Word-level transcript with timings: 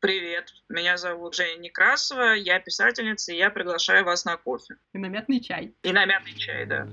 Привет, 0.00 0.54
меня 0.70 0.96
зовут 0.96 1.34
Женя 1.34 1.58
Некрасова, 1.58 2.32
я 2.32 2.58
писательница, 2.58 3.32
и 3.32 3.36
я 3.36 3.50
приглашаю 3.50 4.02
вас 4.06 4.24
на 4.24 4.38
кофе. 4.38 4.76
И 4.94 4.98
на 4.98 5.08
мятный 5.08 5.40
чай. 5.40 5.74
И 5.82 5.92
на 5.92 6.06
мятный 6.06 6.32
чай, 6.38 6.64
да, 6.64 6.88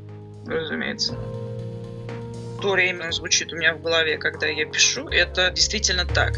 разумеется. 0.45 1.13
То 2.61 2.71
время 2.71 3.09
звучит 3.11 3.53
у 3.53 3.55
меня 3.55 3.75
в 3.75 3.81
голове, 3.81 4.17
когда 4.17 4.47
я 4.47 4.65
пишу, 4.65 5.07
это 5.07 5.51
действительно 5.51 6.05
так. 6.05 6.33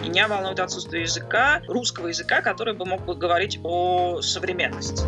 Меня 0.00 0.28
волнует 0.28 0.60
отсутствие 0.60 1.02
языка, 1.02 1.60
русского 1.68 2.06
языка, 2.06 2.40
который 2.40 2.72
бы 2.72 2.86
мог 2.86 3.04
бы 3.04 3.14
говорить 3.14 3.60
о 3.64 4.22
современности. 4.22 5.04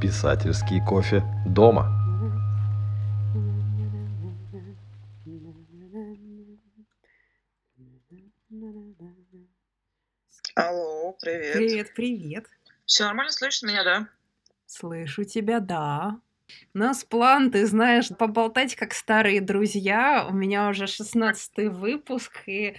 Писательский 0.00 0.80
кофе 0.86 1.22
дома. 1.44 1.99
Привет. 11.20 11.52
Привет, 11.54 11.94
привет. 11.94 12.46
Все 12.86 13.04
нормально, 13.04 13.32
слышишь 13.32 13.62
меня, 13.62 13.84
да? 13.84 14.08
Слышу 14.66 15.24
тебя, 15.24 15.60
да. 15.60 16.20
У 16.74 16.78
нас 16.78 17.04
план, 17.04 17.50
ты 17.50 17.66
знаешь, 17.66 18.08
поболтать 18.08 18.74
как 18.74 18.94
старые 18.94 19.40
друзья. 19.40 20.26
У 20.28 20.32
меня 20.32 20.68
уже 20.68 20.86
шестнадцатый 20.86 21.68
выпуск, 21.68 22.42
и 22.46 22.76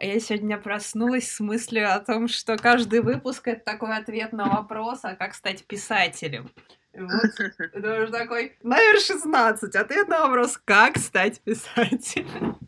я 0.00 0.20
сегодня 0.20 0.58
проснулась 0.58 1.30
с 1.30 1.40
мыслью 1.40 1.92
о 1.92 1.98
том, 2.00 2.28
что 2.28 2.56
каждый 2.56 3.00
выпуск— 3.00 3.46
это 3.48 3.64
такой 3.64 3.96
ответ 3.96 4.32
на 4.32 4.46
вопрос, 4.46 5.00
а 5.02 5.16
как 5.16 5.34
стать 5.34 5.64
писателем. 5.64 6.50
Вот, 6.92 7.10
уже 7.74 8.12
такой, 8.12 8.56
номер 8.62 9.00
16, 9.00 9.74
ответ 9.74 10.08
на 10.08 10.26
вопрос, 10.26 10.58
как 10.64 10.98
стать 10.98 11.40
писателем. 11.40 12.58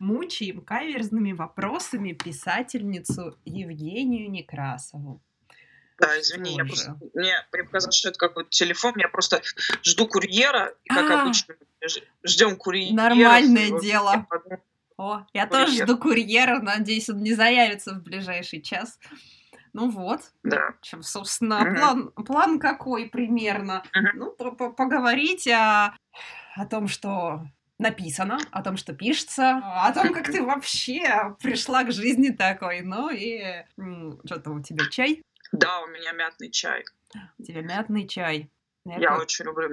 Мучаем 0.00 0.62
каверзными 0.62 1.32
вопросами 1.32 2.12
писательницу 2.12 3.38
Евгению 3.44 4.30
Некрасову. 4.30 5.20
Да, 5.98 6.18
извини, 6.18 6.52
я 6.56 6.64
Тоже. 6.64 6.68
просто... 6.68 6.98
Мне 7.14 7.34
мне 7.52 7.64
показалось, 7.64 7.94
что 7.96 8.08
это 8.08 8.18
какой-то 8.18 8.48
телефон, 8.48 8.94
я 8.96 9.08
просто 9.10 9.42
жду 9.84 10.08
курьера, 10.08 10.72
и 10.84 10.88
как 10.88 11.10
А. 11.10 11.22
обычно, 11.24 11.54
ждем 12.24 12.56
курьера. 12.56 12.94
Нормальное 12.94 13.78
дело. 13.78 14.26
О, 14.96 15.26
я 15.34 15.46
тоже 15.46 15.66
Курьер. 15.66 15.84
жду 15.86 15.98
курьера, 15.98 16.60
надеюсь, 16.60 17.10
он 17.10 17.22
не 17.22 17.34
заявится 17.34 17.92
в 17.94 18.02
ближайший 18.02 18.62
час. 18.62 18.98
Ну 19.74 19.90
вот, 19.90 20.20
Да. 20.42 20.74
чем, 20.80 21.02
собственно, 21.02 21.60
Мгм. 21.60 21.74
план, 21.76 22.12
план 22.24 22.58
какой 22.58 23.06
примерно? 23.10 23.82
Мгм. 23.94 24.10
Ну, 24.18 24.30
по- 24.32 24.50
по- 24.52 24.70
поговорить 24.72 25.46
о, 25.48 25.94
о 26.56 26.66
том, 26.66 26.88
что 26.88 27.42
написано, 27.80 28.38
о 28.52 28.62
том, 28.62 28.76
что 28.76 28.92
пишется, 28.94 29.60
о 29.64 29.92
том, 29.92 30.12
как 30.12 30.26
ты 30.26 30.42
вообще 30.42 31.36
пришла 31.42 31.84
к 31.84 31.92
жизни 31.92 32.30
такой. 32.30 32.82
Ну 32.82 33.10
и 33.10 33.64
что-то 34.24 34.50
у 34.50 34.60
тебя 34.62 34.84
чай, 34.90 35.22
Да, 35.52 35.80
у 35.80 35.86
меня 35.88 36.12
мятный 36.12 36.50
чай. 36.50 36.84
у 37.38 37.42
тебя 37.42 37.62
мятный 37.62 38.06
чай. 38.06 38.50
Я 38.84 39.16
очень 39.18 39.44
люблю 39.44 39.68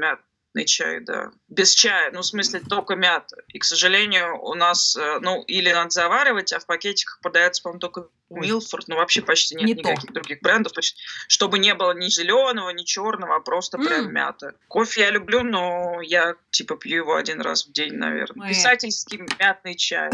мятный 0.53 0.65
чай, 0.65 0.99
да. 1.01 1.31
Без 1.49 1.73
чая, 1.73 2.11
ну, 2.11 2.21
в 2.21 2.25
смысле, 2.25 2.61
только 2.61 2.95
мята. 2.95 3.37
И, 3.49 3.59
к 3.59 3.63
сожалению, 3.63 4.39
у 4.41 4.53
нас, 4.55 4.95
э, 4.95 5.19
ну, 5.21 5.43
или 5.43 5.71
надо 5.71 5.89
заваривать, 5.91 6.51
а 6.53 6.59
в 6.59 6.65
пакетиках 6.65 7.19
продается, 7.21 7.61
по-моему, 7.63 7.79
только 7.79 8.07
Ой. 8.29 8.41
Милфорд, 8.41 8.87
ну, 8.89 8.95
вообще 8.97 9.21
почти 9.21 9.55
нет 9.55 9.65
Не 9.65 9.75
то. 9.75 9.89
никаких 9.91 10.11
других 10.11 10.41
брендов. 10.41 10.73
То 10.73 10.79
есть, 10.79 10.97
чтобы 11.29 11.59
не 11.59 11.73
было 11.75 11.93
ни 11.93 12.07
зеленого, 12.09 12.71
ни 12.71 12.83
черного, 12.83 13.35
а 13.35 13.39
просто 13.39 13.77
прям 13.77 14.07
М. 14.07 14.13
мята. 14.13 14.53
Кофе 14.67 15.01
я 15.01 15.11
люблю, 15.11 15.43
но 15.43 16.01
я, 16.01 16.35
типа, 16.49 16.75
пью 16.75 16.97
его 17.03 17.15
один 17.15 17.39
раз 17.41 17.65
в 17.67 17.71
день, 17.71 17.93
наверное. 17.93 18.47
Ой. 18.47 18.53
Писательский 18.53 19.21
мятный 19.39 19.75
чай. 19.75 20.09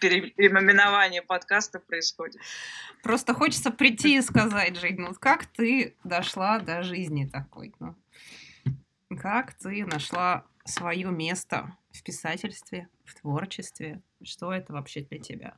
Пере- 0.00 0.30
Переименование 0.30 1.22
подкаста 1.22 1.80
происходит. 1.80 2.40
Просто 3.02 3.34
хочется 3.34 3.70
прийти 3.70 4.16
и 4.18 4.22
сказать, 4.22 4.76
Жень, 4.78 4.96
ну 4.98 5.14
как 5.18 5.46
ты 5.46 5.96
дошла 6.04 6.58
до 6.60 6.82
жизни 6.82 7.24
такой? 7.26 7.72
Ну, 7.80 7.96
как 9.16 9.54
ты 9.54 9.84
нашла 9.84 10.44
свое 10.64 11.10
место 11.10 11.76
в 11.92 12.02
писательстве, 12.02 12.88
в 13.04 13.14
творчестве? 13.14 14.02
Что 14.22 14.52
это 14.52 14.72
вообще 14.72 15.00
для 15.00 15.18
тебя? 15.18 15.56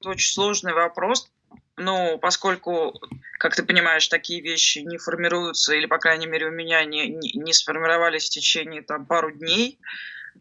Это 0.00 0.10
очень 0.10 0.32
сложный 0.32 0.72
вопрос. 0.72 1.30
Ну, 1.76 2.18
поскольку, 2.18 2.94
как 3.38 3.54
ты 3.54 3.62
понимаешь, 3.62 4.08
такие 4.08 4.42
вещи 4.42 4.80
не 4.80 4.98
формируются, 4.98 5.74
или, 5.74 5.86
по 5.86 5.98
крайней 5.98 6.26
мере, 6.26 6.48
у 6.48 6.50
меня 6.50 6.84
не, 6.84 7.08
не, 7.08 7.32
не 7.34 7.52
сформировались 7.52 8.26
в 8.26 8.30
течение 8.30 8.82
там, 8.82 9.06
пару 9.06 9.30
дней, 9.30 9.78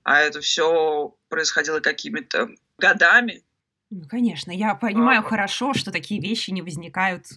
а 0.03 0.19
это 0.19 0.41
все 0.41 1.15
происходило 1.29 1.79
какими-то 1.79 2.49
годами. 2.77 3.43
Ну, 3.91 4.07
конечно, 4.09 4.51
я 4.51 4.75
понимаю 4.75 5.19
А. 5.19 5.23
хорошо, 5.23 5.73
что 5.73 5.91
такие 5.91 6.19
вещи 6.19 6.51
не 6.51 6.61
возникают 6.61 7.27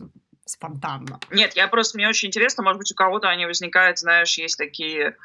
спонтанно. 0.48 1.20
Нет, 1.30 1.54
я 1.56 1.68
просто, 1.68 1.96
мне 1.96 2.08
очень 2.08 2.28
интересно, 2.28 2.62
может 2.62 2.78
быть, 2.78 2.92
у 2.92 2.94
кого-то 2.94 3.28
они 3.28 3.46
возникают, 3.46 3.98
знаешь, 3.98 4.38
есть 4.38 4.58
такие 4.58 5.16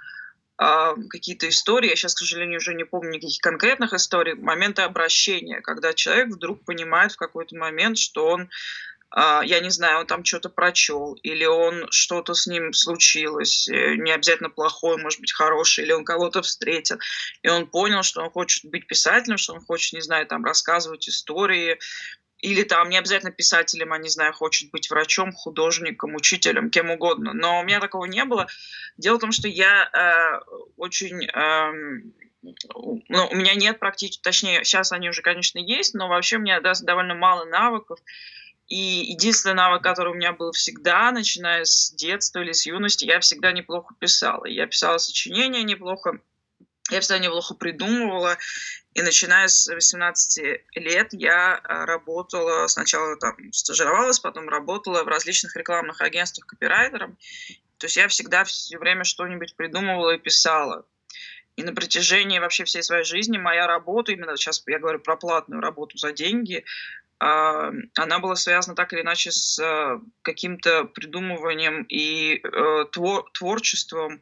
а, 0.57 0.95
какие-то 1.09 1.49
истории, 1.49 1.89
я 1.89 1.95
сейчас, 1.95 2.13
к 2.13 2.19
сожалению, 2.19 2.57
уже 2.57 2.73
не 2.73 2.83
помню 2.83 3.13
никаких 3.13 3.41
конкретных 3.41 3.93
историй, 3.93 4.35
моменты 4.35 4.83
обращения, 4.83 5.61
когда 5.61 5.93
человек 5.93 6.29
вдруг 6.29 6.63
понимает 6.63 7.11
в 7.13 7.17
какой-то 7.17 7.55
момент, 7.57 7.97
что 7.97 8.27
он, 8.27 8.49
а, 9.09 9.41
я 9.43 9.59
не 9.61 9.71
знаю, 9.71 10.01
он 10.01 10.05
там 10.05 10.23
что-то 10.23 10.49
прочел, 10.49 11.15
или 11.23 11.45
он 11.45 11.87
что-то 11.89 12.35
с 12.35 12.45
ним 12.45 12.71
случилось, 12.71 13.67
э, 13.67 13.95
не 13.95 14.11
обязательно 14.11 14.51
плохое, 14.51 14.97
может 14.97 15.19
быть, 15.19 15.33
хорошее, 15.33 15.87
или 15.87 15.93
он 15.93 16.05
кого-то 16.05 16.43
встретил, 16.43 16.97
и 17.41 17.49
он 17.49 17.65
понял, 17.65 18.03
что 18.03 18.21
он 18.21 18.29
хочет 18.29 18.69
быть 18.69 18.85
писателем, 18.85 19.37
что 19.37 19.53
он 19.53 19.61
хочет, 19.65 19.93
не 19.93 20.01
знаю, 20.01 20.27
там 20.27 20.45
рассказывать 20.45 21.09
истории, 21.09 21.79
или 22.43 22.63
там 22.63 22.89
не 22.89 22.97
обязательно 22.97 23.31
писателем, 23.31 23.93
а 23.93 23.97
не 23.97 24.09
знаю, 24.09 24.33
хочет 24.33 24.69
быть 24.69 24.89
врачом, 24.89 25.31
художником, 25.31 26.13
учителем, 26.13 26.69
кем 26.69 26.91
угодно. 26.91 27.31
Но 27.33 27.61
у 27.61 27.63
меня 27.63 27.79
такого 27.79 28.03
не 28.03 28.25
было. 28.25 28.47
Дело 28.97 29.15
в 29.15 29.21
том, 29.21 29.31
что 29.31 29.47
я 29.47 29.89
э, 29.93 30.69
очень... 30.75 31.25
эм, 31.25 32.13
ну, 32.41 33.27
у 33.31 33.35
меня 33.35 33.55
нет 33.55 33.79
практически... 33.79 34.21
Точнее, 34.21 34.65
сейчас 34.65 34.91
они 34.91 35.07
уже, 35.07 35.21
конечно, 35.21 35.57
есть, 35.57 35.93
но 35.93 36.09
вообще 36.09 36.35
у 36.35 36.41
меня 36.41 36.59
да, 36.59 36.73
довольно 36.81 37.15
мало 37.15 37.45
навыков. 37.45 37.99
И 38.67 38.75
единственный 38.75 39.55
навык, 39.55 39.81
который 39.81 40.11
у 40.11 40.15
меня 40.15 40.33
был 40.33 40.51
всегда, 40.51 41.13
начиная 41.13 41.63
с 41.63 41.93
детства 41.95 42.39
или 42.39 42.51
с 42.51 42.65
юности, 42.65 43.05
я 43.05 43.21
всегда 43.21 43.53
неплохо 43.53 43.95
писала. 43.97 44.45
Я 44.47 44.67
писала 44.67 44.97
сочинения 44.97 45.63
неплохо, 45.63 46.19
я 46.91 46.99
всегда 46.99 47.19
неплохо 47.19 47.53
придумывала. 47.53 48.37
И 48.93 49.01
начиная 49.01 49.47
с 49.47 49.67
18 49.67 50.61
лет 50.75 51.09
я 51.13 51.55
а, 51.55 51.85
работала, 51.85 52.67
сначала 52.67 53.15
там 53.17 53.51
стажировалась, 53.51 54.19
потом 54.19 54.49
работала 54.49 55.03
в 55.03 55.07
различных 55.07 55.55
рекламных 55.55 56.01
агентствах 56.01 56.45
копирайтером. 56.45 57.17
То 57.77 57.85
есть 57.85 57.97
я 57.97 58.07
всегда 58.07 58.43
все 58.43 58.77
время 58.77 59.03
что-нибудь 59.03 59.55
придумывала 59.55 60.11
и 60.11 60.19
писала. 60.19 60.85
И 61.55 61.63
на 61.63 61.73
протяжении 61.73 62.39
вообще 62.39 62.65
всей 62.65 62.83
своей 62.83 63.03
жизни 63.03 63.37
моя 63.37 63.67
работа, 63.67 64.11
именно 64.11 64.37
сейчас 64.37 64.63
я 64.67 64.79
говорю 64.79 64.99
про 64.99 65.17
платную 65.17 65.61
работу 65.61 65.97
за 65.97 66.11
деньги, 66.11 66.63
а, 67.19 67.71
она 67.95 68.19
была 68.19 68.35
связана 68.35 68.75
так 68.75 68.93
или 68.93 69.01
иначе 69.01 69.31
с 69.31 69.59
а, 69.59 70.01
каким-то 70.21 70.85
придумыванием 70.85 71.83
и 71.83 72.41
э, 72.43 72.85
твор- 72.91 73.25
творчеством 73.33 74.21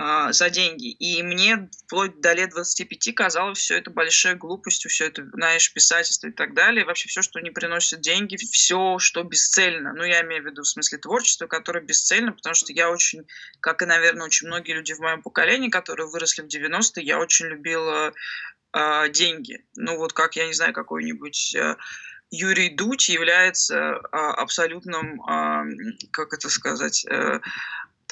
а, 0.00 0.32
за 0.32 0.48
деньги. 0.48 0.92
И 0.92 1.24
мне 1.24 1.68
вплоть 1.84 2.20
до 2.20 2.32
лет 2.32 2.50
25 2.50 3.16
казалось 3.16 3.58
все 3.58 3.78
это 3.78 3.90
большой 3.90 4.36
глупостью, 4.36 4.92
все 4.92 5.06
это, 5.06 5.28
знаешь, 5.32 5.72
писательство 5.72 6.28
и 6.28 6.30
так 6.30 6.54
далее. 6.54 6.84
Вообще 6.84 7.08
все, 7.08 7.20
что 7.20 7.40
не 7.40 7.50
приносит 7.50 8.00
деньги, 8.00 8.36
все, 8.36 9.00
что 9.00 9.24
бесцельно. 9.24 9.92
Ну, 9.92 10.04
я 10.04 10.22
имею 10.22 10.44
в 10.44 10.46
виду 10.46 10.62
в 10.62 10.68
смысле 10.68 10.98
творчества, 10.98 11.48
которое 11.48 11.80
бесцельно, 11.80 12.30
потому 12.32 12.54
что 12.54 12.72
я 12.72 12.90
очень, 12.90 13.26
как 13.58 13.82
и, 13.82 13.86
наверное, 13.86 14.26
очень 14.26 14.46
многие 14.46 14.74
люди 14.74 14.92
в 14.92 15.00
моем 15.00 15.20
поколении, 15.20 15.68
которые 15.68 16.06
выросли 16.06 16.42
в 16.42 16.46
90-е, 16.46 17.04
я 17.04 17.18
очень 17.18 17.46
любила 17.46 18.12
а, 18.70 19.08
деньги. 19.08 19.66
Ну, 19.74 19.96
вот 19.96 20.12
как, 20.12 20.36
я 20.36 20.46
не 20.46 20.52
знаю, 20.52 20.72
какой-нибудь... 20.72 21.56
а, 21.56 21.76
Юрий 22.30 22.68
Дудь 22.68 23.08
является 23.08 23.96
а, 24.12 24.34
абсолютным, 24.34 25.22
а, 25.22 25.64
как 26.12 26.34
это 26.34 26.50
сказать, 26.50 27.06
э, 27.06 27.40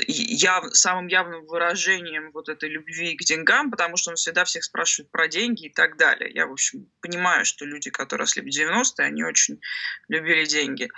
яв, 0.06 0.76
самым 0.76 1.06
явным 1.06 1.46
выражением 1.46 2.30
вот 2.32 2.48
этой 2.48 2.68
любви 2.68 3.16
к 3.16 3.22
деньгам, 3.22 3.70
потому 3.70 3.96
что 3.96 4.10
он 4.10 4.16
всегда 4.16 4.44
всех 4.44 4.64
спрашивает 4.64 5.10
про 5.10 5.28
деньги 5.28 5.66
и 5.66 5.72
так 5.72 5.96
далее. 5.96 6.30
Я, 6.32 6.46
в 6.46 6.52
общем, 6.52 6.90
понимаю, 7.00 7.44
что 7.44 7.64
люди, 7.64 7.90
которые 7.90 8.24
росли 8.24 8.42
в 8.42 8.46
90-е, 8.46 9.06
они 9.06 9.24
очень 9.24 9.60
любили 10.08 10.44
деньги. 10.44 10.88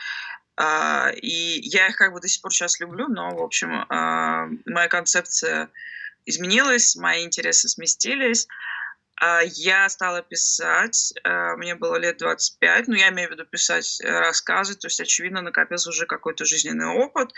А, 0.57 1.11
и 1.15 1.61
я 1.63 1.89
их 1.89 1.97
как 1.97 2.13
бы 2.13 2.21
до 2.21 2.29
сих 2.29 2.43
пор 2.43 2.53
сейчас 2.53 2.81
люблю, 2.81 3.07
но, 3.09 3.31
в 3.37 3.43
общем, 3.43 3.87
а, 3.89 4.49
моя 4.67 4.89
концепция 4.89 5.71
изменилась, 6.27 6.97
мои 6.97 7.25
интересы 7.25 7.69
сместились. 7.69 8.49
А, 9.21 9.43
Я 9.43 9.89
стала 9.89 10.23
писать, 10.23 11.13
а, 11.25 11.57
мне 11.57 11.75
было 11.75 11.97
лет 11.97 12.19
25, 12.19 12.89
ну, 12.89 12.95
я 12.95 13.09
имею 13.09 13.29
в 13.29 13.33
виду 13.33 13.45
писать 13.45 14.01
э, 14.01 14.09
рассказы, 14.09 14.75
то 14.77 14.87
есть, 14.87 15.01
очевидно, 15.01 15.43
накопился 15.43 15.91
уже 15.91 16.07
какой-то 16.07 16.45
жизненный 16.45 16.87
опыт, 16.87 17.33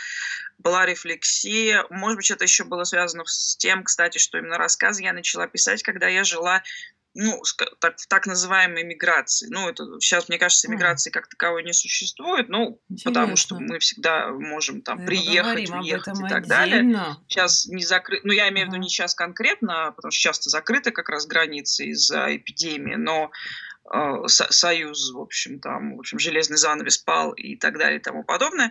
была 0.58 0.84
рефлексия. 0.84 1.86
Может 1.88 2.16
быть, 2.16 2.30
это 2.30 2.44
еще 2.44 2.64
было 2.64 2.84
связано 2.84 3.24
с 3.24 3.56
тем, 3.56 3.84
кстати, 3.84 4.18
что 4.18 4.38
именно 4.38 4.58
рассказы 4.58 5.02
я 5.02 5.12
начала 5.12 5.46
писать, 5.46 5.82
когда 5.82 6.06
я 6.08 6.24
жила 6.24 6.62
ну, 7.14 7.42
так, 7.80 7.96
так 8.08 8.26
называемой 8.26 8.84
миграции. 8.84 9.48
Ну, 9.50 9.68
это 9.68 9.84
сейчас, 10.00 10.28
мне 10.28 10.38
кажется, 10.38 10.70
миграции 10.70 11.10
как 11.10 11.28
таковой 11.28 11.64
не 11.64 11.72
существует, 11.72 12.48
ну, 12.48 12.80
Интересно. 12.88 13.10
потому 13.10 13.36
что 13.36 13.58
мы 13.58 13.78
всегда 13.80 14.28
можем 14.30 14.82
там 14.82 14.98
Мы 14.98 15.06
приехать, 15.06 15.70
уехать 15.70 16.18
и 16.18 16.22
так 16.28 16.44
отдельно. 16.44 16.46
далее. 16.46 17.16
Сейчас 17.28 17.66
не 17.66 17.84
закрыто, 17.84 18.26
ну, 18.26 18.32
я 18.32 18.48
имею 18.50 18.66
в 18.66 18.70
виду 18.70 18.80
не 18.80 18.88
сейчас 18.88 19.14
конкретно, 19.14 19.92
потому 19.96 20.12
что 20.12 20.20
часто 20.20 20.50
закрыты 20.50 20.92
как 20.92 21.08
раз 21.08 21.26
границы 21.26 21.86
из-за 21.86 22.36
эпидемии, 22.36 22.94
но 22.94 23.32
э, 23.92 24.28
союз, 24.28 25.12
в 25.12 25.18
общем, 25.18 25.58
там, 25.58 25.96
в 25.96 26.00
общем, 26.00 26.18
железный 26.20 26.58
занавес 26.58 26.98
пал 26.98 27.32
и 27.32 27.56
так 27.56 27.76
далее 27.76 27.98
и 27.98 28.02
тому 28.02 28.22
подобное. 28.22 28.70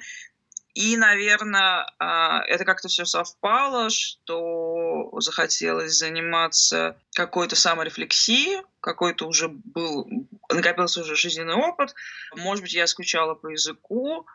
И, 0.80 0.96
наверное, 0.96 1.86
а, 2.00 2.42
это 2.48 2.64
как-то 2.64 2.88
все 2.88 3.04
совпало, 3.04 3.90
что 3.90 5.12
захотелось 5.20 5.98
заниматься 5.98 6.98
какой-то 7.14 7.58
саморефлексией, 7.58 8.62
какой-то 8.80 9.28
уже 9.28 9.50
был, 9.50 10.08
накопился 10.50 11.02
уже 11.02 11.18
жизненный 11.18 11.56
опыт. 11.56 11.94
Может 12.34 12.64
быть, 12.64 12.74
я 12.74 12.88
скучала 12.88 13.36
по 13.36 13.48
языку. 13.48 14.26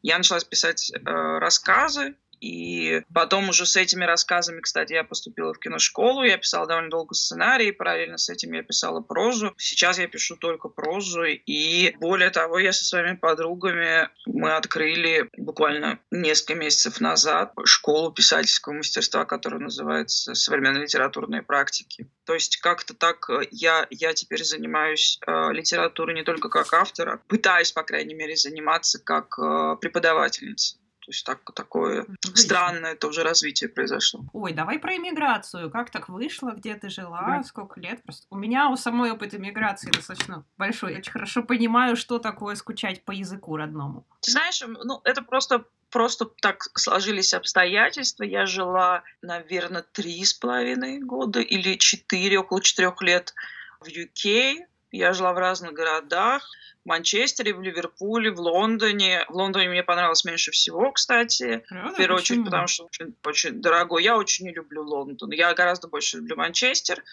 Я 0.00 0.18
начала 0.18 0.38
писать 0.38 0.92
э, 0.92 1.00
рассказы, 1.04 2.14
и 2.40 3.02
потом 3.12 3.48
уже 3.48 3.66
с 3.66 3.76
этими 3.76 4.04
рассказами, 4.04 4.60
кстати, 4.60 4.92
я 4.92 5.04
поступила 5.04 5.52
в 5.52 5.58
киношколу, 5.58 6.22
я 6.22 6.38
писала 6.38 6.66
довольно 6.66 6.90
долго 6.90 7.14
сценарий, 7.14 7.72
параллельно 7.72 8.18
с 8.18 8.28
этим 8.28 8.52
я 8.52 8.62
писала 8.62 9.00
прозу. 9.00 9.54
Сейчас 9.56 9.98
я 9.98 10.08
пишу 10.08 10.36
только 10.36 10.68
прозу, 10.68 11.24
и 11.24 11.94
более 11.98 12.30
того, 12.30 12.58
я 12.58 12.72
со 12.72 12.84
своими 12.84 13.16
подругами, 13.16 14.08
мы 14.26 14.54
открыли 14.54 15.28
буквально 15.36 15.98
несколько 16.10 16.54
месяцев 16.54 17.00
назад 17.00 17.52
школу 17.64 18.12
писательского 18.12 18.74
мастерства, 18.74 19.24
которая 19.24 19.60
называется 19.60 20.34
«Современные 20.34 20.82
литературные 20.82 21.42
практики». 21.42 22.08
То 22.24 22.34
есть 22.34 22.58
как-то 22.58 22.94
так 22.94 23.28
э, 23.30 23.48
я, 23.50 23.86
я 23.90 24.12
теперь 24.12 24.44
занимаюсь 24.44 25.18
э, 25.26 25.52
литературой 25.52 26.14
не 26.14 26.24
только 26.24 26.48
как 26.48 26.72
автор, 26.74 27.08
а 27.08 27.16
пытаюсь, 27.26 27.72
по 27.72 27.82
крайней 27.82 28.14
мере, 28.14 28.36
заниматься 28.36 28.98
как 29.02 29.38
э, 29.38 29.76
преподавательница. 29.80 30.76
То 31.08 31.12
есть 31.12 31.24
так, 31.24 31.40
такое 31.54 32.02
Отлично. 32.02 32.36
странное 32.36 32.94
тоже 32.94 33.22
развитие 33.22 33.70
произошло. 33.70 34.26
Ой, 34.34 34.52
давай 34.52 34.78
про 34.78 34.94
иммиграцию. 34.94 35.70
Как 35.70 35.88
так 35.88 36.10
вышло? 36.10 36.50
Где 36.50 36.74
ты 36.74 36.90
жила? 36.90 37.24
Да. 37.26 37.42
Сколько 37.44 37.80
лет? 37.80 38.02
Просто 38.02 38.26
у 38.28 38.36
меня 38.36 38.68
у 38.68 38.76
самой 38.76 39.10
опыт 39.12 39.32
иммиграции 39.32 39.90
достаточно 39.90 40.44
большой. 40.58 40.92
Я 40.92 40.98
очень 40.98 41.12
хорошо 41.12 41.42
понимаю, 41.42 41.96
что 41.96 42.18
такое 42.18 42.56
скучать 42.56 43.06
по 43.06 43.12
языку 43.12 43.56
родному. 43.56 44.06
Ты 44.20 44.32
знаешь, 44.32 44.62
ну, 44.84 45.00
это 45.04 45.22
просто 45.22 45.64
просто 45.90 46.26
так 46.42 46.64
сложились 46.76 47.32
обстоятельства. 47.32 48.24
Я 48.24 48.44
жила, 48.44 49.02
наверное, 49.22 49.86
три 49.90 50.22
с 50.22 50.34
половиной 50.34 50.98
года 50.98 51.40
или 51.40 51.76
четыре, 51.76 52.40
около 52.40 52.60
четырех 52.60 53.00
лет 53.00 53.32
в 53.80 53.86
UK. 53.86 54.58
Я 54.90 55.12
жила 55.12 55.32
в 55.32 55.38
разных 55.38 55.72
городах. 55.72 56.48
Манчестере, 56.84 57.52
в 57.52 57.60
Ливерпуле, 57.60 58.30
в 58.30 58.40
Лондоне. 58.40 59.24
В 59.28 59.34
Лондоне 59.34 59.68
мне 59.68 59.82
понравилось 59.82 60.24
меньше 60.24 60.50
всего, 60.52 60.90
кстати. 60.92 61.64
Правда? 61.68 61.92
В 61.92 61.96
первую 61.96 62.20
Почему? 62.20 62.40
очередь, 62.40 62.44
потому 62.46 62.66
что 62.66 62.84
очень, 62.84 63.14
очень 63.24 63.60
дорогой. 63.60 64.02
Я 64.04 64.16
очень 64.16 64.46
не 64.46 64.54
люблю 64.54 64.82
Лондон. 64.82 65.30
Я 65.32 65.52
гораздо 65.54 65.88
больше 65.88 66.16
люблю 66.16 66.36
Манчестер. 66.36 67.04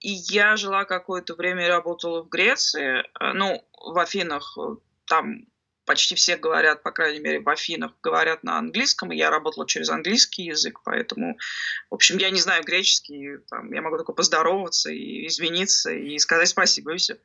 И 0.00 0.10
я 0.10 0.56
жила 0.56 0.84
какое-то 0.84 1.34
время 1.34 1.66
и 1.66 1.70
работала 1.70 2.22
в 2.22 2.28
Греции. 2.28 3.04
Э, 3.20 3.32
ну, 3.32 3.64
в 3.72 3.98
Афинах 3.98 4.58
э, 4.58 4.76
там 5.06 5.46
почти 5.86 6.14
все 6.14 6.36
говорят, 6.36 6.82
по 6.82 6.90
крайней 6.90 7.20
мере, 7.20 7.40
в 7.40 7.48
Афинах 7.48 7.92
говорят 8.02 8.42
на 8.42 8.58
английском, 8.58 9.12
и 9.12 9.16
я 9.16 9.30
работала 9.30 9.66
через 9.66 9.88
английский 9.88 10.44
язык, 10.44 10.80
поэтому, 10.84 11.38
в 11.90 11.94
общем, 11.94 12.18
я 12.18 12.30
не 12.30 12.40
знаю 12.40 12.64
греческий, 12.64 13.38
там, 13.48 13.72
я 13.72 13.80
могу 13.80 13.96
только 13.96 14.12
поздороваться 14.12 14.90
и 14.90 15.26
извиниться 15.26 15.90
и 15.92 16.18
сказать 16.18 16.48
спасибо, 16.48 16.92
и 16.92 16.98
все. 16.98 17.16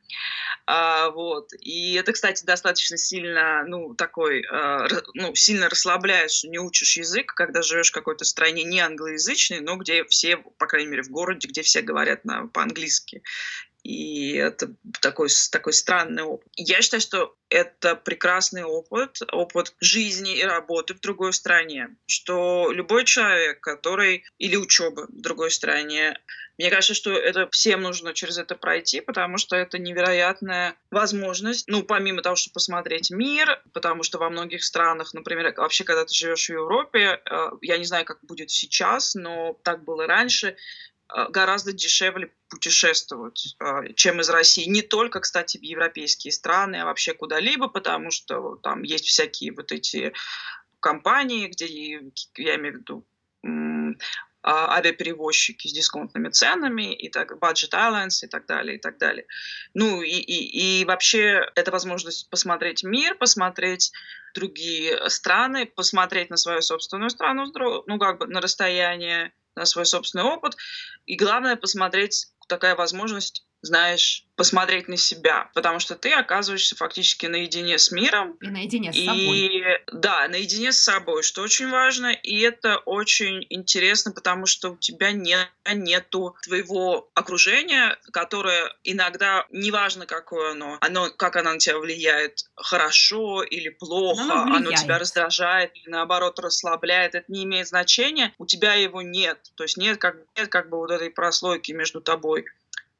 А, 0.66 1.10
вот. 1.10 1.52
И 1.60 1.94
это, 1.94 2.12
кстати, 2.12 2.44
достаточно 2.44 2.96
сильно, 2.96 3.64
ну, 3.66 3.94
такой, 3.94 4.44
а, 4.50 4.86
ну, 5.14 5.34
сильно 5.34 5.68
расслабляет, 5.68 6.30
что 6.30 6.48
не 6.48 6.58
учишь 6.58 6.96
язык, 6.96 7.34
когда 7.34 7.62
живешь 7.62 7.90
в 7.90 7.94
какой-то 7.94 8.24
стране 8.24 8.62
не 8.62 8.80
англоязычной, 8.80 9.60
но 9.60 9.76
где 9.76 10.04
все, 10.04 10.36
по 10.36 10.66
крайней 10.66 10.88
мере, 10.88 11.02
в 11.02 11.10
городе, 11.10 11.48
где 11.48 11.62
все 11.62 11.82
говорят 11.82 12.24
на, 12.24 12.46
по-английски. 12.46 13.22
И 13.82 14.34
это 14.34 14.74
такой, 15.00 15.28
такой 15.50 15.72
странный 15.72 16.22
опыт. 16.22 16.46
Я 16.56 16.82
считаю, 16.82 17.00
что 17.00 17.36
это 17.48 17.96
прекрасный 17.96 18.62
опыт, 18.62 19.18
опыт 19.32 19.74
жизни 19.80 20.38
и 20.38 20.44
работы 20.44 20.94
в 20.94 21.00
другой 21.00 21.32
стране. 21.32 21.88
Что 22.06 22.70
любой 22.70 23.04
человек, 23.04 23.60
который... 23.60 24.24
Или 24.38 24.56
учебы 24.56 25.06
в 25.08 25.20
другой 25.20 25.50
стране, 25.50 26.16
мне 26.58 26.70
кажется, 26.70 26.94
что 26.94 27.12
это 27.12 27.48
всем 27.50 27.82
нужно 27.82 28.14
через 28.14 28.38
это 28.38 28.54
пройти, 28.54 29.00
потому 29.00 29.38
что 29.38 29.56
это 29.56 29.78
невероятная 29.78 30.76
возможность, 30.90 31.66
ну, 31.66 31.82
помимо 31.82 32.22
того, 32.22 32.36
чтобы 32.36 32.54
посмотреть 32.54 33.10
мир, 33.10 33.60
потому 33.72 34.02
что 34.02 34.18
во 34.18 34.30
многих 34.30 34.62
странах, 34.62 35.14
например, 35.14 35.52
вообще, 35.56 35.84
когда 35.84 36.04
ты 36.04 36.14
живешь 36.14 36.46
в 36.46 36.52
Европе, 36.52 37.20
э, 37.24 37.50
я 37.62 37.78
не 37.78 37.84
знаю, 37.84 38.04
как 38.04 38.18
будет 38.22 38.50
сейчас, 38.50 39.14
но 39.14 39.58
так 39.64 39.84
было 39.84 40.06
раньше, 40.06 40.56
гораздо 41.28 41.72
дешевле 41.72 42.32
путешествовать, 42.48 43.56
э, 43.60 43.92
чем 43.94 44.20
из 44.20 44.30
России. 44.30 44.68
Не 44.68 44.82
только, 44.82 45.20
кстати, 45.20 45.58
в 45.58 45.62
европейские 45.62 46.32
страны, 46.32 46.76
а 46.76 46.84
вообще 46.84 47.14
куда-либо, 47.14 47.68
потому 47.68 48.10
что 48.10 48.56
там 48.56 48.82
есть 48.82 49.06
всякие 49.06 49.52
вот 49.52 49.72
эти 49.72 50.12
компании, 50.80 51.48
где, 51.48 51.66
я 52.36 52.56
имею 52.56 52.74
в 52.74 52.78
виду, 52.78 53.06
а, 54.44 54.76
авиаперевозчики 54.76 55.68
с 55.68 55.72
дисконтными 55.72 56.28
ценами, 56.28 56.92
и 56.94 57.08
так, 57.08 57.32
Budget 57.38 57.70
Islands 57.70 58.24
и 58.24 58.26
так 58.26 58.46
далее, 58.46 58.76
и 58.76 58.78
так 58.80 58.98
далее. 58.98 59.26
Ну 59.72 60.02
и, 60.02 60.10
и, 60.10 60.80
и 60.80 60.84
вообще 60.84 61.48
это 61.54 61.70
возможность 61.70 62.28
посмотреть 62.28 62.82
мир, 62.82 63.14
посмотреть 63.14 63.92
другие 64.34 65.08
страны, 65.10 65.66
посмотреть 65.66 66.30
на 66.30 66.36
свою 66.36 66.60
собственную 66.60 67.10
страну, 67.10 67.44
ну 67.86 67.98
как 67.98 68.18
бы 68.18 68.26
на 68.26 68.40
расстояние, 68.40 69.32
на 69.56 69.64
свой 69.64 69.86
собственный 69.86 70.24
опыт. 70.24 70.56
И 71.06 71.16
главное 71.16 71.56
посмотреть, 71.56 72.28
такая 72.48 72.76
возможность 72.76 73.46
знаешь, 73.62 74.26
посмотреть 74.34 74.88
на 74.88 74.96
себя, 74.96 75.50
потому 75.54 75.78
что 75.78 75.94
ты 75.94 76.10
оказываешься 76.10 76.74
фактически 76.74 77.26
наедине 77.26 77.78
с 77.78 77.92
миром. 77.92 78.36
И 78.40 78.48
наедине 78.48 78.92
с 78.92 78.96
и, 78.96 79.06
собой. 79.06 79.62
Да, 79.92 80.26
наедине 80.26 80.72
с 80.72 80.78
собой, 80.78 81.22
что 81.22 81.42
очень 81.42 81.70
важно, 81.70 82.08
и 82.08 82.40
это 82.40 82.78
очень 82.78 83.46
интересно, 83.50 84.10
потому 84.10 84.46
что 84.46 84.72
у 84.72 84.76
тебя 84.76 85.12
нет, 85.12 85.48
нету 85.72 86.34
твоего 86.42 87.08
окружения, 87.14 87.96
которое 88.10 88.74
иногда, 88.82 89.46
неважно 89.50 90.06
какое 90.06 90.52
оно, 90.52 90.78
оно, 90.80 91.10
как 91.10 91.36
оно 91.36 91.52
на 91.52 91.58
тебя 91.58 91.78
влияет, 91.78 92.46
хорошо 92.56 93.44
или 93.44 93.68
плохо, 93.68 94.22
оно, 94.22 94.56
оно 94.56 94.72
тебя 94.72 94.98
раздражает 94.98 95.70
или 95.76 95.88
наоборот 95.88 96.40
расслабляет, 96.40 97.14
это 97.14 97.30
не 97.30 97.44
имеет 97.44 97.68
значения, 97.68 98.34
у 98.38 98.46
тебя 98.46 98.74
его 98.74 99.02
нет, 99.02 99.38
то 99.54 99.62
есть 99.62 99.76
нет 99.76 99.98
как, 99.98 100.16
нет 100.36 100.48
как 100.48 100.68
бы 100.68 100.78
вот 100.78 100.90
этой 100.90 101.10
прослойки 101.10 101.70
между 101.70 102.00
тобой 102.00 102.46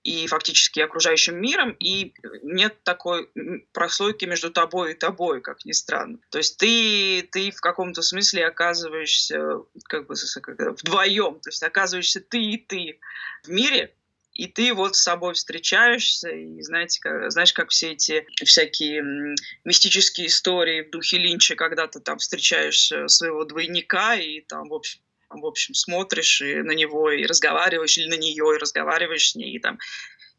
и 0.02 0.26
фактически 0.26 0.80
окружающим 0.80 1.40
миром, 1.40 1.76
и 1.78 2.12
нет 2.42 2.82
такой 2.82 3.30
прослойки 3.72 4.24
между 4.24 4.50
тобой 4.50 4.92
и 4.92 4.94
тобой, 4.94 5.40
как 5.40 5.64
ни 5.64 5.72
странно. 5.72 6.18
То 6.30 6.38
есть 6.38 6.56
ты, 6.56 7.22
ты 7.30 7.50
в 7.50 7.60
каком-то 7.60 8.02
смысле 8.02 8.46
оказываешься 8.46 9.60
как 9.84 10.06
бы 10.06 10.14
вдвоем, 10.14 11.40
то 11.40 11.50
есть 11.50 11.62
оказываешься 11.62 12.20
ты 12.20 12.42
и 12.42 12.56
ты 12.56 12.98
в 13.44 13.50
мире, 13.50 13.94
и 14.32 14.46
ты 14.46 14.72
вот 14.72 14.96
с 14.96 15.02
собой 15.02 15.34
встречаешься, 15.34 16.30
и 16.30 16.60
знаете, 16.62 17.00
как, 17.00 17.30
знаешь, 17.30 17.52
как 17.52 17.68
все 17.68 17.92
эти 17.92 18.26
всякие 18.44 19.36
мистические 19.64 20.28
истории 20.28 20.82
в 20.82 20.90
духе 20.90 21.18
Линча, 21.18 21.54
когда 21.54 21.86
ты 21.86 22.00
там 22.00 22.18
встречаешь 22.18 22.90
своего 23.06 23.44
двойника, 23.44 24.16
и 24.16 24.40
там, 24.40 24.68
в 24.68 24.74
общем, 24.74 25.00
в 25.40 25.46
общем, 25.46 25.74
смотришь 25.74 26.42
и 26.42 26.56
на 26.56 26.72
него 26.72 27.10
и 27.10 27.26
разговариваешь, 27.26 27.98
или 27.98 28.08
на 28.08 28.16
нее 28.16 28.54
и 28.54 28.58
разговариваешь 28.58 29.30
с 29.30 29.34
ней. 29.34 29.56
И, 29.56 29.58
там. 29.58 29.78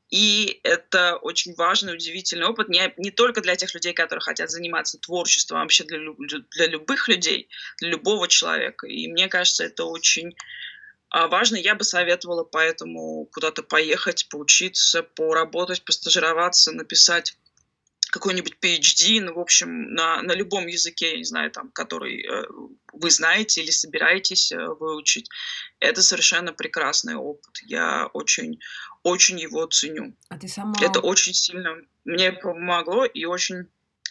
и 0.09 0.59
это 0.63 1.17
очень 1.17 1.53
важный, 1.55 1.93
удивительный 1.93 2.45
опыт 2.45 2.69
не, 2.69 2.93
не 2.97 3.11
только 3.11 3.41
для 3.41 3.55
тех 3.55 3.73
людей, 3.73 3.93
которые 3.93 4.21
хотят 4.21 4.49
заниматься 4.49 4.97
творчеством, 4.99 5.57
а 5.57 5.61
вообще 5.61 5.83
для, 5.83 5.99
для 6.51 6.67
любых 6.67 7.07
людей, 7.07 7.49
для 7.79 7.89
любого 7.89 8.27
человека. 8.27 8.87
И 8.87 9.07
мне 9.07 9.27
кажется, 9.27 9.63
это 9.63 9.85
очень 9.85 10.35
а, 11.09 11.27
важно. 11.27 11.57
Я 11.57 11.75
бы 11.75 11.83
советовала 11.83 12.43
поэтому 12.43 13.29
куда-то 13.31 13.61
поехать, 13.61 14.27
поучиться, 14.29 15.03
поработать, 15.03 15.85
постажироваться, 15.85 16.71
написать 16.71 17.37
какой-нибудь 18.13 18.57
PhD, 18.61 19.21
ну, 19.21 19.33
в 19.33 19.39
общем, 19.39 19.95
на, 19.95 20.21
на 20.21 20.33
любом 20.33 20.67
языке, 20.67 21.13
я 21.13 21.17
не 21.17 21.23
знаю, 21.23 21.49
там, 21.49 21.71
который 21.71 22.21
э, 22.21 22.45
вы 22.93 23.09
знаете 23.09 23.63
или 23.63 23.71
собираетесь 23.71 24.51
э, 24.51 24.67
выучить. 24.79 25.27
Это 25.79 26.03
совершенно 26.03 26.53
прекрасный 26.53 27.15
опыт. 27.15 27.57
Я 27.65 28.05
очень, 28.13 28.59
очень 29.01 29.39
его 29.39 29.65
ценю. 29.65 30.15
А 30.29 30.37
ты 30.37 30.47
сама... 30.47 30.75
Это 30.79 30.99
очень 30.99 31.33
сильно 31.33 31.75
мне 32.05 32.31
помогло 32.31 33.03
и 33.03 33.25
очень 33.25 33.65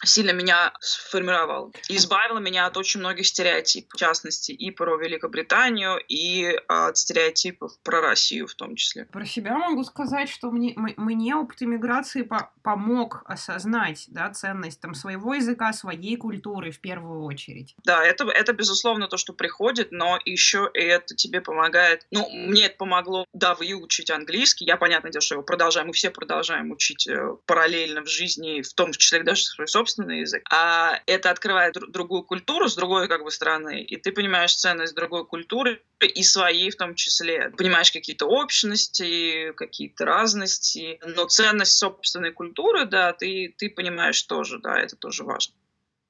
сильно 0.04 0.32
меня 0.32 0.72
сформировал. 0.80 1.72
избавила 1.88 2.38
меня 2.38 2.66
от 2.66 2.76
очень 2.76 3.00
многих 3.00 3.26
стереотипов, 3.26 3.92
в 3.94 3.96
частности, 3.96 4.52
и 4.52 4.70
про 4.70 4.96
Великобританию, 4.96 5.98
и 6.08 6.58
от 6.68 6.96
стереотипов 6.96 7.72
про 7.82 8.00
Россию 8.00 8.46
в 8.46 8.54
том 8.54 8.76
числе. 8.76 9.06
Про 9.06 9.24
себя 9.24 9.56
могу 9.56 9.84
сказать, 9.84 10.28
что 10.28 10.50
мне, 10.50 10.74
мне 10.76 11.36
опыт 11.36 11.62
иммиграции 11.62 12.22
по 12.22 12.52
помог 12.62 13.22
осознать 13.24 14.04
да, 14.08 14.30
ценность 14.30 14.80
там, 14.80 14.94
своего 14.94 15.34
языка, 15.34 15.72
своей 15.72 16.16
культуры 16.16 16.70
в 16.70 16.80
первую 16.80 17.24
очередь. 17.24 17.74
Да, 17.84 18.04
это, 18.04 18.24
это 18.24 18.52
безусловно 18.52 19.08
то, 19.08 19.16
что 19.16 19.32
приходит, 19.32 19.90
но 19.90 20.18
еще 20.24 20.70
это 20.74 21.14
тебе 21.14 21.40
помогает. 21.40 22.06
Ну, 22.10 22.28
мне 22.30 22.66
это 22.66 22.76
помогло, 22.76 23.26
да, 23.32 23.54
выучить 23.54 24.10
английский. 24.10 24.64
Я, 24.64 24.76
понятное 24.76 25.10
дело, 25.10 25.22
что 25.22 25.34
его 25.34 25.42
продолжаю, 25.42 25.86
мы 25.86 25.92
все 25.92 26.10
продолжаем 26.10 26.70
учить 26.70 27.06
э, 27.08 27.36
параллельно 27.46 28.02
в 28.02 28.08
жизни, 28.08 28.62
в 28.62 28.72
том 28.74 28.92
числе 28.92 29.22
даже 29.22 29.42
свой 29.42 29.68
собственный 29.68 29.91
собственный 29.92 30.20
язык, 30.20 30.42
а 30.50 31.00
это 31.06 31.30
открывает 31.30 31.74
др- 31.74 31.90
другую 31.90 32.22
культуру 32.22 32.68
с 32.68 32.74
другой 32.74 33.08
как 33.08 33.22
бы 33.22 33.30
стороны, 33.30 33.82
и 33.82 33.96
ты 33.96 34.12
понимаешь 34.12 34.54
ценность 34.54 34.94
другой 34.94 35.26
культуры 35.26 35.82
и 36.00 36.22
своей 36.22 36.70
в 36.70 36.76
том 36.76 36.94
числе. 36.94 37.50
Понимаешь 37.50 37.92
какие-то 37.92 38.26
общности, 38.26 39.52
какие-то 39.52 40.04
разности, 40.04 40.98
но 41.04 41.26
ценность 41.26 41.76
собственной 41.78 42.32
культуры, 42.32 42.86
да, 42.86 43.12
ты, 43.12 43.54
ты 43.56 43.70
понимаешь 43.70 44.22
тоже, 44.22 44.58
да, 44.58 44.78
это 44.78 44.96
тоже 44.96 45.24
важно, 45.24 45.54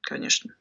конечно. 0.00 0.54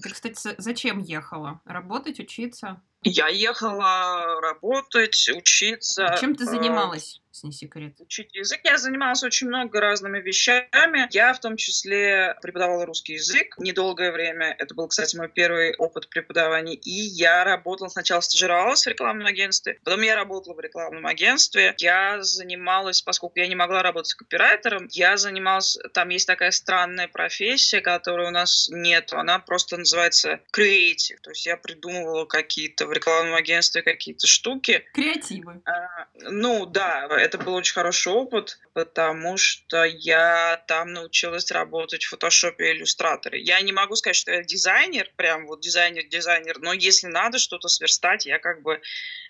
Ты, 0.00 0.10
кстати, 0.10 0.54
зачем 0.58 1.00
ехала? 1.00 1.60
Работать, 1.66 2.18
учиться? 2.18 2.80
Я 3.02 3.28
ехала 3.28 4.40
работать, 4.40 5.28
учиться. 5.34 6.06
А 6.06 6.16
чем 6.16 6.34
ты 6.34 6.44
э, 6.44 6.46
занималась? 6.46 7.21
Если 7.32 7.46
не 7.46 7.52
секрет? 7.52 7.94
Учить 7.98 8.34
язык. 8.34 8.60
Я 8.64 8.76
занималась 8.76 9.22
очень 9.22 9.48
много 9.48 9.80
разными 9.80 10.20
вещами. 10.20 11.08
Я 11.10 11.32
в 11.32 11.40
том 11.40 11.56
числе 11.56 12.36
преподавала 12.42 12.84
русский 12.84 13.14
язык 13.14 13.56
недолгое 13.58 14.12
время. 14.12 14.54
Это 14.58 14.74
был, 14.74 14.88
кстати, 14.88 15.16
мой 15.16 15.28
первый 15.28 15.74
опыт 15.76 16.08
преподавания. 16.08 16.74
И 16.74 16.90
я 16.90 17.44
работала, 17.44 17.88
сначала 17.88 18.20
стажировалась 18.20 18.84
в 18.84 18.88
рекламном 18.88 19.26
агентстве, 19.26 19.78
потом 19.84 20.02
я 20.02 20.14
работала 20.14 20.54
в 20.54 20.60
рекламном 20.60 21.06
агентстве. 21.06 21.74
Я 21.78 22.22
занималась, 22.22 23.02
поскольку 23.02 23.38
я 23.38 23.46
не 23.46 23.54
могла 23.54 23.82
работать 23.82 24.14
копирайтером, 24.14 24.88
я 24.90 25.16
занималась, 25.16 25.78
там 25.94 26.10
есть 26.10 26.26
такая 26.26 26.50
странная 26.50 27.08
профессия, 27.08 27.80
которой 27.80 28.28
у 28.28 28.30
нас 28.30 28.68
нет. 28.70 29.12
Она 29.12 29.38
просто 29.38 29.78
называется 29.78 30.40
creative. 30.54 31.18
То 31.22 31.30
есть 31.30 31.46
я 31.46 31.56
придумывала 31.56 32.26
какие-то 32.26 32.86
в 32.86 32.92
рекламном 32.92 33.34
агентстве 33.34 33.82
какие-то 33.82 34.26
штуки. 34.26 34.84
Креативы. 34.92 35.62
А, 35.64 36.06
ну 36.20 36.66
да, 36.66 37.08
это 37.22 37.38
был 37.38 37.54
очень 37.54 37.74
хороший 37.74 38.12
опыт, 38.12 38.58
потому 38.74 39.36
что 39.36 39.84
я 39.84 40.62
там 40.66 40.92
научилась 40.92 41.50
работать 41.50 42.04
в 42.04 42.10
фотошопе 42.10 42.70
и 42.70 42.76
иллюстраторе. 42.76 43.40
Я 43.40 43.60
не 43.60 43.72
могу 43.72 43.94
сказать, 43.96 44.16
что 44.16 44.32
я 44.32 44.42
дизайнер, 44.42 45.10
прям 45.16 45.46
вот 45.46 45.60
дизайнер-дизайнер, 45.60 46.58
но 46.58 46.72
если 46.72 47.06
надо 47.06 47.38
что-то 47.38 47.68
сверстать, 47.68 48.26
я 48.26 48.38
как 48.38 48.62
бы 48.62 48.80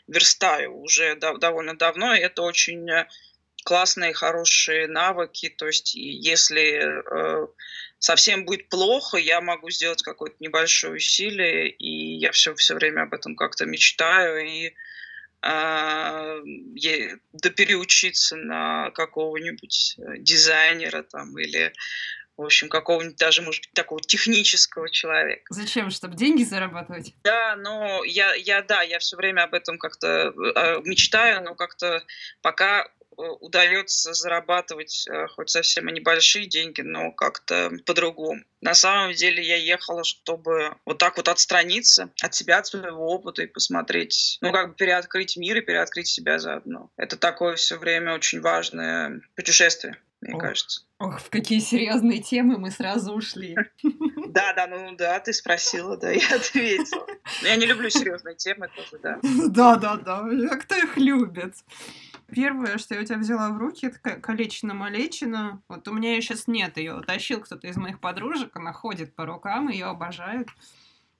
верстаю 0.06 0.74
уже 0.76 1.14
дов- 1.14 1.38
довольно 1.38 1.76
давно, 1.76 2.14
и 2.14 2.20
это 2.20 2.42
очень 2.42 2.90
э, 2.90 3.06
классные, 3.64 4.14
хорошие 4.14 4.88
навыки. 4.88 5.48
То 5.50 5.66
есть, 5.66 5.94
если 5.94 6.82
э, 6.82 7.46
совсем 7.98 8.44
будет 8.44 8.68
плохо, 8.68 9.18
я 9.18 9.40
могу 9.40 9.70
сделать 9.70 10.02
какое-то 10.02 10.36
небольшое 10.40 10.94
усилие, 10.94 11.68
и 11.68 12.16
я 12.16 12.32
все, 12.32 12.54
все 12.54 12.74
время 12.74 13.02
об 13.02 13.14
этом 13.14 13.36
как-то 13.36 13.66
мечтаю, 13.66 14.44
и 14.44 14.74
а, 15.42 16.36
допереучиться 17.32 18.36
на 18.36 18.90
какого-нибудь 18.92 19.96
э, 19.98 20.18
дизайнера 20.18 21.02
там 21.02 21.36
или 21.38 21.72
в 22.36 22.44
общем, 22.44 22.70
какого-нибудь 22.70 23.18
даже, 23.18 23.42
может 23.42 23.60
быть, 23.60 23.72
такого 23.74 24.00
технического 24.00 24.88
человека. 24.88 25.44
Зачем? 25.50 25.90
Чтобы 25.90 26.16
деньги 26.16 26.42
зарабатывать? 26.44 27.14
Да, 27.22 27.56
но 27.56 28.02
я, 28.04 28.34
я 28.34 28.62
да, 28.62 28.80
я 28.82 28.98
все 29.00 29.16
время 29.16 29.42
об 29.42 29.52
этом 29.52 29.78
как-то 29.78 30.32
э, 30.32 30.80
мечтаю, 30.84 31.44
но 31.44 31.54
как-то 31.54 32.02
пока 32.40 32.86
Э, 32.86 33.01
удается 33.30 34.12
зарабатывать 34.14 35.06
э, 35.08 35.26
хоть 35.28 35.50
совсем 35.50 35.88
и 35.88 35.92
небольшие 35.92 36.46
деньги, 36.46 36.80
но 36.80 37.12
как-то 37.12 37.70
по-другому. 37.86 38.42
На 38.60 38.74
самом 38.74 39.12
деле 39.12 39.42
я 39.42 39.56
ехала, 39.56 40.04
чтобы 40.04 40.76
вот 40.86 40.98
так 40.98 41.16
вот 41.16 41.28
отстраниться 41.28 42.10
от 42.22 42.34
себя, 42.34 42.58
от 42.58 42.66
своего 42.66 43.08
опыта 43.08 43.42
и 43.42 43.46
посмотреть, 43.46 44.38
ну, 44.40 44.52
как 44.52 44.70
бы 44.70 44.74
переоткрыть 44.74 45.36
мир 45.36 45.58
и 45.58 45.62
переоткрыть 45.62 46.06
себя 46.06 46.38
заодно. 46.38 46.90
Это 46.96 47.16
такое 47.16 47.56
все 47.56 47.76
время 47.76 48.14
очень 48.14 48.40
важное 48.40 49.20
путешествие, 49.34 49.96
мне 50.20 50.34
Ох. 50.34 50.40
кажется. 50.40 50.82
Ох, 51.00 51.20
в 51.20 51.30
какие 51.30 51.58
серьезные 51.58 52.22
темы 52.22 52.58
мы 52.58 52.70
сразу 52.70 53.12
ушли. 53.12 53.56
Да, 54.32 54.54
да, 54.54 54.66
ну 54.66 54.96
да, 54.96 55.20
ты 55.20 55.34
спросила, 55.34 55.98
да, 55.98 56.10
я 56.10 56.36
ответила. 56.36 57.06
Я 57.42 57.56
не 57.56 57.66
люблю 57.66 57.90
серьезные 57.90 58.34
темы 58.34 58.70
тоже, 58.74 58.98
да. 59.02 59.18
Да, 59.48 59.76
да, 59.76 59.96
да, 59.96 60.24
кто 60.56 60.74
их 60.74 60.96
любит. 60.96 61.54
Первое, 62.34 62.78
что 62.78 62.94
я 62.94 63.02
у 63.02 63.04
тебя 63.04 63.18
взяла 63.18 63.50
в 63.50 63.58
руки, 63.58 63.86
это 63.86 63.98
калечина-малечина. 63.98 65.62
Вот 65.68 65.86
у 65.88 65.92
меня 65.92 66.14
ее 66.14 66.22
сейчас 66.22 66.46
нет, 66.46 66.76
ее 66.78 66.94
утащил 66.94 67.40
кто-то 67.40 67.66
из 67.66 67.76
моих 67.76 68.00
подружек, 68.00 68.56
она 68.56 68.72
ходит 68.72 69.14
по 69.14 69.26
рукам, 69.26 69.68
ее 69.68 69.86
обожают 69.86 70.48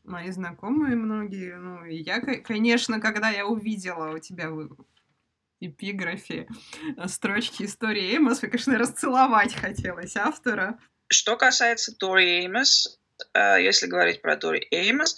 мои 0.04 0.30
знакомые 0.30 0.96
многие. 0.96 1.56
Ну, 1.56 1.84
и 1.84 1.96
я, 1.96 2.20
конечно, 2.20 3.00
когда 3.00 3.30
я 3.30 3.46
увидела 3.46 4.14
у 4.14 4.18
тебя 4.18 4.50
в 4.50 4.74
эпиграфе 5.60 6.48
строчки 7.06 7.64
истории 7.64 8.14
Эймос, 8.14 8.42
мне, 8.42 8.50
конечно, 8.50 8.78
расцеловать 8.78 9.54
хотелось 9.54 10.16
автора. 10.16 10.78
Что 11.08 11.36
касается 11.36 11.94
Тори 11.94 12.40
Эймос, 12.40 12.98
э, 13.34 13.62
если 13.62 13.86
говорить 13.86 14.22
про 14.22 14.36
Тори 14.36 14.66
Эймос, 14.70 15.14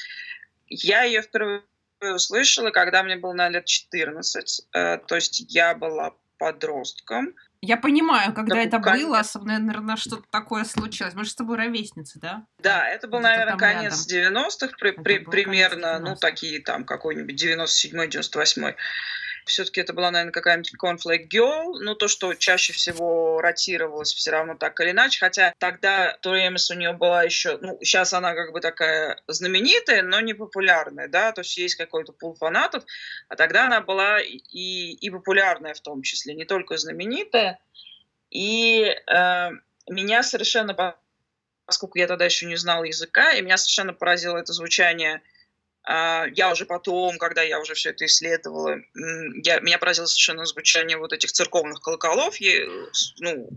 я 0.67 1.05
ее 1.05 1.23
впервые 1.23 1.63
услышала, 2.01 2.71
когда 2.71 3.03
мне 3.03 3.17
было, 3.17 3.33
на 3.33 3.49
лет 3.49 3.65
14. 3.65 4.67
Э, 4.73 4.99
то 4.99 5.15
есть 5.15 5.45
я 5.49 5.75
была 5.75 6.15
подростком. 6.39 7.35
Я 7.61 7.79
понимаю, 7.79 8.35
когда 8.35 8.57
да, 8.57 8.63
это 8.63 8.79
конец... 8.79 9.05
было, 9.05 9.19
особенно, 9.21 9.59
наверное, 9.59 9.97
что-то 9.97 10.25
такое 10.31 10.65
случилось. 10.65 11.15
Мы 11.15 11.25
же 11.25 11.31
с 11.31 11.35
тобой 11.35 11.57
ровесницы, 11.57 12.19
да? 12.21 12.47
Да, 12.59 12.87
это 12.87 13.09
был, 13.09 13.21
наверное, 13.21 13.57
конец 13.57 14.07
90-х 14.07 14.75
при, 14.79 14.91
при, 14.91 15.19
примерно, 15.19 15.99
ну, 15.99 16.15
такие 16.15 16.61
там, 16.61 16.85
какой-нибудь 16.85 17.43
97-й, 17.43 18.09
98-й. 18.09 18.77
Все-таки 19.45 19.81
это 19.81 19.93
была, 19.93 20.11
наверное, 20.11 20.33
какая-нибудь 20.33 20.73
Conflict 20.83 21.29
Girl, 21.29 21.79
но 21.81 21.95
то, 21.95 22.09
что 22.09 22.35
чаще 22.35 22.73
всего 22.73 23.41
ротировалось 23.41 24.13
все 24.15 24.31
равно 24.31 24.55
так 24.55 24.79
или 24.81 24.91
иначе, 24.91 25.21
хотя 25.21 25.53
тогда 25.59 26.17
Туремис 26.23 26.71
у 26.71 26.75
нее 26.75 26.93
была 26.93 27.23
еще, 27.23 27.59
ну, 27.61 27.79
сейчас 27.81 28.13
она 28.13 28.35
как 28.35 28.53
бы 28.53 28.61
такая 28.61 29.21
знаменитая, 29.27 30.03
но 30.03 30.21
не 30.21 30.35
популярная, 30.35 31.09
да, 31.09 31.33
то 31.33 31.43
есть 31.43 31.57
есть 31.59 31.75
какой-то 31.75 32.13
пул 32.13 32.35
фанатов, 32.35 32.85
а 33.29 33.37
тогда 33.37 33.67
она 33.67 33.81
была 33.81 34.21
и, 34.21 34.37
и 34.39 35.11
популярная 35.11 35.75
в 35.75 35.81
том 35.81 36.03
числе, 36.03 36.35
не 36.35 36.45
только 36.45 36.77
знаменитая, 36.79 37.59
и 38.31 38.85
э, 38.85 39.51
меня 39.89 40.23
совершенно, 40.23 40.97
поскольку 41.67 41.99
я 41.99 42.07
тогда 42.07 42.25
еще 42.25 42.47
не 42.47 42.57
знала 42.57 42.85
языка, 42.85 43.33
и 43.33 43.43
меня 43.43 43.57
совершенно 43.57 43.93
поразило 43.93 44.39
это 44.39 44.53
звучание 44.53 45.23
я 45.87 46.51
уже 46.51 46.65
потом, 46.65 47.19
когда 47.19 47.43
я 47.43 47.61
уже 47.61 47.75
все 47.75 47.91
это 47.91 48.07
исследовала, 48.07 48.79
я, 48.95 49.61
меня 49.61 49.79
поразило 49.79 50.07
совершенно 50.07 50.45
звучание 50.47 50.97
вот 50.97 51.13
этих 51.13 51.33
церковных 51.33 51.81
колоколов, 51.81 52.37
я, 52.39 52.67
ну, 53.19 53.49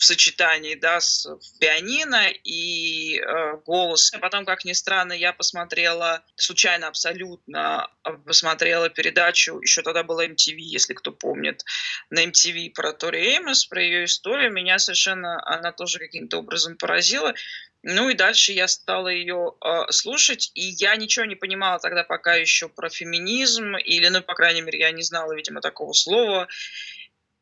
в 0.00 0.04
сочетании, 0.06 0.76
да, 0.76 0.98
с 0.98 1.28
пианино 1.60 2.28
и 2.42 3.20
э, 3.20 3.56
голос. 3.66 4.10
А 4.14 4.18
потом, 4.18 4.46
как 4.46 4.64
ни 4.64 4.72
странно, 4.72 5.12
я 5.12 5.34
посмотрела, 5.34 6.24
случайно 6.36 6.88
абсолютно, 6.88 7.90
а, 8.02 8.12
посмотрела 8.12 8.88
передачу, 8.88 9.60
еще 9.60 9.82
тогда 9.82 10.02
была 10.02 10.24
MTV, 10.24 10.56
если 10.56 10.94
кто 10.94 11.12
помнит, 11.12 11.64
на 12.08 12.24
MTV 12.24 12.70
про 12.72 12.94
Тори 12.94 13.34
Эймос, 13.34 13.66
про 13.66 13.82
ее 13.82 14.06
историю. 14.06 14.50
Меня 14.50 14.78
совершенно 14.78 15.38
она 15.44 15.70
тоже 15.70 15.98
каким-то 15.98 16.38
образом 16.38 16.78
поразила. 16.78 17.34
Ну 17.82 18.08
и 18.08 18.14
дальше 18.14 18.52
я 18.52 18.68
стала 18.68 19.08
ее 19.08 19.52
э, 19.62 19.92
слушать, 19.92 20.50
и 20.54 20.62
я 20.62 20.96
ничего 20.96 21.26
не 21.26 21.34
понимала 21.34 21.78
тогда 21.78 22.04
пока 22.04 22.36
еще 22.36 22.70
про 22.70 22.88
феминизм, 22.88 23.76
или, 23.76 24.08
ну, 24.08 24.22
по 24.22 24.32
крайней 24.34 24.62
мере, 24.62 24.78
я 24.78 24.92
не 24.92 25.02
знала, 25.02 25.34
видимо, 25.34 25.60
такого 25.60 25.92
слова. 25.92 26.48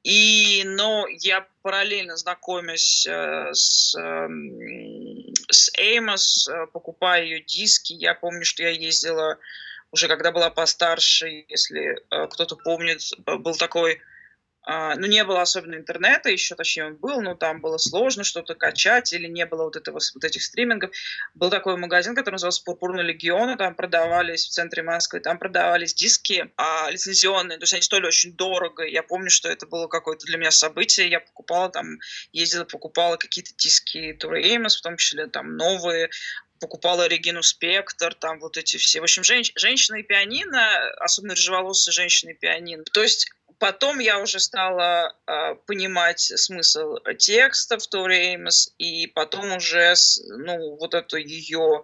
И, 0.05 0.63
но 0.65 1.07
я 1.09 1.47
параллельно 1.63 2.17
знакомясь 2.17 3.07
э, 3.07 3.53
с, 3.53 3.95
э, 3.99 4.29
с 5.51 5.71
Эймос, 5.77 6.49
э, 6.49 6.67
покупая 6.73 7.25
ее 7.25 7.43
диски, 7.43 7.93
я 7.95 8.15
помню, 8.15 8.45
что 8.45 8.63
я 8.63 8.71
ездила 8.71 9.39
уже 9.91 10.09
когда 10.09 10.33
была 10.33 10.51
постарше, 10.51 11.45
если 11.49 11.97
э, 12.11 12.27
кто-то 12.29 12.57
помнит, 12.57 13.01
был 13.19 13.55
такой 13.57 14.01
ну, 14.69 15.07
не 15.07 15.25
было 15.25 15.41
особенно 15.41 15.77
интернета 15.77 16.29
еще, 16.29 16.55
точнее, 16.55 16.87
он 16.87 16.97
был, 16.97 17.23
но 17.23 17.35
там 17.35 17.63
было 17.63 17.79
сложно 17.79 18.23
что-то 18.23 18.55
качать, 18.55 19.15
или 19.15 19.27
не 19.27 19.47
было 19.47 19.65
вот, 19.65 19.77
этого, 19.77 19.99
вот 20.15 20.25
этих 20.25 20.43
стримингов. 20.43 20.91
Был 21.35 21.49
такой 21.49 21.79
магазин, 21.79 22.15
который 22.15 22.35
назывался 22.35 22.63
«Пурпурный 22.65 23.03
легион», 23.03 23.51
и 23.51 23.57
там 23.57 23.75
продавались 23.75 24.45
в 24.45 24.51
центре 24.51 24.83
Москвы, 24.83 25.21
там 25.21 25.39
продавались 25.39 25.95
диски 25.95 26.51
а, 26.57 26.91
лицензионные, 26.91 27.57
то 27.57 27.63
есть 27.63 27.73
они 27.73 27.83
стоили 27.83 28.07
очень 28.07 28.35
дорого. 28.35 28.85
Я 28.85 29.03
помню, 29.03 29.31
что 29.31 29.49
это 29.49 29.67
было 29.67 29.87
какое-то 29.87 30.27
для 30.27 30.37
меня 30.37 30.51
событие. 30.51 31.09
Я 31.09 31.21
покупала 31.21 31.71
там, 31.71 31.99
ездила, 32.33 32.65
покупала 32.65 33.17
какие-то 33.17 33.53
диски 33.57 34.13
Тура 34.13 34.39
Эймос, 34.39 34.77
в 34.77 34.83
том 34.83 34.99
числе 34.99 35.29
там 35.29 35.57
новые, 35.57 36.11
покупала 36.61 37.07
Регину 37.07 37.43
Спектр, 37.43 38.15
там 38.15 38.39
вот 38.41 38.59
эти 38.59 38.77
все. 38.77 39.01
В 39.01 39.05
общем, 39.05 39.25
женщ, 39.25 39.53
женщина 39.55 39.97
и 39.97 40.03
пианино, 40.03 40.91
особенно 40.99 41.35
рыжеволосые 41.35 41.93
женщины 41.93 42.31
и 42.31 42.35
пианино. 42.35 42.85
То 42.85 43.03
есть 43.03 43.31
потом 43.59 43.99
я 43.99 44.21
уже 44.21 44.41
стала 44.41 45.15
э, 45.27 45.55
понимать 45.67 46.21
смысл 46.21 46.97
текстов 47.19 47.87
Тори 47.87 48.31
Эймос, 48.31 48.75
и 48.79 49.07
потом 49.07 49.57
уже, 49.57 49.95
ну, 50.29 50.77
вот 50.77 50.95
эту 50.95 51.17
ее 51.17 51.83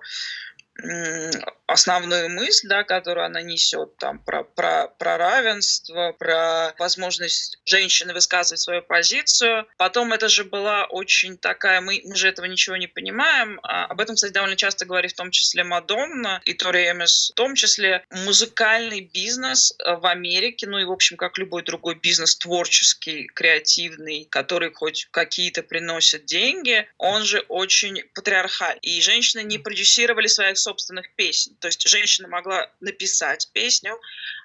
основную 1.67 2.29
мысль, 2.29 2.69
да, 2.69 2.85
которую 2.85 3.27
она 3.27 3.43
несет 3.43 3.97
там 3.97 4.19
про, 4.19 4.45
про, 4.45 4.89
про 4.99 5.17
равенство, 5.17 6.13
про 6.13 6.75
возможность 6.79 7.59
женщины 7.65 8.13
высказывать 8.13 8.61
свою 8.61 8.83
позицию. 8.83 9.67
Потом 9.79 10.13
это 10.13 10.29
же 10.29 10.45
была 10.45 10.85
очень 10.87 11.39
такая, 11.39 11.81
мы, 11.81 12.03
мы 12.05 12.17
же 12.17 12.29
этого 12.29 12.47
ничего 12.47 12.77
не 12.77 12.87
понимаем. 12.87 13.61
А 13.63 13.87
об 13.87 14.01
этом, 14.01 14.15
кстати, 14.15 14.33
довольно 14.33 14.57
часто 14.57 14.85
говорит 14.85 15.13
в 15.13 15.17
том 15.17 15.31
числе 15.31 15.65
Мадонна 15.65 16.43
и 16.45 16.55
Тори 16.55 16.91
Эмис, 16.91 17.31
в 17.33 17.35
том 17.35 17.55
числе 17.55 18.05
музыкальный 18.11 19.01
бизнес 19.01 19.75
э, 19.79 19.95
в 19.97 20.07
Америке, 20.07 20.67
ну 20.67 20.79
и, 20.79 20.85
в 20.85 20.93
общем, 20.93 21.17
как 21.17 21.39
любой 21.39 21.63
другой 21.63 21.95
бизнес 21.95 22.37
творческий, 22.37 23.27
креативный, 23.27 24.27
который 24.31 24.73
хоть 24.73 25.09
какие-то 25.11 25.63
приносит 25.63 26.27
деньги, 26.27 26.87
он 26.99 27.23
же 27.25 27.41
очень 27.49 28.03
патриархальный. 28.15 28.81
И 28.83 29.01
женщины 29.01 29.43
не 29.43 29.59
продюсировали 29.59 30.27
своих 30.27 30.59
собственных 30.59 31.15
песен. 31.15 31.54
То 31.61 31.69
есть 31.69 31.87
женщина 31.87 32.29
могла 32.29 32.71
написать 32.81 33.51
песню, 33.53 33.99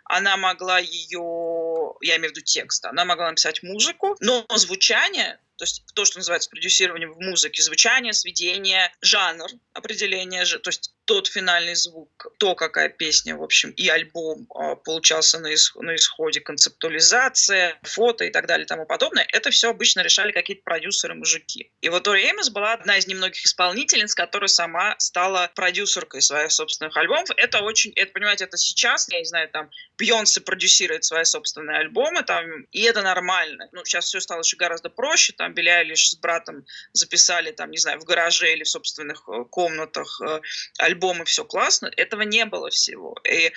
она 0.09 0.35
могла 0.37 0.79
ее, 0.79 1.93
я 2.01 2.17
имею 2.17 2.33
в 2.33 2.35
виду 2.35 2.41
текст, 2.41 2.83
она 2.85 3.05
могла 3.05 3.29
написать 3.29 3.63
музыку, 3.63 4.17
но 4.19 4.45
звучание 4.55 5.39
то 5.59 5.63
есть 5.63 5.83
то, 5.93 6.05
что 6.05 6.19
называется 6.19 6.49
продюсированием 6.49 7.11
в 7.11 7.19
музыке, 7.19 7.61
звучание, 7.61 8.13
сведение, 8.13 8.93
жанр, 9.01 9.49
определение, 9.73 10.45
то 10.45 10.69
есть 10.69 10.93
тот 11.03 11.27
финальный 11.27 11.75
звук, 11.75 12.27
то, 12.37 12.55
какая 12.55 12.87
песня, 12.87 13.35
в 13.35 13.43
общем, 13.43 13.71
и 13.71 13.89
альбом 13.89 14.47
э, 14.55 14.75
получался 14.77 15.39
на, 15.39 15.53
исх- 15.53 15.81
на 15.81 15.95
исходе, 15.95 16.39
концептуализация, 16.39 17.77
фото 17.83 18.23
и 18.25 18.29
так 18.29 18.45
далее 18.45 18.65
и 18.65 18.67
тому 18.67 18.85
подобное, 18.85 19.27
это 19.33 19.49
все 19.49 19.71
обычно 19.71 20.01
решали 20.01 20.31
какие-то 20.31 20.63
продюсеры-мужики. 20.63 21.71
И 21.81 21.89
вот 21.89 22.03
Тори 22.03 22.29
Эмис 22.29 22.49
была 22.51 22.73
одна 22.73 22.97
из 22.97 23.07
немногих 23.07 23.43
исполнительниц, 23.43 24.15
которая 24.15 24.47
сама 24.47 24.95
стала 24.99 25.51
продюсеркой 25.55 26.21
своих 26.21 26.51
собственных 26.51 26.95
альбомов. 26.95 27.31
Это 27.35 27.61
очень, 27.63 27.91
это, 27.95 28.13
понимаете, 28.13 28.45
это 28.45 28.55
сейчас, 28.55 29.09
я 29.09 29.19
не 29.19 29.25
знаю, 29.25 29.49
там, 29.49 29.69
Бьонсе 29.99 30.41
продюсирует 30.41 31.03
свои 31.03 31.25
собственные 31.25 31.77
альбомы, 31.77 32.23
там, 32.23 32.63
и 32.71 32.81
это 32.83 33.01
нормально. 33.01 33.67
Ну, 33.71 33.83
сейчас 33.85 34.05
все 34.05 34.19
стало 34.19 34.41
еще 34.41 34.57
гораздо 34.57 34.89
проще, 34.89 35.33
там, 35.33 35.53
Билли 35.53 35.69
Айлиш 35.69 36.11
с 36.11 36.15
братом 36.15 36.65
записали, 36.93 37.51
там, 37.51 37.71
не 37.71 37.77
знаю, 37.77 37.99
в 37.99 38.05
гараже 38.05 38.53
или 38.53 38.63
в 38.63 38.69
собственных 38.69 39.27
э, 39.27 39.43
комнатах 39.45 40.21
э, 40.21 40.41
альбомы, 40.77 41.25
все 41.25 41.43
классно. 41.43 41.91
Этого 41.97 42.21
не 42.21 42.45
было 42.45 42.69
всего. 42.69 43.15
И 43.29 43.51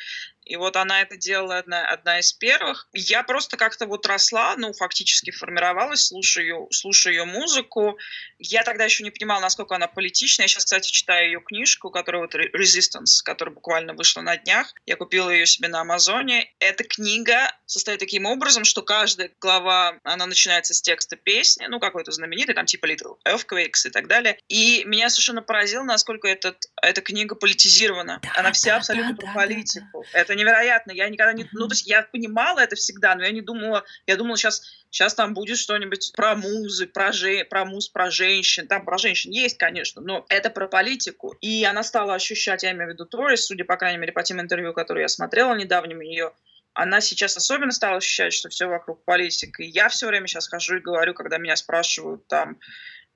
и 0.45 0.57
вот 0.57 0.77
она 0.77 1.03
это 1.03 1.17
делала 1.17 1.59
одна, 1.59 1.87
одна 1.87 2.19
из 2.19 2.33
первых. 2.33 2.89
Я 2.93 3.23
просто 3.23 3.57
как-то 3.57 3.87
вот 3.87 4.07
росла, 4.07 4.55
ну, 4.57 4.73
фактически 4.73 5.31
формировалась, 5.31 6.07
слушаю, 6.07 6.69
слушаю 6.71 7.15
ее 7.15 7.25
музыку. 7.25 7.99
Я 8.39 8.65
тогда 8.65 8.85
еще 8.85 9.05
не 9.05 9.11
понимала, 9.11 9.41
насколько 9.41 9.75
она 9.75 9.87
политична. 9.87 10.43
Я 10.43 10.49
сейчас, 10.49 10.65
кстати, 10.65 10.91
читаю 10.91 11.27
ее 11.27 11.41
книжку, 11.41 11.91
которая 11.91 12.23
вот 12.23 12.35
Resistance, 12.35 13.23
которая 13.25 13.55
буквально 13.55 13.95
вышла 13.95 14.21
на 14.21 14.37
днях. 14.37 14.75
Я 14.87 14.97
купила 14.97 15.31
ее 15.31 15.47
себе 15.47 15.69
на 15.69 15.81
Амазоне. 15.81 16.53
Эта 16.59 16.85
книга 16.85 17.53
состоит 17.67 18.01
таким 18.01 18.27
образом, 18.27 18.65
что 18.65 18.83
каждая 18.83 19.31
глава, 19.41 19.99
она 20.03 20.27
начинается 20.27 20.75
с 20.75 20.83
текста 20.83 21.17
песни, 21.17 21.67
ну, 21.67 21.81
какой-то 21.81 22.11
знаменитый, 22.11 22.55
там 22.55 22.67
типа 22.67 22.87
Little 22.87 23.17
Earthquakes 23.27 23.87
и 23.87 23.91
так 23.91 24.09
далее. 24.09 24.39
И 24.49 24.85
меня 24.85 25.09
совершенно 25.09 25.43
поразило, 25.43 25.85
насколько 25.85 26.29
этот, 26.29 26.67
эта 26.83 27.01
книга 27.01 27.35
политизирована. 27.35 28.21
Да, 28.23 28.33
она 28.37 28.53
вся 28.53 28.73
да, 28.73 28.77
абсолютно 28.79 29.13
да, 29.13 29.17
про 29.17 29.27
да, 29.27 29.33
политику. 29.33 30.03
Да, 30.03 30.09
да. 30.13 30.19
Это 30.19 30.32
невероятно. 30.35 30.93
Я 30.93 31.09
никогда 31.09 31.33
не... 31.33 31.49
Ну, 31.53 31.69
то 31.69 31.75
есть 31.75 31.87
я 31.87 32.03
понимала 32.03 32.61
это 32.61 32.77
всегда, 32.77 33.15
но 33.15 33.25
я 33.25 33.31
не 33.31 33.41
думала... 33.41 33.85
Я 34.07 34.17
думала, 34.17 34.37
сейчас, 34.37 34.63
сейчас 34.91 35.15
там 35.15 35.35
будет 35.35 35.59
что-нибудь 35.59 36.13
про 36.15 36.35
музы, 36.35 36.87
про, 36.87 37.13
же, 37.13 37.45
про 37.45 37.65
муз, 37.65 37.89
про 37.89 38.11
женщин. 38.11 38.67
Там 38.67 38.85
про 38.85 38.99
женщин 38.99 39.31
есть, 39.31 39.59
конечно, 39.59 40.03
но 40.03 40.25
это 40.29 40.51
про 40.51 40.69
политику. 40.69 41.37
И 41.41 41.65
она 41.65 41.83
стала 41.83 42.15
ощущать, 42.15 42.63
я 42.63 42.73
имею 42.73 42.91
в 42.91 42.93
виду 42.95 43.07
Торис, 43.07 43.47
судя, 43.47 43.65
по 43.65 43.77
крайней 43.77 43.99
мере, 43.99 44.13
по 44.13 44.23
тем 44.23 44.41
интервью, 44.41 44.73
которые 44.73 45.03
я 45.03 45.09
смотрела 45.09 45.55
недавним, 45.55 46.01
ее 46.01 46.33
она 46.75 47.01
сейчас 47.01 47.37
особенно 47.37 47.73
стала 47.73 47.99
ощущать, 47.99 48.33
что 48.33 48.49
все 48.49 48.67
вокруг 48.67 49.05
политики. 49.05 49.63
И 49.63 49.67
я 49.67 49.89
все 49.89 50.07
время 50.07 50.27
сейчас 50.27 50.49
хожу 50.49 50.77
и 50.77 50.81
говорю, 50.81 51.15
когда 51.15 51.39
меня 51.39 51.57
спрашивают 51.57 52.27
там, 52.29 52.59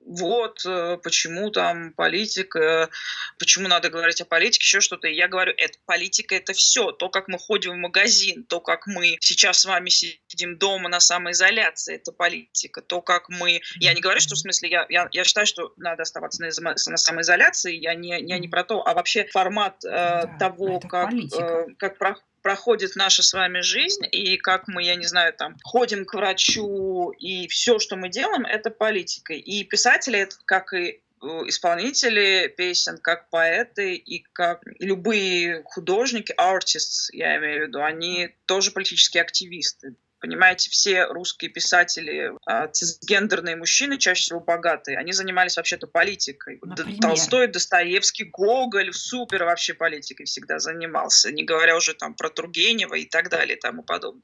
вот, 0.07 0.65
э, 0.65 0.97
почему 1.03 1.51
там 1.51 1.91
политика, 1.93 2.89
почему 3.37 3.67
надо 3.67 3.89
говорить 3.89 4.21
о 4.21 4.25
политике, 4.25 4.63
еще 4.63 4.79
что-то. 4.79 5.07
И 5.07 5.15
я 5.15 5.27
говорю, 5.27 5.53
это 5.57 5.77
политика, 5.85 6.35
это 6.35 6.53
все. 6.53 6.91
То, 6.91 7.09
как 7.09 7.27
мы 7.27 7.37
ходим 7.37 7.73
в 7.73 7.77
магазин, 7.77 8.45
то, 8.45 8.61
как 8.61 8.87
мы 8.87 9.17
сейчас 9.19 9.59
с 9.59 9.65
вами 9.65 9.89
сидим 9.89 10.57
дома 10.57 10.87
на 10.87 11.01
самоизоляции, 11.01 11.95
это 11.95 12.13
политика. 12.13 12.81
То, 12.81 13.01
как 13.01 13.27
мы... 13.27 13.61
Я 13.75 13.93
не 13.93 14.01
говорю, 14.01 14.21
что 14.21 14.35
в 14.35 14.39
смысле, 14.39 14.69
я, 14.69 14.85
я, 14.89 15.09
я 15.11 15.23
считаю, 15.25 15.45
что 15.45 15.73
надо 15.75 16.03
оставаться 16.03 16.41
на, 16.41 16.49
на 16.71 16.97
самоизоляции, 16.97 17.75
я 17.75 17.93
не, 17.93 18.17
я 18.21 18.39
не 18.39 18.47
про 18.47 18.63
то, 18.63 18.87
а 18.87 18.93
вообще 18.93 19.25
формат 19.25 19.83
э, 19.83 19.89
да, 19.89 20.37
того, 20.39 20.79
как, 20.79 21.13
э, 21.13 21.65
как, 21.77 21.97
про, 21.97 22.15
проходит 22.47 22.95
наша 22.95 23.23
с 23.23 23.33
вами 23.33 23.59
жизнь, 23.59 24.05
и 24.09 24.37
как 24.37 24.69
мы, 24.69 24.81
я 24.81 24.95
не 24.95 25.05
знаю, 25.05 25.33
там, 25.33 25.57
ходим 25.65 26.05
к 26.05 26.13
врачу, 26.13 27.11
и 27.11 27.45
все, 27.49 27.77
что 27.77 27.97
мы 27.97 28.07
делаем, 28.07 28.45
это 28.45 28.69
политика. 28.69 29.33
И 29.33 29.65
писатели, 29.65 30.17
это 30.19 30.37
как 30.45 30.73
и 30.73 30.85
э, 30.85 31.27
исполнители 31.47 32.47
песен, 32.55 32.99
как 32.99 33.29
поэты 33.29 33.95
и 33.95 34.23
как 34.31 34.61
любые 34.79 35.63
художники, 35.65 36.33
artists, 36.39 37.09
я 37.11 37.35
имею 37.35 37.65
в 37.65 37.67
виду, 37.67 37.83
они 37.83 38.29
тоже 38.45 38.71
политические 38.71 39.23
активисты. 39.23 39.95
Понимаете, 40.19 40.71
все 40.71 41.05
русские 41.05 41.51
писатели, 41.51 42.31
а, 42.45 42.67
цисгендерные 42.67 43.55
мужчины, 43.55 43.99
чаще 43.99 44.23
всего 44.23 44.39
богатые, 44.39 44.97
они 44.97 45.11
занимались 45.11 45.57
вообще-то 45.57 45.85
политикой. 45.85 46.59
Например? 46.63 46.99
Толстой, 46.99 47.47
Достоевский, 47.47 48.23
Гоголь, 48.23 48.91
супер 48.93 49.43
вообще 49.43 49.75
политикой 49.75 50.25
всегда 50.25 50.57
занимался, 50.57 51.31
не 51.31 51.43
говоря 51.43 51.75
уже 51.75 51.93
там 51.93 52.15
про 52.15 52.29
Тургенева 52.29 52.95
и 52.95 53.05
так 53.05 53.29
далее 53.29 53.57
и 53.57 53.59
тому 53.59 53.83
подобное. 53.83 54.23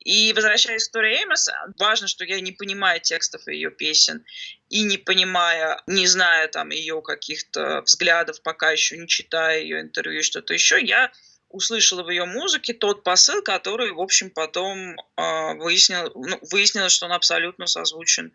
И 0.00 0.32
возвращаясь 0.34 0.82
к 0.82 0.86
истории 0.86 1.20
Эймос, 1.20 1.48
важно, 1.78 2.08
что 2.08 2.24
я 2.24 2.40
не 2.40 2.50
понимаю 2.50 3.00
текстов 3.00 3.46
ее 3.46 3.70
песен, 3.70 4.24
и 4.68 4.82
не 4.82 4.98
понимая, 4.98 5.80
не 5.86 6.06
зная 6.08 6.48
там 6.48 6.70
ее 6.70 7.02
каких-то 7.02 7.82
взглядов, 7.82 8.42
пока 8.42 8.72
еще 8.72 8.96
не 8.96 9.06
читая 9.06 9.60
ее 9.60 9.80
интервью 9.80 10.20
и 10.20 10.24
что-то 10.24 10.54
еще, 10.54 10.80
я 10.80 11.12
услышала 11.50 12.02
в 12.02 12.10
ее 12.10 12.24
музыке 12.24 12.72
тот 12.72 13.02
посыл, 13.02 13.42
который, 13.42 13.92
в 13.92 14.00
общем, 14.00 14.30
потом 14.30 14.96
э, 15.16 15.54
выяснил, 15.54 16.10
ну, 16.14 16.38
выяснилось, 16.50 16.92
что 16.92 17.06
он 17.06 17.12
абсолютно 17.12 17.66
созвучен 17.66 18.32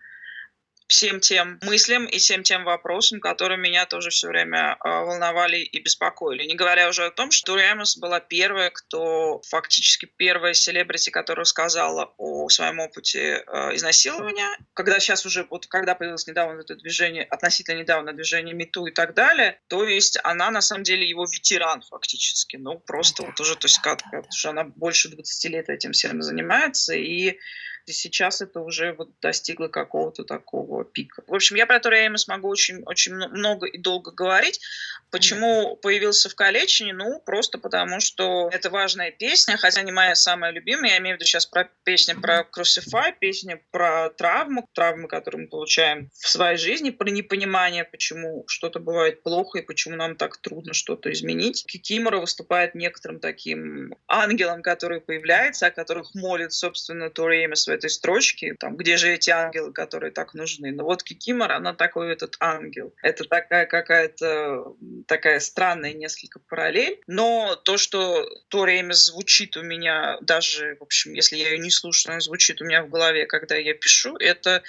всем 0.88 1.20
тем 1.20 1.60
мыслям 1.64 2.06
и 2.06 2.18
всем 2.18 2.44
тем 2.44 2.64
вопросам, 2.64 3.20
которые 3.20 3.58
меня 3.58 3.86
тоже 3.86 4.10
все 4.10 4.28
время 4.28 4.78
э, 4.84 4.90
волновали 4.90 5.58
и 5.58 5.80
беспокоили. 5.80 6.44
Не 6.44 6.56
говоря 6.56 6.90
уже 6.90 7.06
о 7.06 7.12
том, 7.12 7.32
что 7.32 7.54
Тури 7.54 7.66
была 7.98 8.20
первая, 8.20 8.70
кто 8.70 9.42
фактически 9.48 10.06
первая 10.06 10.54
селебрити, 10.54 11.10
которая 11.10 11.46
сказала 11.46 12.14
о 12.18 12.50
своем 12.50 12.80
опыте 12.80 13.44
э, 13.46 13.76
изнасилования. 13.76 14.48
Когда 14.74 15.00
сейчас 15.00 15.26
уже, 15.26 15.48
вот 15.50 15.68
когда 15.68 15.96
появилось 15.96 16.28
недавно 16.28 16.62
это 16.62 16.76
движение, 16.76 17.24
относительно 17.24 17.80
недавно 17.80 18.14
движение 18.14 18.54
МИТУ 18.54 18.88
и 18.88 18.92
так 18.92 19.14
далее, 19.14 19.60
то 19.68 19.86
есть 19.86 20.20
она 20.24 20.52
на 20.52 20.62
самом 20.62 20.84
деле 20.84 21.08
его 21.08 21.26
ветеран 21.26 21.82
фактически. 21.82 22.58
Ну, 22.58 22.80
просто 22.80 23.24
вот 23.24 23.40
уже, 23.40 23.56
то 23.56 23.66
есть 23.66 23.80
как, 23.80 24.02
как, 24.12 24.26
что 24.32 24.52
она 24.52 24.64
больше 24.64 25.10
20 25.10 25.52
лет 25.52 25.70
этим 25.70 25.94
всем 25.94 26.22
занимается, 26.22 26.94
и 26.94 27.40
и 27.86 27.92
сейчас 27.92 28.42
это 28.42 28.62
уже 28.62 28.94
вот 28.94 29.10
достигло 29.22 29.68
какого-то 29.68 30.24
такого 30.24 30.84
пика. 30.84 31.24
В 31.28 31.34
общем, 31.34 31.56
я 31.56 31.66
про 31.66 31.80
Тори 31.80 32.10
смогу 32.18 32.50
очень, 32.50 32.84
очень 32.86 33.14
много 33.14 33.68
и 33.68 33.78
долго 33.78 34.12
говорить. 34.12 34.60
Почему 35.12 35.78
появился 35.78 36.30
в 36.30 36.36
Калечине? 36.36 36.94
Ну, 36.94 37.22
просто 37.26 37.58
потому, 37.58 38.00
что 38.00 38.50
это 38.52 38.70
важная 38.70 39.12
песня, 39.12 39.56
хотя 39.56 39.82
не 39.84 39.92
моя 39.92 40.16
самая 40.16 40.52
любимая. 40.52 40.92
Я 40.92 40.98
имею 40.98 41.16
в 41.16 41.20
виду 41.20 41.26
сейчас 41.26 41.46
про 41.46 41.70
песню 41.84 42.20
про 42.20 42.42
Crucify, 42.42 43.14
песня 43.18 43.62
про 43.72 44.10
травму, 44.10 44.68
травмы, 44.74 45.08
которые 45.08 45.44
мы 45.44 45.48
получаем 45.48 46.10
в 46.14 46.28
своей 46.28 46.58
жизни, 46.58 46.90
про 46.90 47.10
непонимание, 47.10 47.86
почему 47.86 48.44
что-то 48.48 48.80
бывает 48.80 49.24
плохо 49.24 49.60
и 49.60 49.62
почему 49.62 49.96
нам 49.96 50.16
так 50.16 50.38
трудно 50.38 50.74
что-то 50.74 51.12
изменить. 51.14 51.66
Кикимора 51.66 52.20
выступает 52.20 52.76
некоторым 52.76 53.20
таким 53.20 53.96
ангелом, 54.08 54.62
который 54.62 55.02
появляется, 55.02 55.68
о 55.68 55.72
которых 55.72 56.14
молит, 56.16 56.52
собственно, 56.52 57.10
Тори 57.10 57.46
Эмис 57.46 57.68
в 57.68 57.75
этой 57.76 57.90
строчке, 57.90 58.56
там, 58.60 58.76
где 58.76 58.98
же 58.98 59.14
эти 59.14 59.30
ангелы, 59.30 59.72
которые 59.72 60.12
так 60.12 60.34
нужны. 60.34 60.72
Но 60.72 60.84
вот 60.84 61.04
Кикимора, 61.04 61.56
она 61.56 61.74
такой 61.74 62.12
этот 62.12 62.36
ангел. 62.40 62.94
Это 63.02 63.24
такая 63.26 63.66
какая-то 63.66 64.76
такая 65.08 65.40
странная 65.40 65.94
несколько 65.94 66.40
параллель. 66.40 67.02
Но 67.08 67.56
то, 67.56 67.78
что 67.78 68.28
Тори 68.48 68.82
Эмис 68.82 69.06
звучит 69.06 69.58
у 69.58 69.64
меня 69.64 70.18
даже, 70.22 70.78
в 70.80 70.84
общем, 70.84 71.14
если 71.14 71.38
я 71.38 71.50
ее 71.50 71.60
не 71.60 71.72
слушаю, 71.72 72.14
она 72.14 72.22
звучит 72.22 72.62
у 72.62 72.66
меня 72.66 72.84
в 72.84 72.90
голове, 72.90 73.26
когда 73.26 73.56
я 73.56 73.74
пишу, 73.74 74.16
это 74.18 74.64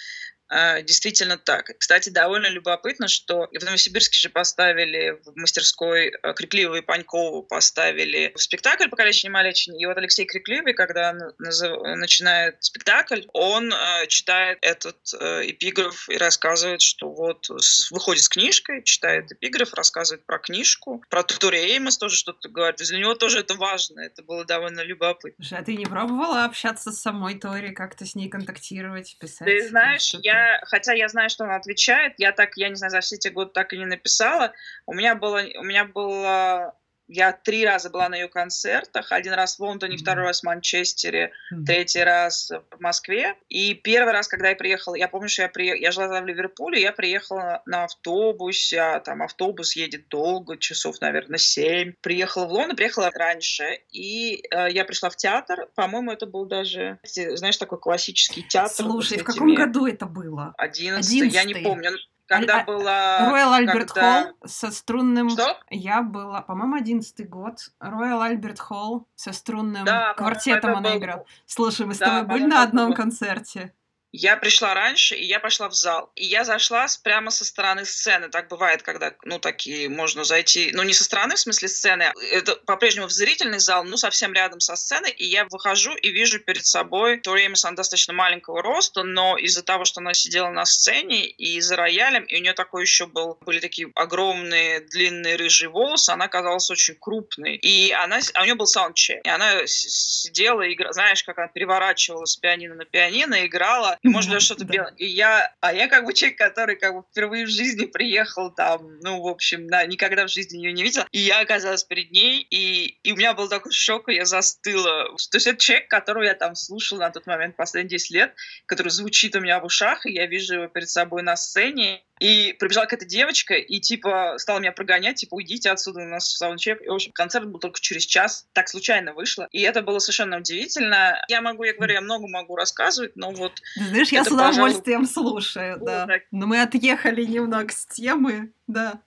действительно 0.51 1.39
так. 1.39 1.73
Кстати, 1.79 2.11
довольно 2.11 2.49
любопытно, 2.49 3.09
что 3.09 3.49
в 3.53 3.65
Новосибирске 3.65 4.19
же 4.19 4.29
поставили 4.29 5.19
в 5.25 5.37
мастерской 5.37 6.13
а, 6.23 6.33
Крикливого 6.35 6.77
и 6.77 6.81
Панькову 6.81 7.43
поставили 7.43 8.33
спектакль 8.37 8.89
по 8.89 8.97
«Калечине 8.97 9.31
Малечине». 9.33 9.83
И 9.83 9.87
вот 9.87 9.97
Алексей 9.97 10.25
Крикливый, 10.25 10.75
когда 10.75 11.13
начинает 11.39 12.63
спектакль, 12.63 13.23
он 13.33 13.73
э, 13.73 14.07
читает 14.07 14.59
этот 14.63 14.97
э, 15.19 15.51
эпиграф 15.51 16.09
и 16.09 16.17
рассказывает, 16.17 16.81
что 16.81 17.11
вот 17.11 17.49
выходит 17.91 18.23
с 18.23 18.29
книжкой, 18.29 18.85
читает 18.85 19.33
эпиграф, 19.33 19.75
рассказывает 19.75 20.25
про 20.27 20.39
книжку, 20.39 21.03
про 21.11 21.23
Тутори 21.23 21.59
Эймос 21.59 21.99
тоже 21.99 22.17
что-то 22.17 22.49
говорит. 22.49 22.79
Для 22.79 22.99
него 22.99 23.15
тоже 23.15 23.41
это 23.41 23.55
важно, 23.55 24.01
это 24.01 24.23
было 24.23 24.45
довольно 24.45 24.81
любопытно. 24.81 25.45
Слушай, 25.45 25.61
а 25.61 25.65
ты 25.65 25.75
не 25.77 25.87
пробовала 25.87 26.45
общаться 26.45 26.93
с 26.93 27.01
самой 27.01 27.39
Тори, 27.39 27.73
как-то 27.73 28.05
с 28.05 28.15
ней 28.15 28.29
контактировать, 28.29 29.17
писать? 29.19 29.47
Ты 29.47 29.69
знаешь, 29.69 30.15
я 30.23 30.36
хотя 30.62 30.92
я 30.92 31.09
знаю, 31.09 31.31
что 31.31 31.44
она 31.44 31.57
отвечает, 31.57 32.14
я 32.18 32.33
так, 32.33 32.57
я 32.57 32.68
не 32.68 32.75
знаю, 32.75 32.90
за 32.90 33.01
все 33.01 33.16
эти 33.16 33.29
годы 33.29 33.51
так 33.53 33.72
и 33.72 33.79
не 33.79 33.87
написала. 33.87 34.53
У 34.87 34.94
меня 34.94 35.14
было, 35.14 35.42
у 35.59 35.62
меня 35.62 35.85
было 35.85 36.75
я 37.09 37.33
три 37.33 37.64
раза 37.64 37.90
была 37.90 38.09
на 38.09 38.14
ее 38.14 38.29
концертах. 38.29 39.12
Один 39.12 39.35
раз 39.35 39.57
в 39.57 39.61
Лондоне, 39.61 39.97
второй 39.97 40.27
раз 40.27 40.40
в 40.40 40.45
Манчестере, 40.45 41.33
третий 41.64 42.03
раз 42.03 42.51
в 42.51 42.81
Москве. 42.81 43.35
И 43.49 43.75
первый 43.75 44.12
раз, 44.12 44.29
когда 44.29 44.51
я 44.51 44.57
приехала, 44.57 44.95
я 44.95 45.09
помню, 45.09 45.29
что 45.29 45.42
я, 45.42 45.49
приехала, 45.49 45.83
я 45.83 45.92
жила 45.92 46.21
в 46.21 46.27
Ливерпуле, 46.27 46.81
я 46.81 46.92
приехала 46.92 47.62
на 47.66 47.85
автобусе, 47.85 48.81
а 48.81 49.01
там 49.01 49.23
автобус 49.23 49.77
едет 49.77 50.09
долго, 50.09 50.57
часов, 50.57 51.01
наверное, 51.01 51.38
семь. 51.38 51.92
Приехала 52.01 52.47
в 52.47 52.53
Лондон, 52.53 52.77
приехала 52.77 53.11
раньше, 53.14 53.81
и 53.90 54.42
э, 54.51 54.71
я 54.71 54.85
пришла 54.85 55.11
в 55.11 55.16
театр. 55.16 55.69
По-моему, 55.75 56.12
это 56.12 56.27
был 56.27 56.47
даже, 56.47 56.99
знаешь, 57.05 57.57
такой 57.57 57.79
классический 57.79 58.42
театр. 58.42 58.75
Слушай, 58.75 59.19
в 59.19 59.25
каком 59.25 59.55
году 59.55 59.87
это 59.87 60.07
было? 60.07 60.55
Одиннадцатый, 60.59 61.29
я 61.29 61.45
не 61.45 61.55
помню 61.55 61.90
когда 62.27 62.61
а, 62.61 62.65
была... 62.65 63.31
Роял 63.31 63.53
Альберт. 63.53 63.91
Холл 63.91 64.37
со 64.45 64.71
струнным... 64.71 65.31
Что? 65.31 65.59
Я 65.71 66.03
была, 66.03 66.43
по-моему, 66.43 66.77
одиннадцатый 66.77 67.27
год. 67.27 67.71
Роял 67.81 68.21
Альберт 68.21 68.59
Холл 68.59 69.07
со 69.15 69.33
струнным 69.33 69.85
да, 69.85 70.15
квартетом 70.15 70.77
она 70.77 70.91
был... 70.91 70.99
играла. 70.99 71.25
Слушай, 71.47 71.87
мы 71.87 71.95
с 71.95 71.99
тобой 71.99 72.25
были 72.25 72.47
на 72.47 72.62
одном 72.62 72.91
был... 72.91 72.97
концерте. 72.97 73.73
Я 74.18 74.38
пришла 74.38 74.72
раньше, 74.72 75.14
и 75.14 75.24
я 75.24 75.40
пошла 75.40 75.68
в 75.68 75.74
зал. 75.74 76.11
И 76.14 76.24
я 76.24 76.44
зашла 76.44 76.87
прямо 77.02 77.31
со 77.31 77.44
стороны 77.44 77.85
сцены. 77.85 78.31
Так 78.31 78.48
бывает, 78.48 78.83
когда, 78.83 79.12
ну, 79.24 79.38
такие 79.38 79.90
можно 79.90 80.24
зайти, 80.24 80.70
ну, 80.72 80.83
не 80.85 80.94
со 80.94 81.05
стороны, 81.05 81.35
в 81.35 81.38
смысле 81.38 81.68
сцены, 81.68 82.12
это 82.33 82.57
по-прежнему 82.57 83.09
в 83.09 83.11
зрительный 83.11 83.59
зал, 83.59 83.85
ну, 83.85 83.98
совсем 83.98 84.33
рядом 84.33 84.61
со 84.61 84.74
сценой, 84.74 85.11
и 85.11 85.26
я 85.26 85.44
выхожу 85.44 85.94
и 85.94 86.09
вижу 86.11 86.40
перед 86.40 86.64
собой 86.64 87.20
Тори 87.20 87.46
Эмис, 87.46 87.66
она 87.66 87.76
достаточно 87.76 88.14
маленького 88.14 88.62
роста, 88.62 89.02
но 89.02 89.37
из-за 89.37 89.62
того, 89.62 89.85
что 89.85 90.00
она 90.00 90.14
сидела 90.14 90.48
на 90.48 90.64
сцене 90.64 91.26
и 91.26 91.61
за 91.61 91.76
роялем, 91.76 92.24
и 92.24 92.37
у 92.37 92.40
нее 92.40 92.55
такой 92.55 92.83
еще 92.83 93.07
был, 93.07 93.37
были 93.42 93.61
такие 93.61 93.92
огромные 93.94 94.81
длинные 94.81 95.37
рыжие 95.37 95.68
волосы, 95.68 96.11
она 96.11 96.29
казалась 96.29 96.70
очень 96.70 96.94
крупной. 96.94 97.57
И 97.57 97.92
она, 97.92 98.20
а 98.33 98.40
у 98.40 98.44
нее 98.44 98.55
был 98.55 98.66
саундчек, 98.66 99.20
и 99.26 99.29
она 99.29 99.66
сидела, 99.66 100.62
и, 100.62 100.74
знаешь, 100.90 101.22
как 101.22 101.37
она 101.37 101.48
переворачивала 101.48 102.24
с 102.24 102.37
пианино 102.37 102.76
на 102.76 102.87
пианино, 102.87 103.44
играла, 103.44 103.98
и, 104.07 104.09
может, 104.09 104.31
даже 104.31 104.47
что-то 104.47 104.64
белое. 104.64 104.95
И 104.99 105.07
я, 105.07 105.53
а 105.61 105.73
я 105.73 105.88
как 105.88 106.05
бы 106.05 106.12
человек, 106.12 106.38
который 106.38 106.77
как 106.77 106.95
бы 106.95 107.03
впервые 107.11 107.45
в 107.45 107.51
жизни 107.51 107.87
приехал 107.87 108.53
там, 108.53 109.01
ну, 109.01 109.21
в 109.21 109.27
общем, 109.27 109.69
да, 109.69 109.85
никогда 109.85 110.27
в 110.27 110.31
жизни 110.31 110.59
ее 110.59 110.73
не 110.73 110.85
видел. 110.85 111.03
И 111.11 111.19
я 111.19 111.40
оказалась 111.40 111.83
перед 111.83 112.12
ней, 112.12 112.47
и, 112.49 112.99
и 113.03 113.12
у 113.12 113.16
меня 113.16 113.35
был 113.35 113.49
такой 113.49 113.73
шок, 113.73 114.09
и 114.09 114.14
я 114.14 114.25
застыла. 114.25 115.07
То 115.31 115.37
есть 115.37 115.47
это 115.49 115.59
человек, 115.59 115.88
которого 115.88 116.23
я 116.23 116.35
там 116.35 116.55
слушала 116.55 117.01
на 117.01 117.11
тот 117.11 117.27
момент 117.27 117.57
последние 117.57 117.99
10 117.99 118.11
лет, 118.12 118.35
который 118.66 118.90
звучит 118.90 119.35
у 119.35 119.40
меня 119.40 119.59
в 119.59 119.64
ушах, 119.64 120.07
и 120.07 120.12
я 120.12 120.27
вижу 120.27 120.55
его 120.55 120.69
перед 120.69 120.88
собой 120.88 121.23
на 121.23 121.35
сцене, 121.35 122.05
и 122.18 122.55
прибежала 122.55 122.85
какая-то 122.85 123.07
девочка 123.07 123.55
и, 123.55 123.79
типа, 123.81 124.35
стала 124.38 124.59
меня 124.59 124.72
прогонять, 124.72 125.16
типа, 125.16 125.35
уйдите 125.35 125.70
отсюда, 125.70 126.00
у 126.00 126.09
нас 126.09 126.29
саундчек. 126.31 126.81
И, 126.83 126.88
в 126.88 126.94
общем, 126.94 127.12
концерт 127.12 127.46
был 127.48 127.59
только 127.59 127.81
через 127.81 128.07
час, 128.07 128.46
так 128.52 128.68
случайно 128.68 129.12
вышло. 129.12 129.48
И 129.52 129.61
это 129.61 129.83
было 129.83 129.98
совершенно 129.98 130.38
удивительно. 130.38 131.22
Я 131.29 131.42
могу, 131.42 131.64
я 131.64 131.74
говорю, 131.74 131.94
я 131.94 132.00
много 132.00 132.26
могу 132.29 132.57
рассказывать, 132.57 133.16
но 133.16 133.33
вот... 133.33 133.52
Знаешь, 133.76 134.12
я 134.12 134.24
с 134.24 134.29
удовольствием 134.29 135.07
пожалуй... 135.07 135.31
слушаю, 135.31 135.79
да. 135.81 136.07
Так. 136.07 136.22
Но 136.31 136.46
мы 136.46 136.62
отъехали 136.62 137.24
немного 137.24 137.72
с 137.72 137.87
темы, 137.87 138.52
да. 138.66 139.00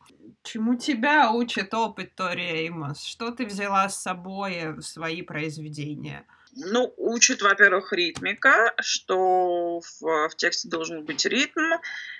Чему 0.43 0.75
тебя 0.75 1.31
учит 1.31 1.73
опыт 1.73 2.15
Тори 2.15 2.43
Эймос? 2.43 3.03
Что 3.03 3.31
ты 3.31 3.45
взяла 3.45 3.89
с 3.89 4.01
собой 4.01 4.73
в 4.73 4.81
свои 4.81 5.21
произведения? 5.21 6.25
Ну, 6.55 6.93
учит, 6.97 7.41
во-первых, 7.41 7.93
ритмика, 7.93 8.73
что 8.79 9.81
в, 9.81 10.01
в 10.01 10.35
тексте 10.35 10.67
должен 10.67 11.05
быть 11.05 11.25
ритм. 11.25 11.61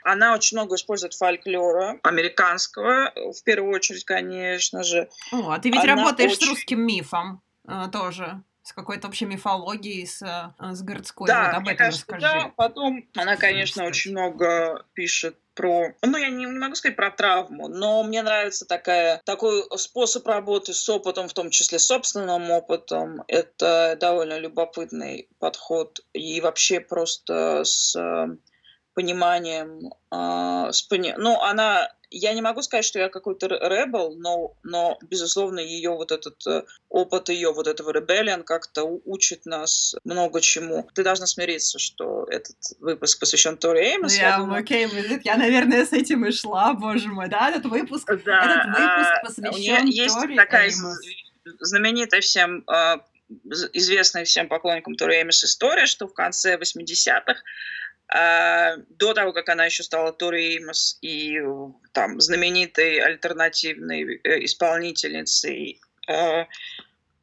Она 0.04 0.34
очень 0.34 0.58
много 0.58 0.76
использует 0.76 1.13
фольклора 1.13 2.00
американского, 2.04 3.12
в 3.15 3.44
первую 3.44 3.74
очередь, 3.76 4.06
конечно 4.06 4.84
же. 4.84 5.10
О, 5.32 5.52
а 5.52 5.60
ты 5.60 5.70
ведь 5.70 5.84
Она 5.84 5.96
работаешь 5.96 6.34
очень... 6.34 6.46
с 6.46 6.50
русским 6.50 6.82
мифом 6.82 7.42
э, 7.68 7.86
тоже 7.92 8.44
с 8.70 8.74
какой-то 8.74 9.08
общей 9.08 9.26
мифологией, 9.26 10.06
с, 10.06 10.22
э, 10.22 10.74
с 10.74 10.84
городской. 10.84 11.28
Да, 11.28 11.48
вот 11.48 11.56
об 11.56 11.68
этом 11.68 11.78
кажется, 11.78 12.06
расскажи. 12.08 12.22
Да, 12.22 12.52
потом 12.56 13.04
она, 13.15 13.36
конечно, 13.36 13.84
очень 13.86 14.12
много 14.12 14.86
пишет 14.94 15.38
про... 15.60 15.93
Ну, 16.02 16.17
я 16.17 16.30
не, 16.30 16.45
не 16.45 16.58
могу 16.58 16.76
сказать 16.76 16.95
про 16.95 17.12
травму, 17.12 17.67
но 17.67 18.02
мне 18.04 18.22
нравится 18.22 18.65
такая, 18.65 19.22
такой 19.26 19.65
способ 19.76 20.26
работы 20.26 20.74
с 20.74 20.88
опытом, 20.88 21.28
в 21.28 21.34
том 21.34 21.50
числе 21.50 21.80
собственным 21.80 22.50
опытом. 22.50 23.24
Это 23.28 23.98
довольно 24.00 24.39
любопытный 24.39 25.28
подход. 25.38 26.00
И 26.13 26.39
вообще 26.39 26.80
просто 26.80 27.65
с 27.65 27.93
пониманием, 28.93 29.91
э, 30.13 30.72
с 30.72 30.82
пони... 30.84 31.13
ну, 31.17 31.38
она 31.41 31.91
я 32.12 32.34
не 32.34 32.41
могу 32.41 32.62
сказать, 32.62 32.86
что 32.86 33.00
я 33.00 33.10
какой-то 33.10 33.48
ребел, 33.48 34.15
но, 34.15 34.54
но 34.63 34.98
безусловно, 35.02 35.60
ее 35.60 35.91
вот 35.91 36.12
этот 36.12 36.45
э, 36.48 36.63
опыт 36.89 37.30
ее 37.30 37.54
вот 37.54 37.67
этого 37.67 37.91
ребеллион 37.91 38.43
как-то 38.43 38.84
учит 38.84 39.45
нас 39.45 39.95
много 40.04 40.41
чему. 40.41 40.89
Ты 40.93 41.04
должна 41.04 41.28
смириться, 41.28 41.78
что 41.78 42.26
этот 42.30 42.56
выпуск 42.80 43.19
посвящен 43.19 43.58
Тори 43.58 43.91
Эймос. 43.91 44.15
Ну, 44.15 44.22
я, 44.22 44.38
думаю... 44.38 44.63
okay, 44.63 45.22
я, 45.24 45.38
наверное, 45.38 45.86
с 45.86 45.93
этим 45.93 46.26
и 46.26 46.32
шла, 46.32 46.74
боже 46.74 47.10
мой, 47.10 47.30
да, 47.30 47.50
этот 47.50 47.65
выпуск, 47.65 48.08
да, 48.26 48.62
этот 48.62 48.80
выпуск 48.80 49.12
а, 49.12 49.26
посвящен 49.26 49.86
есть 49.86 50.15
Тори 50.15 50.36
такая 50.36 50.69
Эймос. 50.69 50.98
знаменитая 51.60 52.22
всем 52.22 52.63
э, 52.67 52.98
известная 53.74 54.26
всем 54.26 54.48
поклонникам 54.48 54.95
Тори 54.95 55.17
Эймос 55.17 55.43
история, 55.43 55.86
что 55.86 56.08
в 56.08 56.13
конце 56.13 56.58
80-х 56.58 57.34
а, 57.34 57.36
до 58.12 59.13
того, 59.13 59.34
как 59.34 59.50
она 59.50 59.65
еще 59.65 59.84
стала 59.84 60.12
Тори 60.12 60.56
Эймос 60.56 60.98
и 61.02 61.39
там 61.93 62.19
знаменитой 62.19 63.00
альтернативной 63.00 64.19
э, 64.24 64.45
исполнительницей, 64.45 65.80
э, 66.08 66.45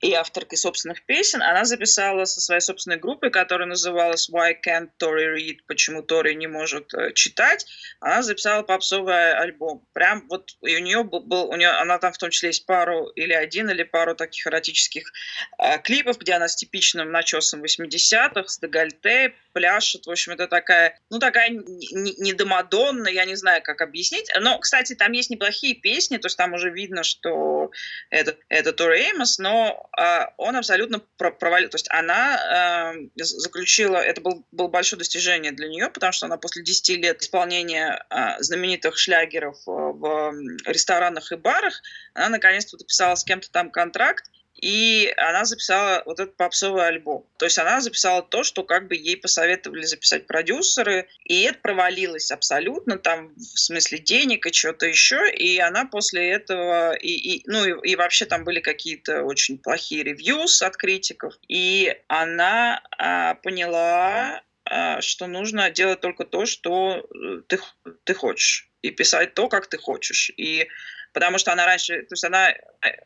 и 0.01 0.13
авторкой 0.13 0.59
собственных 0.59 1.05
песен, 1.07 1.43
она 1.43 1.65
записала 1.65 2.25
со 2.27 2.41
своей 2.41 2.61
собственной 2.61 2.99
группой, 2.99 3.31
которая 3.31 3.67
называлась 3.67 4.29
Why 4.31 4.55
Can't 4.65 4.91
Tori 5.03 5.35
Read? 5.35 5.59
Почему 5.67 6.03
Тори 6.03 6.35
не 6.35 6.47
может 6.47 6.93
э, 6.95 7.13
читать? 7.15 7.67
Она 8.01 8.23
записала 8.23 8.63
попсовый 8.63 9.33
альбом. 9.35 9.87
Прям 9.95 10.27
вот 10.29 10.51
и 10.63 10.77
у 10.77 10.81
нее 10.81 11.03
был, 11.03 11.21
был 11.21 11.49
у 11.49 11.57
нее, 11.57 11.71
она 11.71 11.99
там 11.99 12.13
в 12.13 12.19
том 12.19 12.31
числе 12.31 12.51
есть 12.51 12.67
пару 12.67 13.07
или 13.09 13.33
один 13.33 13.71
или 13.71 13.85
пару 13.85 14.15
таких 14.15 14.47
эротических 14.47 15.11
э, 15.59 15.79
клипов, 15.79 16.19
где 16.19 16.35
она 16.35 16.49
с 16.49 16.57
типичным 16.57 17.11
начесом 17.11 17.63
80-х, 17.65 18.49
с 18.49 18.59
дегольте, 18.59 19.35
пляшет. 19.57 20.07
В 20.07 20.11
общем, 20.11 20.33
это 20.33 20.49
такая, 20.49 21.01
ну, 21.09 21.19
такая 21.19 21.49
недомадонна, 21.49 23.09
я 23.09 23.25
не 23.25 23.37
знаю, 23.37 23.63
как 23.63 23.81
объяснить. 23.81 24.31
Но, 24.39 24.59
кстати, 24.59 24.95
там 24.95 25.13
есть 25.13 25.31
неплохие 25.31 25.75
песни, 25.75 26.19
то 26.19 26.27
есть 26.27 26.37
там 26.37 26.53
уже 26.53 26.69
видно, 26.71 27.03
что 27.03 27.71
это, 28.11 28.37
это 28.51 28.75
Тори 28.75 29.05
Эймос, 29.05 29.39
но 29.39 29.89
он 30.37 30.57
абсолютно 30.57 31.01
провалил. 31.17 31.71
То 31.71 31.77
есть 31.77 31.89
она 31.91 32.93
э, 32.95 33.23
заключила, 33.23 33.97
это 33.97 34.21
был, 34.21 34.45
было 34.53 34.69
большое 34.69 34.99
достижение 34.99 35.53
для 35.53 35.69
нее, 35.69 35.89
потому 35.89 36.13
что 36.13 36.27
она 36.27 36.37
после 36.37 36.63
10 36.63 36.89
лет 36.99 37.23
исполнения 37.23 38.05
э, 38.11 38.43
знаменитых 38.43 38.99
шлягеров 38.99 39.57
в 39.65 40.35
ресторанах 40.67 41.33
и 41.33 41.37
барах, 41.37 41.81
она 42.15 42.29
наконец-то 42.29 42.77
подписала 42.77 43.15
с 43.15 43.25
кем-то 43.25 43.51
там 43.51 43.71
контракт, 43.71 44.31
и 44.57 45.13
она 45.17 45.45
записала 45.45 46.03
вот 46.07 46.21
этот 46.21 46.37
попсовый 46.37 46.87
альбом. 46.87 47.27
То 47.39 47.45
есть 47.45 47.59
она 47.59 47.81
записала 47.81 48.23
то, 48.23 48.43
что 48.43 48.65
как 48.65 48.89
бы 48.89 48.95
ей 48.95 49.17
посоветовали 49.17 49.85
записать 49.85 50.27
продюсеры, 50.27 51.09
и 51.25 51.43
это 51.43 51.59
провалилось 51.59 52.31
абсолютно, 52.31 52.99
там, 52.99 53.35
в 53.37 53.59
смысле 53.59 53.99
денег 53.99 54.47
и 54.47 54.53
чего-то 54.53 54.87
еще, 54.87 55.31
и 55.31 55.59
она 55.59 55.85
после 55.85 56.31
этого, 56.31 56.95
и, 56.95 57.37
и, 57.37 57.43
ну 57.47 57.65
и, 57.65 57.91
и 57.91 57.97
вообще 57.97 58.25
там 58.25 58.45
были 58.45 58.61
какие-то 58.61 59.23
очень 59.23 59.59
плохие 59.59 60.03
ревьюс 60.03 60.63
от 60.63 60.77
критиков, 60.77 61.35
и 61.49 61.97
она 62.09 62.83
а, 62.99 63.35
поняла, 63.35 64.43
а, 64.65 65.01
что 65.01 65.27
нужно 65.27 65.71
делать 65.71 66.01
только 66.01 66.25
то, 66.25 66.47
что 66.47 67.07
э, 67.15 67.43
ты, 67.47 67.61
ты 68.05 68.15
хочешь, 68.15 68.71
и 68.83 68.91
писать 68.91 69.35
то, 69.35 69.49
как 69.49 69.67
ты 69.67 69.79
хочешь. 69.79 70.31
И 70.37 70.69
потому 71.17 71.39
что 71.39 71.51
она 71.51 71.65
раньше, 71.65 72.03
то 72.03 72.13
есть 72.13 72.25
она, 72.25 72.51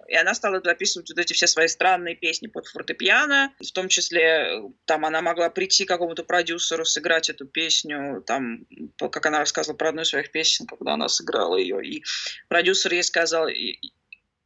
и 0.09 0.17
она 0.17 0.35
стала 0.35 0.61
записывать 0.61 1.09
вот 1.11 1.19
эти 1.21 1.33
все 1.33 1.47
свои 1.47 1.69
странные 1.69 2.17
песни 2.17 2.49
под 2.49 2.67
фортепиано, 2.67 3.55
в 3.61 3.71
том 3.71 3.87
числе 3.87 4.63
там 4.85 5.05
она 5.05 5.23
могла 5.23 5.49
прийти 5.49 5.85
к 5.85 5.89
какому-то 5.89 6.25
продюсеру, 6.25 6.85
сыграть 6.85 7.31
эту 7.31 7.47
песню, 7.47 8.21
там, 8.27 8.67
как 8.99 9.25
она 9.27 9.39
рассказывала 9.39 9.77
про 9.77 9.91
одну 9.91 10.03
из 10.03 10.09
своих 10.09 10.33
песен, 10.33 10.67
когда 10.67 10.95
она 10.95 11.09
сыграла 11.09 11.57
ее, 11.57 11.87
и 11.87 12.03
продюсер 12.49 12.93
ей 12.95 13.05
сказал, 13.05 13.47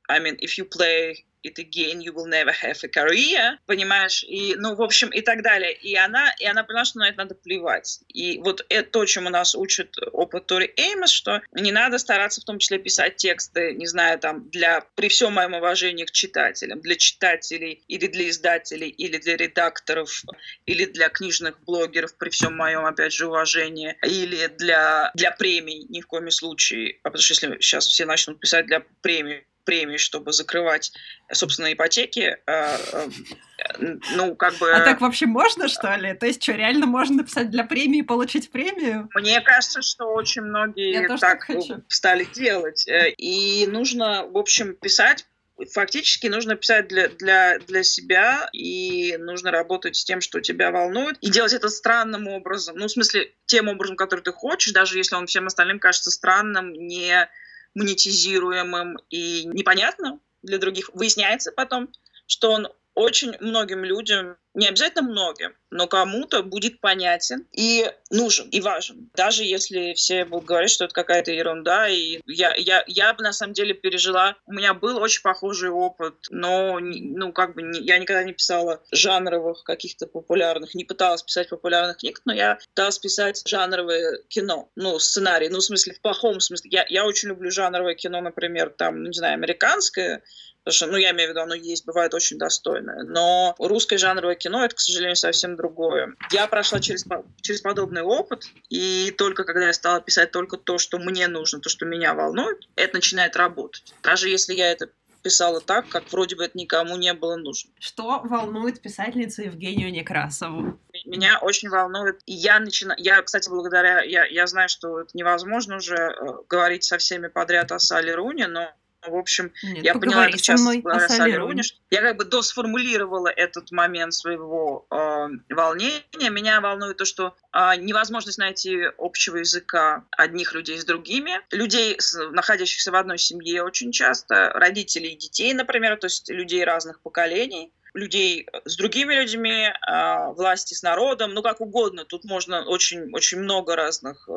I 0.09 0.19
mean, 0.19 0.37
if 0.41 0.59
you 0.59 0.65
play 0.65 1.25
it 1.45 1.59
again, 1.59 2.01
you 2.01 2.13
will 2.13 2.27
never 2.27 2.53
have 2.53 2.83
a 2.83 2.89
career, 2.89 3.59
понимаешь, 3.67 4.25
и, 4.25 4.55
ну, 4.57 4.75
в 4.75 4.83
общем, 4.83 5.11
и 5.11 5.21
так 5.21 5.43
далее. 5.43 5.75
И 5.75 5.95
она, 5.95 6.35
и 6.41 6.47
она 6.47 6.65
поняла, 6.65 6.85
что 6.85 6.99
на 6.99 7.09
это 7.09 7.19
надо 7.19 7.35
плевать. 7.35 8.01
И 8.09 8.39
вот 8.39 8.65
это 8.69 8.91
то, 8.91 9.05
чему 9.05 9.29
нас 9.29 9.55
учит 9.55 9.95
опыт 10.13 10.47
Тори 10.47 10.73
Эймос, 10.77 11.11
что 11.11 11.43
не 11.53 11.71
надо 11.71 11.99
стараться 11.99 12.41
в 12.41 12.45
том 12.45 12.59
числе 12.59 12.79
писать 12.79 13.17
тексты, 13.17 13.75
не 13.75 13.87
знаю, 13.87 14.19
там, 14.19 14.49
для, 14.49 14.87
при 14.95 15.09
всем 15.09 15.35
моем 15.35 15.55
уважении 15.55 16.05
к 16.05 16.11
читателям, 16.11 16.81
для 16.81 16.97
читателей 16.97 17.85
или 17.89 18.07
для 18.07 18.29
издателей, 18.31 18.89
или 18.89 19.19
для 19.19 19.37
редакторов, 19.37 20.23
или 20.67 20.87
для 20.87 21.09
книжных 21.11 21.63
блогеров, 21.65 22.17
при 22.17 22.31
всем 22.31 22.57
моем, 22.57 22.87
опять 22.87 23.13
же, 23.13 23.27
уважении, 23.27 23.97
или 24.03 24.47
для, 24.47 25.11
для 25.15 25.31
премий, 25.31 25.85
ни 25.89 26.01
в 26.01 26.07
коем 26.07 26.31
случае, 26.31 26.99
потому 27.03 27.21
что 27.21 27.35
если 27.35 27.61
сейчас 27.61 27.87
все 27.87 28.07
начнут 28.07 28.41
писать 28.41 28.67
для 28.67 28.83
премий, 29.03 29.45
премий, 29.65 29.99
чтобы 29.99 30.33
закрывать, 30.33 30.93
собственно, 31.33 31.73
ипотеки. 31.73 32.37
Э, 32.47 32.77
э, 32.93 33.97
ну, 34.17 34.37
как 34.37 34.55
бы... 34.59 34.73
А 34.73 34.81
так 34.81 35.01
вообще 35.01 35.27
можно, 35.27 35.69
что 35.69 35.95
ли? 35.97 36.15
То 36.15 36.27
есть, 36.27 36.43
что, 36.43 36.53
реально 36.53 36.87
можно 36.87 37.17
написать 37.17 37.51
для 37.51 37.65
премии 37.65 38.01
и 38.01 38.03
получить 38.03 38.51
премию? 38.51 39.09
Мне 39.15 39.41
кажется, 39.41 39.83
что 39.83 40.07
очень 40.13 40.43
многие 40.43 41.09
так, 41.09 41.47
так 41.47 41.59
стали 41.89 42.25
делать. 42.33 42.87
Э, 42.89 43.11
и 43.11 43.67
нужно, 43.67 44.27
в 44.27 44.39
общем, 44.39 44.75
писать 44.75 45.27
фактически 45.73 46.27
нужно 46.27 46.57
писать 46.57 46.89
для, 46.89 47.09
для, 47.09 47.59
для 47.61 47.83
себя, 47.83 48.49
и 48.53 49.17
нужно 49.19 49.51
работать 49.51 49.97
с 49.97 50.05
тем, 50.05 50.21
что 50.21 50.41
тебя 50.41 50.71
волнует, 50.71 51.17
и 51.21 51.31
делать 51.31 51.53
это 51.53 51.69
странным 51.69 52.29
образом. 52.29 52.77
Ну, 52.77 52.87
в 52.87 52.91
смысле, 52.91 53.33
тем 53.47 53.69
образом, 53.69 53.97
который 53.97 54.21
ты 54.21 54.33
хочешь, 54.33 54.73
даже 54.73 54.99
если 54.99 55.15
он 55.15 55.27
всем 55.27 55.47
остальным 55.47 55.79
кажется 55.79 56.11
странным, 56.11 56.73
не 56.73 57.29
монетизируемым 57.75 58.99
и 59.11 59.45
непонятным 59.45 60.21
для 60.43 60.59
других. 60.59 60.91
Выясняется 60.95 61.53
потом, 61.53 61.91
что 62.27 62.53
он 62.53 62.69
очень 62.95 63.35
многим 63.41 63.85
людям, 63.85 64.37
не 64.55 64.69
обязательно 64.69 65.03
многим, 65.03 65.55
но 65.71 65.89
кому-то 65.89 66.43
будет 66.43 66.81
понятен 66.81 67.47
и 67.53 67.91
нужен, 68.11 68.49
и 68.51 68.61
важен. 68.61 69.11
Даже 69.15 69.43
если 69.43 69.93
все 69.95 70.25
будут 70.25 70.47
говорить, 70.47 70.71
что 70.71 70.85
это 70.85 70.95
какая-то 70.95 71.33
ерунда. 71.33 71.89
И 71.89 72.21
я, 72.27 72.55
я, 72.55 72.85
я 72.87 73.13
бы 73.15 73.23
на 73.23 73.33
самом 73.33 73.53
деле 73.53 73.75
пережила... 73.75 74.37
У 74.47 74.53
меня 74.53 74.73
был 74.73 74.99
очень 74.99 75.23
похожий 75.23 75.71
опыт, 75.71 76.15
но 76.31 76.79
ну, 76.81 77.33
как 77.33 77.55
бы 77.55 77.63
не, 77.63 77.81
я 77.81 77.99
никогда 77.99 78.23
не 78.23 78.33
писала 78.33 78.81
жанровых 78.93 79.65
каких-то 79.65 80.07
популярных, 80.07 80.75
не 80.75 80.85
пыталась 80.85 81.23
писать 81.23 81.49
популярных 81.49 81.99
книг, 81.99 82.21
но 82.25 82.33
я 82.33 82.59
пыталась 82.69 82.99
писать 82.99 83.43
жанровое 83.47 84.21
кино, 84.29 84.71
ну, 84.77 84.99
сценарий, 84.99 85.49
ну, 85.49 85.59
в 85.59 85.65
смысле, 85.65 85.95
в 85.95 86.01
плохом 86.01 86.39
смысле. 86.41 86.71
Я, 86.71 86.87
я 86.89 87.05
очень 87.05 87.31
люблю 87.31 87.51
жанровое 87.51 87.95
кино, 87.95 88.21
например, 88.21 88.71
там, 88.71 89.03
ну, 89.03 89.09
не 89.09 89.17
знаю, 89.17 89.35
американское, 89.35 90.23
Потому 90.65 90.75
что, 90.77 90.87
ну, 90.87 90.97
я 90.97 91.11
имею 91.11 91.29
в 91.29 91.33
виду, 91.33 91.43
оно 91.43 91.55
есть, 91.55 91.85
бывает 91.85 92.15
очень 92.15 92.39
достойное. 92.39 93.05
Но 93.05 93.55
русское 93.59 93.99
жанровое 93.99 94.35
кино— 94.45 94.65
это, 94.65 94.77
к 94.77 94.81
сожалению, 94.81 95.17
совсем 95.17 95.57
другое. 95.57 96.15
Я 96.31 96.47
прошла 96.47 96.79
через, 96.81 97.05
через 97.41 97.63
подобный 97.63 98.03
опыт, 98.03 98.45
и 98.69 99.13
только 99.17 99.45
когда 99.45 99.67
я 99.67 99.73
стала 99.73 100.01
писать 100.01 100.31
только 100.33 100.59
то, 100.59 100.77
что 100.79 100.99
мне 100.99 101.29
нужно, 101.29 101.61
то, 101.61 101.71
что 101.71 101.87
меня 101.87 102.15
волнует, 102.15 102.69
это 102.77 102.97
начинает 102.97 103.37
работать. 103.37 103.95
Даже 104.03 104.29
если 104.29 104.55
я 104.55 104.71
это 104.71 104.91
писала 105.23 105.63
так, 105.63 105.89
как 105.89 106.13
вроде 106.13 106.37
бы 106.37 106.45
это 106.45 106.59
никому 106.59 106.99
не 106.99 107.15
было 107.15 107.37
нужно. 107.37 107.71
Что 107.81 108.21
волнует 108.25 108.83
писательницу 108.83 109.43
Евгению 109.43 109.91
Некрасову? 109.91 110.79
Меня 111.07 111.39
очень 111.41 111.71
волнует. 111.71 112.21
Я 112.27 112.61
начинаю... 112.61 113.01
Я, 113.01 113.23
кстати, 113.23 113.49
благодаря... 113.49 114.03
Я, 114.03 114.27
я 114.27 114.47
знаю, 114.47 114.69
что 114.69 115.01
это 115.01 115.11
невозможно 115.15 115.77
уже 115.77 115.97
э, 115.97 116.13
говорить 116.47 116.85
со 116.85 116.99
всеми 116.99 117.29
подряд 117.29 117.73
о 117.73 117.79
Сале 117.79 118.15
Руне, 118.15 118.49
но 118.49 118.71
в 119.07 119.17
общем, 119.17 119.53
Нет, 119.63 119.85
я 119.85 119.95
поняла 119.95 120.29
это 120.29 120.39
сейчас 120.39 120.63
благодаря 120.63 121.09
Сале 121.09 121.37
Руни, 121.37 121.63
что 121.63 121.79
я 121.91 122.03
как 122.03 122.17
бы 122.17 122.25
досформулировала 122.25 123.29
этот 123.29 123.71
момент 123.71 124.15
своего 124.15 124.87
э, 124.91 125.55
волнения. 125.55 126.31
Меня 126.31 126.61
волнует 126.61 126.97
то, 126.97 127.05
что 127.05 127.35
э, 127.53 127.77
невозможность 127.77 128.39
найти 128.39 128.85
общего 128.99 129.37
языка 129.37 130.05
одних 130.11 130.55
людей 130.55 130.79
с 130.79 130.85
другими, 130.85 131.41
людей, 131.51 131.99
находящихся 132.33 132.91
в 132.91 132.95
одной 132.95 133.19
семье 133.19 133.63
очень 133.63 133.93
часто, 133.93 134.51
родителей 134.51 135.13
и 135.13 135.17
детей, 135.17 135.53
например, 135.53 135.97
то 135.97 136.07
есть 136.07 136.29
людей 136.31 136.65
разных 136.65 137.01
поколений 137.01 137.73
людей 137.95 138.49
с 138.65 138.77
другими 138.77 139.15
людьми, 139.15 139.69
э, 139.69 140.33
власти 140.33 140.75
с 140.75 140.83
народом, 140.83 141.33
ну 141.33 141.43
как 141.43 141.61
угодно. 141.61 142.05
Тут 142.05 142.25
можно 142.25 142.65
очень, 142.65 143.11
очень 143.13 143.39
много 143.39 143.77
разных 143.77 144.29
э, 144.29 144.33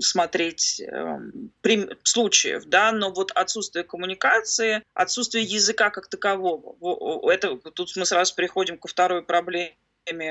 смотреть 0.00 0.80
эм, 0.80 1.52
случаев, 2.02 2.64
да, 2.66 2.92
но 2.92 3.12
вот 3.12 3.30
отсутствие 3.32 3.84
коммуникации, 3.84 4.82
отсутствие 4.94 5.44
языка 5.44 5.90
как 5.90 6.08
такового, 6.08 6.76
это 7.30 7.56
тут 7.56 7.94
мы 7.96 8.04
сразу 8.04 8.34
переходим 8.34 8.78
ко 8.78 8.88
второй 8.88 9.22
проблеме, 9.22 9.76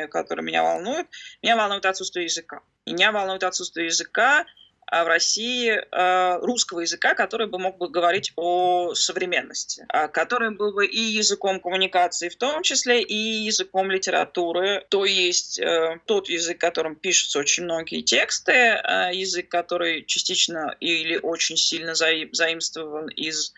которая 0.09 0.45
меня 0.45 0.63
волнует. 0.63 1.07
Меня 1.41 1.55
волнует 1.55 1.85
отсутствие 1.85 2.25
языка. 2.25 2.61
Меня 2.85 3.11
волнует 3.11 3.43
отсутствие 3.43 3.87
языка, 3.87 4.45
в 4.91 5.07
России 5.07 5.71
э, 5.71 6.39
русского 6.41 6.81
языка, 6.81 7.13
который 7.13 7.47
бы 7.47 7.57
мог 7.57 7.77
бы 7.77 7.89
говорить 7.89 8.33
о 8.35 8.93
современности, 8.93 9.85
а 9.87 10.09
который 10.09 10.51
был 10.51 10.73
бы 10.73 10.85
и 10.85 10.99
языком 10.99 11.61
коммуникации 11.61 12.27
в 12.27 12.35
том 12.35 12.61
числе, 12.61 13.01
и 13.01 13.15
языком 13.15 13.89
литературы, 13.89 14.85
то 14.89 15.05
есть 15.05 15.59
э, 15.59 15.99
тот 16.05 16.27
язык, 16.27 16.59
которым 16.59 16.95
пишутся 16.95 17.39
очень 17.39 17.63
многие 17.63 18.01
тексты, 18.01 18.51
язык, 18.51 19.47
который 19.47 20.03
частично 20.05 20.75
или 20.81 21.17
очень 21.17 21.55
сильно 21.55 21.95
заимствован 21.95 23.07
из 23.07 23.53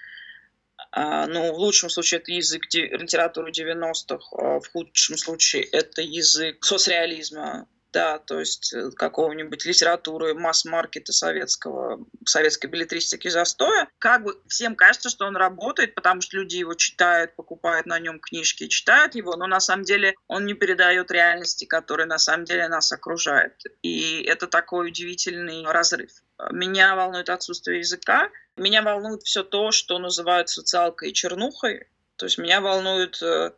ну, 0.96 1.54
в 1.54 1.58
лучшем 1.58 1.90
случае 1.90 2.20
это 2.20 2.32
язык 2.32 2.66
литературы 2.72 3.52
90-х, 3.52 4.60
в 4.60 4.72
худшем 4.72 5.18
случае 5.18 5.64
это 5.64 6.04
язык 6.04 6.64
соцреализма 6.64 7.68
да, 7.94 8.18
то 8.18 8.40
есть 8.40 8.74
э, 8.74 8.90
какого-нибудь 8.92 9.66
литературы, 9.66 10.34
масс-маркета 10.34 11.14
советского, 11.14 12.04
советской 12.26 12.68
билетристики 12.68 13.28
застоя, 13.28 13.88
как 14.00 14.24
бы 14.24 14.42
всем 14.48 14.76
кажется, 14.76 15.10
что 15.10 15.26
он 15.26 15.38
работает, 15.38 15.94
потому 15.94 16.22
что 16.22 16.38
люди 16.38 16.58
его 16.58 16.74
читают, 16.74 17.36
покупают 17.36 17.86
на 17.86 18.00
нем 18.00 18.20
книжки, 18.20 18.68
читают 18.68 19.16
его, 19.16 19.36
но 19.36 19.46
на 19.46 19.60
самом 19.60 19.84
деле 19.84 20.16
он 20.28 20.46
не 20.46 20.56
передает 20.56 21.12
реальности, 21.12 21.66
которая 21.66 22.08
на 22.08 22.18
самом 22.18 22.46
деле 22.46 22.68
нас 22.68 22.92
окружает. 22.92 23.54
И 23.84 24.24
это 24.24 24.48
такой 24.48 24.88
удивительный 24.88 25.64
разрыв. 25.66 26.12
Меня 26.52 26.96
волнует 26.96 27.30
отсутствие 27.30 27.80
языка, 27.80 28.30
меня 28.58 28.82
волнует 28.82 29.22
все 29.22 29.44
то, 29.44 29.72
что 29.72 30.00
называют 30.00 30.50
социалкой 30.50 31.12
и 31.12 31.14
чернухой, 31.14 31.88
то 32.16 32.26
есть 32.26 32.40
меня 32.40 32.60
волнует 32.60 33.22
э, 33.22 33.52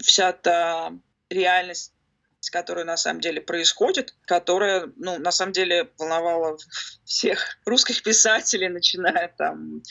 вся 0.00 0.32
та 0.32 0.92
реальность 1.28 1.92
которая 2.50 2.84
на 2.84 2.96
самом 2.96 3.20
деле 3.20 3.40
происходит, 3.40 4.14
которая, 4.24 4.92
ну, 4.96 5.18
на 5.18 5.30
самом 5.30 5.52
деле 5.52 5.90
волновала 5.98 6.56
всех 7.04 7.58
русских 7.64 8.02
писателей, 8.02 8.68
начиная 8.68 9.32
там, 9.36 9.82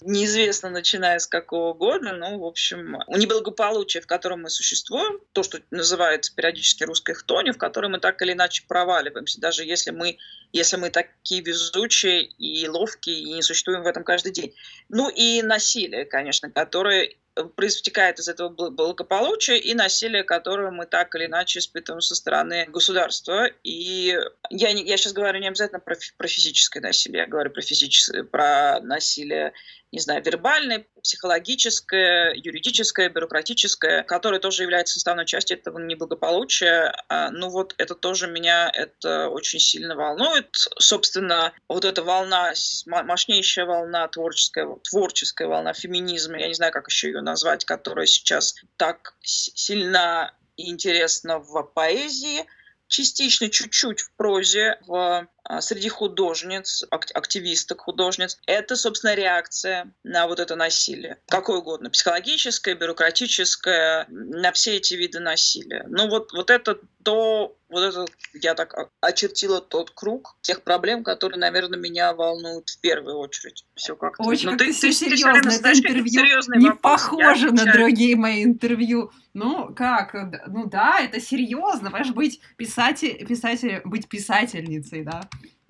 неизвестно, 0.00 0.70
начиная 0.70 1.18
с 1.18 1.26
какого 1.26 1.74
года, 1.74 2.12
ну, 2.12 2.38
в 2.38 2.44
общем, 2.44 2.98
неблагополучие, 3.08 4.02
в 4.02 4.06
котором 4.06 4.42
мы 4.42 4.50
существуем, 4.50 5.20
то, 5.32 5.42
что 5.42 5.60
называется 5.70 6.34
периодически 6.34 6.84
русской 6.84 7.14
хтонью, 7.14 7.54
в 7.54 7.58
которой 7.58 7.90
мы 7.90 7.98
так 7.98 8.20
или 8.22 8.32
иначе 8.32 8.64
проваливаемся, 8.66 9.40
даже 9.40 9.64
если 9.64 9.90
мы, 9.90 10.18
если 10.52 10.76
мы 10.76 10.90
такие 10.90 11.42
везучие 11.42 12.24
и 12.24 12.68
ловкие, 12.68 13.18
и 13.20 13.34
не 13.34 13.42
существуем 13.42 13.82
в 13.82 13.86
этом 13.86 14.04
каждый 14.04 14.32
день. 14.32 14.54
Ну 14.88 15.08
и 15.08 15.42
насилие, 15.42 16.04
конечно, 16.04 16.50
которое 16.50 17.14
проистекает 17.56 18.18
из 18.18 18.28
этого 18.28 18.48
благополучия 18.48 19.58
и 19.58 19.74
насилия, 19.74 20.24
которое 20.24 20.70
мы 20.70 20.86
так 20.86 21.14
или 21.14 21.26
иначе 21.26 21.60
испытываем 21.60 22.00
со 22.00 22.14
стороны 22.14 22.66
государства. 22.66 23.46
И 23.62 24.16
я, 24.50 24.72
не, 24.72 24.84
я 24.84 24.96
сейчас 24.96 25.12
говорю 25.12 25.40
не 25.40 25.48
обязательно 25.48 25.80
про, 25.80 25.96
про 26.16 26.28
физическое 26.28 26.80
насилие, 26.80 27.22
я 27.22 27.26
говорю 27.26 27.50
про, 27.50 27.62
физическое, 27.62 28.24
про 28.24 28.80
насилие 28.80 29.52
не 29.92 29.98
знаю, 29.98 30.22
вербальное, 30.22 30.86
психологическое, 31.02 32.32
юридическое, 32.34 33.08
бюрократическое, 33.08 34.02
которое 34.04 34.38
тоже 34.38 34.62
является 34.62 34.94
составной 34.94 35.26
частью 35.26 35.58
этого 35.58 35.78
неблагополучия. 35.78 36.94
А, 37.08 37.30
ну 37.30 37.48
вот 37.48 37.74
это 37.78 37.94
тоже 37.94 38.28
меня 38.28 38.70
это 38.72 39.28
очень 39.28 39.58
сильно 39.58 39.96
волнует. 39.96 40.54
Собственно, 40.78 41.52
вот 41.68 41.84
эта 41.84 42.02
волна, 42.04 42.52
мощнейшая 42.86 43.66
волна 43.66 44.06
творческая, 44.08 44.68
творческая 44.88 45.48
волна 45.48 45.72
феминизма, 45.72 46.38
я 46.38 46.48
не 46.48 46.54
знаю, 46.54 46.72
как 46.72 46.88
еще 46.88 47.08
ее 47.08 47.20
назвать, 47.20 47.64
которая 47.64 48.06
сейчас 48.06 48.54
так 48.76 49.14
сильна 49.22 50.32
и 50.56 50.70
интересна 50.70 51.38
в 51.38 51.62
поэзии, 51.62 52.46
частично 52.86 53.48
чуть-чуть 53.48 54.00
в 54.00 54.12
прозе, 54.16 54.78
в 54.86 55.26
среди 55.60 55.88
художниц, 55.88 56.84
активисток 56.90 57.80
художниц, 57.80 58.38
это, 58.46 58.76
собственно, 58.76 59.14
реакция 59.14 59.92
на 60.04 60.28
вот 60.28 60.38
это 60.38 60.54
насилие. 60.54 61.18
Какое 61.28 61.58
угодно. 61.58 61.90
Психологическое, 61.90 62.74
бюрократическое, 62.74 64.06
на 64.08 64.52
все 64.52 64.76
эти 64.76 64.94
виды 64.94 65.18
насилия. 65.18 65.84
Ну 65.88 66.08
вот, 66.08 66.32
вот 66.32 66.50
это 66.50 66.78
то, 67.02 67.56
вот 67.68 67.82
это 67.82 68.04
я 68.34 68.54
так 68.54 68.74
очертила 69.00 69.60
тот 69.60 69.90
круг 69.90 70.36
тех 70.42 70.62
проблем, 70.62 71.02
которые, 71.02 71.38
наверное, 71.38 71.78
меня 71.78 72.12
волнуют 72.12 72.68
в 72.68 72.80
первую 72.80 73.16
очередь. 73.16 73.64
Все 73.74 73.96
как-то. 73.96 74.22
Очень 74.22 74.50
ну, 74.50 74.58
как 74.58 74.66
ты, 74.66 74.72
ты, 74.72 74.92
серьезно. 74.92 75.50
Ты, 75.50 75.56
это 75.56 75.72
интервью 75.72 76.40
не 76.56 76.68
вопрос. 76.68 77.00
похоже 77.00 77.46
я 77.46 77.52
на 77.52 77.72
другие 77.72 78.16
мои 78.16 78.44
интервью. 78.44 79.10
Ну, 79.32 79.72
как? 79.74 80.14
Ну 80.48 80.66
да, 80.66 80.98
это 81.00 81.20
серьезно. 81.20 81.90
Понимаешь, 81.90 82.12
быть 82.12 82.40
писатель, 82.56 83.24
писатель, 83.26 83.80
быть 83.84 84.08
писательницей, 84.08 85.04
да 85.04 85.22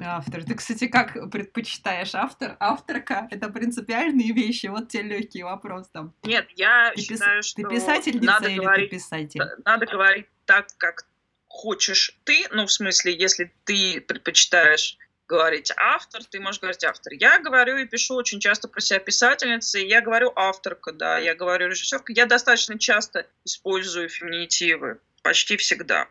автор. 0.06 0.44
Ты, 0.44 0.54
кстати, 0.54 0.88
как 0.88 1.30
предпочитаешь 1.30 2.14
автор, 2.14 2.56
авторка? 2.60 3.28
Это 3.30 3.48
принципиальные 3.48 4.32
вещи. 4.32 4.66
Вот 4.66 4.88
тебе 4.88 5.02
легкий 5.04 5.42
вопрос 5.42 5.88
там. 5.88 6.14
Нет, 6.22 6.48
я 6.56 6.92
ты 6.94 7.02
считаю, 7.02 7.40
пис... 7.42 7.46
что 7.46 7.62
ты 7.62 7.68
писательница 7.68 8.26
надо 8.26 8.48
или 8.48 8.58
говорить, 8.58 8.90
ты 8.90 8.96
писатель? 8.96 9.42
Надо 9.64 9.86
говорить 9.86 10.26
так, 10.44 10.66
как 10.78 11.06
хочешь 11.48 12.16
ты. 12.24 12.46
Ну, 12.50 12.66
в 12.66 12.72
смысле, 12.72 13.14
если 13.14 13.52
ты 13.64 14.00
предпочитаешь 14.00 14.96
говорить 15.30 15.72
автор, 15.76 16.24
ты 16.24 16.40
можешь 16.40 16.60
говорить 16.60 16.82
автор. 16.84 17.12
Я 17.12 17.38
говорю 17.38 17.76
и 17.76 17.86
пишу 17.86 18.16
очень 18.16 18.40
часто 18.40 18.66
про 18.66 18.80
себя 18.80 18.98
писательница, 18.98 19.78
и 19.78 19.86
я 19.86 20.00
говорю 20.00 20.32
авторка, 20.34 20.92
да, 20.92 21.18
я 21.18 21.36
говорю 21.36 21.68
режиссерка. 21.68 22.12
Я 22.12 22.26
достаточно 22.26 22.78
часто 22.78 23.26
использую 23.44 24.08
феминитивы, 24.08 24.98
почти 25.22 25.56
всегда. 25.56 26.08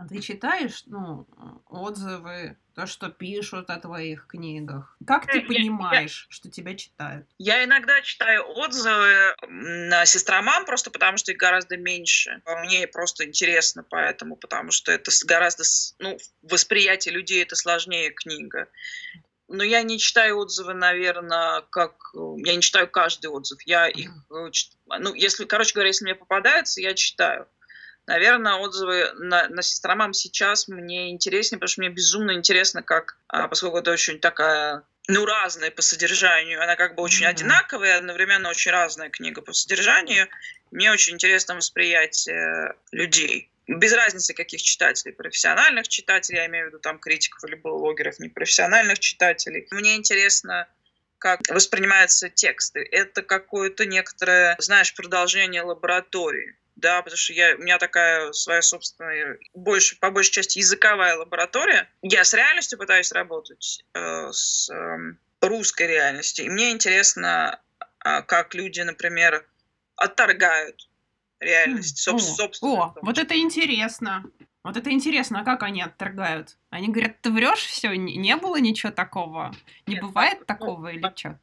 А 0.00 0.08
ты 0.08 0.22
читаешь, 0.22 0.84
ну, 0.86 1.26
отзывы, 1.68 2.56
то, 2.74 2.86
что 2.86 3.10
пишут 3.10 3.68
о 3.68 3.78
твоих 3.78 4.26
книгах? 4.28 4.96
Как 5.06 5.26
ты 5.30 5.42
понимаешь, 5.42 6.26
я, 6.30 6.34
что 6.34 6.50
тебя 6.50 6.74
читают? 6.74 7.28
Я 7.36 7.64
иногда 7.64 8.00
читаю 8.00 8.48
отзывы 8.48 9.34
на 9.46 10.06
сестромам, 10.06 10.64
просто 10.64 10.90
потому 10.90 11.18
что 11.18 11.32
их 11.32 11.36
гораздо 11.38 11.76
меньше. 11.76 12.40
Мне 12.64 12.86
просто 12.86 13.26
интересно 13.26 13.82
поэтому, 13.82 14.36
потому 14.36 14.70
что 14.70 14.90
это 14.90 15.10
гораздо, 15.26 15.64
ну, 15.98 16.16
восприятие 16.40 17.12
людей 17.12 17.42
это 17.42 17.54
сложнее 17.54 18.10
книга. 18.10 18.68
Но 19.48 19.62
я 19.62 19.82
не 19.82 19.98
читаю 19.98 20.38
отзывы, 20.38 20.72
наверное, 20.72 21.60
как... 21.70 21.96
Я 22.14 22.56
не 22.56 22.62
читаю 22.62 22.88
каждый 22.88 23.26
отзыв. 23.26 23.58
Я 23.66 23.86
их... 23.88 24.10
Э, 24.30 24.48
ну, 24.98 25.12
если, 25.12 25.44
короче 25.44 25.74
говоря, 25.74 25.88
если 25.88 26.04
мне 26.04 26.14
попадается, 26.14 26.80
я 26.80 26.94
читаю. 26.94 27.46
Наверное, 28.10 28.54
отзывы 28.54 29.12
на, 29.18 29.46
на 29.48 29.62
Сестромам 29.62 30.14
сейчас 30.14 30.66
мне 30.66 31.12
интереснее, 31.12 31.60
потому 31.60 31.68
что 31.68 31.80
мне 31.82 31.90
безумно 31.90 32.32
интересно, 32.32 32.82
как, 32.82 33.16
а, 33.28 33.46
поскольку 33.46 33.78
это 33.78 33.92
очень 33.92 34.18
такая 34.18 34.82
ну, 35.06 35.24
разная 35.24 35.70
по 35.70 35.80
содержанию. 35.80 36.60
Она 36.60 36.74
как 36.74 36.96
бы 36.96 37.04
очень 37.04 37.24
mm-hmm. 37.24 37.30
одинаковая, 37.30 37.98
одновременно 37.98 38.48
очень 38.50 38.72
разная 38.72 39.10
книга 39.10 39.42
по 39.42 39.52
содержанию. 39.52 40.26
Мне 40.72 40.90
очень 40.90 41.14
интересно 41.14 41.54
восприятие 41.54 42.74
людей. 42.90 43.48
Без 43.68 43.92
разницы, 43.92 44.34
каких 44.34 44.60
читателей, 44.60 45.12
профессиональных 45.12 45.86
читателей, 45.86 46.38
я 46.38 46.46
имею 46.46 46.64
в 46.64 46.68
виду 46.70 46.80
там 46.80 46.98
критиков 46.98 47.44
или 47.44 47.54
блогеров, 47.54 48.18
непрофессиональных 48.18 48.98
читателей. 48.98 49.68
Мне 49.70 49.94
интересно, 49.94 50.66
как 51.18 51.38
воспринимаются 51.48 52.28
тексты. 52.28 52.80
Это 52.90 53.22
какое-то 53.22 53.86
некоторое, 53.86 54.56
знаешь, 54.58 54.92
продолжение 54.96 55.62
лаборатории 55.62 56.56
да, 56.80 57.02
потому 57.02 57.16
что 57.16 57.32
я, 57.32 57.54
у 57.54 57.58
меня 57.58 57.78
такая 57.78 58.32
своя 58.32 58.62
собственная, 58.62 59.38
больше, 59.54 59.98
по 59.98 60.10
большей 60.10 60.32
части 60.32 60.58
языковая 60.58 61.16
лаборатория. 61.16 61.88
Я 62.02 62.24
с 62.24 62.34
реальностью 62.34 62.78
пытаюсь 62.78 63.12
работать, 63.12 63.84
э, 63.94 64.32
с 64.32 64.70
э, 64.70 64.96
русской 65.40 65.86
реальностью. 65.86 66.46
И 66.46 66.48
мне 66.48 66.72
интересно, 66.72 67.60
э, 68.04 68.22
как 68.22 68.54
люди, 68.54 68.80
например, 68.80 69.46
отторгают 69.96 70.88
реальность, 71.38 72.06
соб- 72.06 72.16
о, 72.16 72.18
собственно. 72.18 72.84
О, 72.84 72.94
вот 73.02 73.18
это 73.18 73.38
интересно. 73.38 74.24
Вот 74.62 74.76
это 74.76 74.90
интересно, 74.90 75.40
а 75.40 75.44
как 75.44 75.62
они 75.62 75.80
отторгают? 75.80 76.58
Они 76.68 76.88
говорят, 76.88 77.20
ты 77.22 77.30
врешь, 77.30 77.64
все, 77.64 77.94
не 77.94 78.36
было 78.36 78.56
ничего 78.60 78.92
такого. 78.92 79.54
Не 79.86 79.94
Нет, 79.94 80.02
бывает 80.02 80.40
ну, 80.40 80.44
такого 80.44 80.80
ну, 80.80 80.88
или 80.88 81.12
что? 81.16 81.38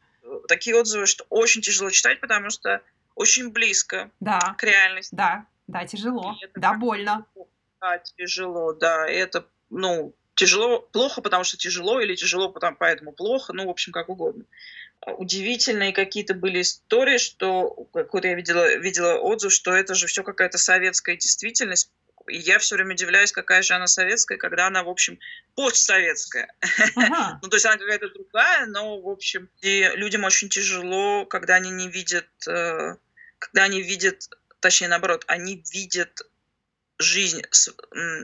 Такие 0.47 0.76
отзывы, 0.76 1.08
что 1.08 1.26
очень 1.30 1.62
тяжело 1.62 1.89
читать, 1.89 2.19
потому 2.19 2.52
что 2.52 2.84
очень 3.17 3.49
близко 3.49 4.12
да. 4.19 4.56
к 4.58 4.63
реальности. 4.63 5.13
Да, 5.13 5.45
да, 5.67 5.86
тяжело, 5.86 6.38
да, 6.56 6.73
больно. 6.73 7.25
Да, 7.82 7.97
тяжело, 7.97 8.73
да, 8.73 9.08
это, 9.08 9.45
ну, 9.69 10.15
тяжело, 10.36 10.80
плохо, 10.80 11.21
потому 11.21 11.43
что 11.43 11.58
тяжело, 11.58 11.99
или 11.99 12.15
тяжело, 12.15 12.49
потому, 12.49 12.77
поэтому 12.77 13.12
плохо, 13.12 13.53
ну, 13.53 13.65
в 13.65 13.69
общем, 13.69 13.91
как 13.91 14.10
угодно. 14.10 14.45
Удивительные 15.06 15.93
какие-то 15.93 16.34
были 16.34 16.62
истории, 16.62 17.17
что 17.17 17.88
какой-то 17.93 18.30
я 18.30 18.36
видела, 18.36 18.77
видела 18.77 19.19
отзыв, 19.19 19.51
что 19.51 19.73
это 19.73 19.93
же 19.93 20.08
все 20.08 20.23
какая-то 20.23 20.58
советская 20.58 21.15
действительность, 21.15 21.91
и 22.27 22.38
я 22.38 22.60
все 22.60 22.75
время 22.75 22.93
удивляюсь, 22.93 23.32
какая 23.32 23.62
же 23.62 23.73
она 23.73 23.88
советская, 23.88 24.38
когда 24.38 24.67
она, 24.67 24.84
в 24.84 24.89
общем, 24.89 25.19
постсоветская. 25.56 26.53
Ага. 26.95 27.39
ну, 27.43 27.49
то 27.49 27.56
есть 27.56 27.65
она 27.65 27.77
какая-то 27.77 28.10
другая, 28.10 28.65
но, 28.65 28.99
в 28.99 29.10
общем, 29.10 29.49
и 29.62 29.89
людям 29.95 30.23
очень 30.23 30.49
тяжело, 30.49 31.25
когда 31.25 31.56
они 31.56 31.71
не 31.71 31.89
видят 31.89 32.27
э, 32.47 32.95
когда 33.39 33.63
они 33.63 33.82
видят, 33.82 34.30
точнее 34.60 34.88
наоборот, 34.88 35.23
они 35.28 35.63
видят 35.71 36.21
жизнь 37.00 37.41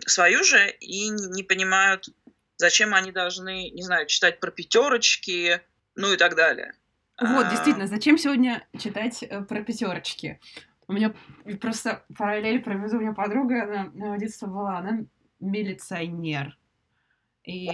свою 0.05 0.43
же 0.43 0.69
и 0.79 1.09
не 1.09 1.43
понимают, 1.43 2.09
зачем 2.57 2.93
они 2.93 3.11
должны, 3.11 3.69
не 3.69 3.83
знаю, 3.83 4.07
читать 4.07 4.39
про 4.39 4.51
пятерочки, 4.51 5.61
ну 5.95 6.13
и 6.13 6.17
так 6.17 6.35
далее. 6.35 6.73
Вот, 7.21 7.45
а. 7.45 7.49
действительно, 7.49 7.87
зачем 7.87 8.17
сегодня 8.17 8.67
читать 8.79 9.23
э, 9.23 9.41
про 9.43 9.63
пятерочки? 9.63 10.39
У 10.87 10.93
меня 10.93 11.13
просто 11.61 12.03
параллель 12.17 12.61
проведу, 12.61 12.97
у 12.97 13.01
меня 13.01 13.13
подруга, 13.13 13.63
она, 13.63 13.81
она 13.93 14.17
детства 14.17 14.47
была, 14.47 14.79
она 14.79 15.05
милиционер. 15.39 16.57
И 17.43 17.69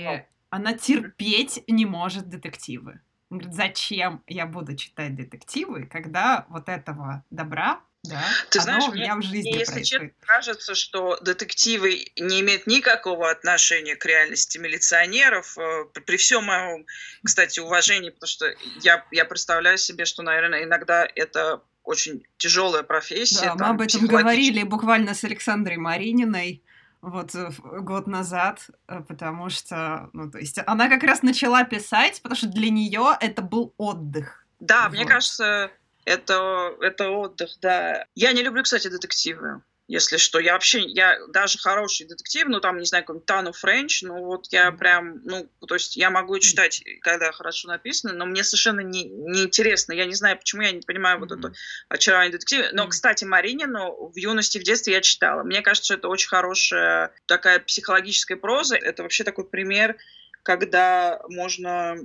она 0.49 0.73
терпеть 0.73 1.63
не 1.67 1.85
может 1.85 2.27
детективы. 2.27 3.01
Он 3.29 3.37
говорит, 3.37 3.55
зачем 3.55 4.23
я 4.27 4.45
буду 4.45 4.75
читать 4.75 5.15
детективы, 5.15 5.85
когда 5.85 6.45
вот 6.49 6.67
этого 6.67 7.23
добра 7.29 7.81
да, 8.03 8.23
Ты 8.49 8.61
знаешь, 8.61 8.87
у 8.87 8.93
меня 8.93 9.15
в 9.17 9.21
жизни 9.21 9.57
если 9.57 9.83
честно, 9.83 10.09
кажется, 10.21 10.73
что 10.73 11.17
детективы 11.17 12.05
не 12.17 12.39
имеют 12.39 12.65
никакого 12.65 13.29
отношения 13.29 13.97
к 13.97 14.05
реальности 14.05 14.57
милиционеров. 14.57 15.57
Э, 15.57 15.83
при 16.05 16.15
всем 16.15 16.45
моем, 16.45 16.85
кстати, 17.25 17.59
уважении, 17.59 18.09
потому 18.11 18.29
что 18.29 18.53
я, 18.81 19.05
я 19.11 19.25
представляю 19.25 19.77
себе, 19.77 20.05
что, 20.05 20.23
наверное, 20.23 20.63
иногда 20.63 21.05
это 21.13 21.61
очень 21.83 22.23
тяжелая 22.37 22.83
профессия. 22.83 23.47
Да, 23.47 23.55
мы 23.55 23.65
об 23.65 23.81
этом 23.81 24.07
говорили 24.07 24.63
буквально 24.63 25.13
с 25.13 25.25
Александрой 25.25 25.77
Марининой 25.77 26.63
вот 27.01 27.33
э, 27.35 27.51
год 27.81 28.07
назад, 28.07 28.67
э, 28.87 29.01
потому 29.07 29.49
что, 29.49 30.09
ну, 30.13 30.29
то 30.29 30.37
есть 30.37 30.59
она 30.65 30.89
как 30.89 31.03
раз 31.03 31.23
начала 31.23 31.63
писать, 31.63 32.21
потому 32.21 32.37
что 32.37 32.47
для 32.47 32.69
нее 32.69 33.17
это 33.19 33.41
был 33.41 33.73
отдых. 33.77 34.45
Да, 34.59 34.89
вот. 34.89 34.93
мне 34.93 35.05
кажется, 35.05 35.71
это, 36.05 36.75
это 36.81 37.09
отдых, 37.09 37.51
да. 37.61 38.05
Я 38.15 38.33
не 38.33 38.41
люблю, 38.41 38.63
кстати, 38.63 38.87
детективы 38.89 39.61
если 39.89 40.17
что. 40.17 40.39
Я 40.39 40.53
вообще, 40.53 40.81
я 40.81 41.17
даже 41.29 41.57
хороший 41.57 42.05
детектив, 42.05 42.47
ну, 42.47 42.59
там, 42.59 42.77
не 42.77 42.85
знаю, 42.85 43.03
какой-нибудь 43.03 43.25
Тану 43.25 43.51
Френч, 43.53 44.03
ну, 44.03 44.23
вот 44.23 44.45
я 44.51 44.71
прям, 44.71 45.19
ну, 45.23 45.49
то 45.67 45.73
есть 45.73 45.97
я 45.97 46.11
могу 46.11 46.37
читать, 46.37 46.83
когда 47.01 47.31
хорошо 47.31 47.67
написано, 47.67 48.13
но 48.13 48.27
мне 48.27 48.43
совершенно 48.43 48.81
не, 48.81 49.05
не 49.05 49.43
интересно. 49.43 49.93
Я 49.93 50.05
не 50.05 50.13
знаю, 50.13 50.37
почему 50.37 50.61
я 50.61 50.71
не 50.71 50.81
понимаю 50.81 51.19
вот 51.19 51.31
это 51.31 51.53
очарование 51.89 52.31
детектива. 52.31 52.67
Но, 52.71 52.87
кстати, 52.87 53.25
Маринину 53.25 54.11
в 54.13 54.15
юности, 54.15 54.59
в 54.59 54.63
детстве 54.63 54.93
я 54.93 55.01
читала. 55.01 55.41
Мне 55.41 55.63
кажется, 55.63 55.85
что 55.85 55.93
это 55.95 56.07
очень 56.07 56.29
хорошая 56.29 57.11
такая 57.25 57.59
психологическая 57.59 58.37
проза. 58.37 58.75
Это 58.75 59.01
вообще 59.01 59.23
такой 59.23 59.45
пример 59.45 59.97
когда 60.41 61.19
можно 61.27 61.97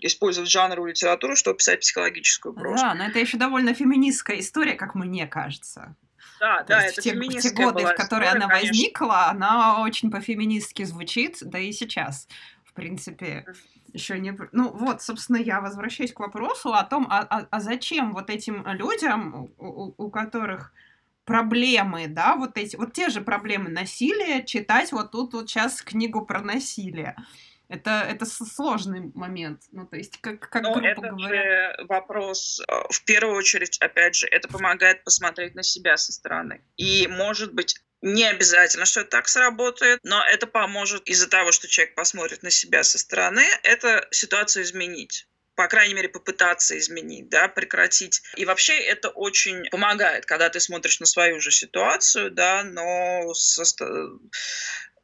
использовать 0.00 0.50
жанровую 0.50 0.90
литературу, 0.90 1.36
чтобы 1.36 1.58
писать 1.58 1.80
психологическую 1.80 2.54
прозу. 2.54 2.82
Да, 2.82 2.94
но 2.94 3.04
это 3.04 3.18
еще 3.18 3.36
довольно 3.36 3.74
феминистская 3.74 4.40
история, 4.40 4.74
как 4.74 4.94
мне 4.94 5.26
кажется. 5.26 5.94
Да, 6.42 6.64
да, 6.64 6.86
это 6.86 7.00
в 7.00 7.04
те, 7.04 7.14
в 7.14 7.40
те 7.40 7.50
годы, 7.50 7.86
в 7.86 7.94
которые 7.94 8.30
история, 8.30 8.30
она 8.30 8.48
конечно. 8.48 8.68
возникла, 8.68 9.26
она 9.28 9.80
очень 9.80 10.10
по-феминистски 10.10 10.82
звучит, 10.82 11.38
да 11.40 11.58
и 11.60 11.70
сейчас 11.70 12.26
в 12.72 12.74
принципе, 12.74 13.44
еще 13.92 14.18
не... 14.18 14.34
Ну 14.52 14.70
вот, 14.72 15.02
собственно, 15.02 15.36
я 15.36 15.60
возвращаюсь 15.60 16.12
к 16.12 16.20
вопросу 16.20 16.72
о 16.72 16.82
том, 16.84 17.06
а, 17.10 17.20
а, 17.20 17.46
а 17.50 17.60
зачем 17.60 18.14
вот 18.14 18.30
этим 18.30 18.66
людям, 18.66 19.50
у, 19.58 19.92
у 19.98 20.10
которых 20.10 20.72
проблемы, 21.26 22.06
да, 22.08 22.34
вот 22.34 22.56
эти, 22.56 22.76
вот 22.76 22.94
те 22.94 23.10
же 23.10 23.20
проблемы 23.20 23.68
насилия, 23.68 24.42
читать 24.42 24.90
вот 24.90 25.10
тут 25.10 25.34
вот 25.34 25.50
сейчас 25.50 25.82
книгу 25.82 26.24
про 26.24 26.40
насилие. 26.40 27.14
Это, 27.72 28.06
это 28.06 28.26
сложный 28.26 29.10
момент. 29.14 29.62
Ну, 29.72 29.86
то 29.86 29.96
есть, 29.96 30.20
как, 30.20 30.40
как 30.50 30.62
ну, 30.62 30.78
это 30.78 31.00
говоря... 31.00 31.74
же 31.78 31.86
вопрос, 31.86 32.60
э, 32.60 32.72
в 32.90 33.02
первую 33.04 33.34
очередь, 33.34 33.78
опять 33.78 34.14
же, 34.14 34.26
это 34.26 34.46
помогает 34.46 35.02
посмотреть 35.04 35.54
на 35.54 35.62
себя 35.62 35.96
со 35.96 36.12
стороны. 36.12 36.60
И, 36.76 37.08
может 37.08 37.54
быть, 37.54 37.76
не 38.02 38.24
обязательно, 38.24 38.84
что 38.84 39.00
это 39.00 39.10
так 39.10 39.26
сработает, 39.26 40.00
но 40.02 40.22
это 40.22 40.46
поможет 40.46 41.08
из-за 41.08 41.30
того, 41.30 41.50
что 41.50 41.66
человек 41.66 41.94
посмотрит 41.94 42.42
на 42.42 42.50
себя 42.50 42.82
со 42.82 42.98
стороны, 42.98 43.44
это 43.62 44.06
ситуацию 44.10 44.64
изменить 44.64 45.26
по 45.54 45.68
крайней 45.68 45.92
мере, 45.92 46.08
попытаться 46.08 46.78
изменить, 46.78 47.28
да, 47.28 47.46
прекратить. 47.46 48.22
И 48.36 48.46
вообще 48.46 48.72
это 48.72 49.10
очень 49.10 49.68
помогает, 49.70 50.24
когда 50.24 50.48
ты 50.48 50.60
смотришь 50.60 50.98
на 50.98 51.06
свою 51.06 51.40
же 51.40 51.50
ситуацию, 51.50 52.30
да, 52.30 52.64
но 52.64 53.34
со, 53.34 53.64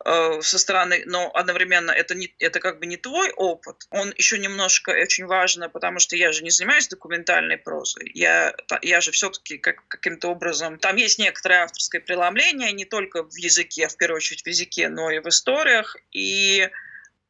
со 0.05 0.59
стороны, 0.59 1.03
но 1.07 1.31
одновременно 1.35 1.91
это, 1.91 2.15
не, 2.15 2.33
это 2.39 2.61
как 2.61 2.79
бы 2.79 2.87
не 2.87 2.97
твой 2.97 3.31
опыт. 3.33 3.87
Он 3.91 4.15
еще 4.17 4.39
немножко 4.39 4.91
очень 4.91 5.27
важно, 5.27 5.69
потому 5.69 5.99
что 5.99 6.17
я 6.17 6.33
же 6.33 6.45
не 6.45 6.51
занимаюсь 6.51 6.89
документальной 6.89 7.59
прозой. 7.59 8.11
Я, 8.15 8.55
я 8.83 9.01
же 9.01 9.11
все-таки 9.11 9.59
как, 9.59 9.87
каким-то 9.89 10.29
образом... 10.29 10.79
Там 10.79 10.97
есть 10.97 11.19
некоторое 11.19 11.65
авторское 11.65 12.01
преломление, 12.01 12.73
не 12.73 12.85
только 12.85 13.25
в 13.25 13.35
языке, 13.37 13.87
а 13.87 13.89
в 13.89 13.97
первую 13.97 14.19
очередь 14.19 14.43
в 14.43 14.47
языке, 14.47 14.89
но 14.89 15.11
и 15.11 15.19
в 15.19 15.27
историях. 15.27 15.97
И 16.13 16.71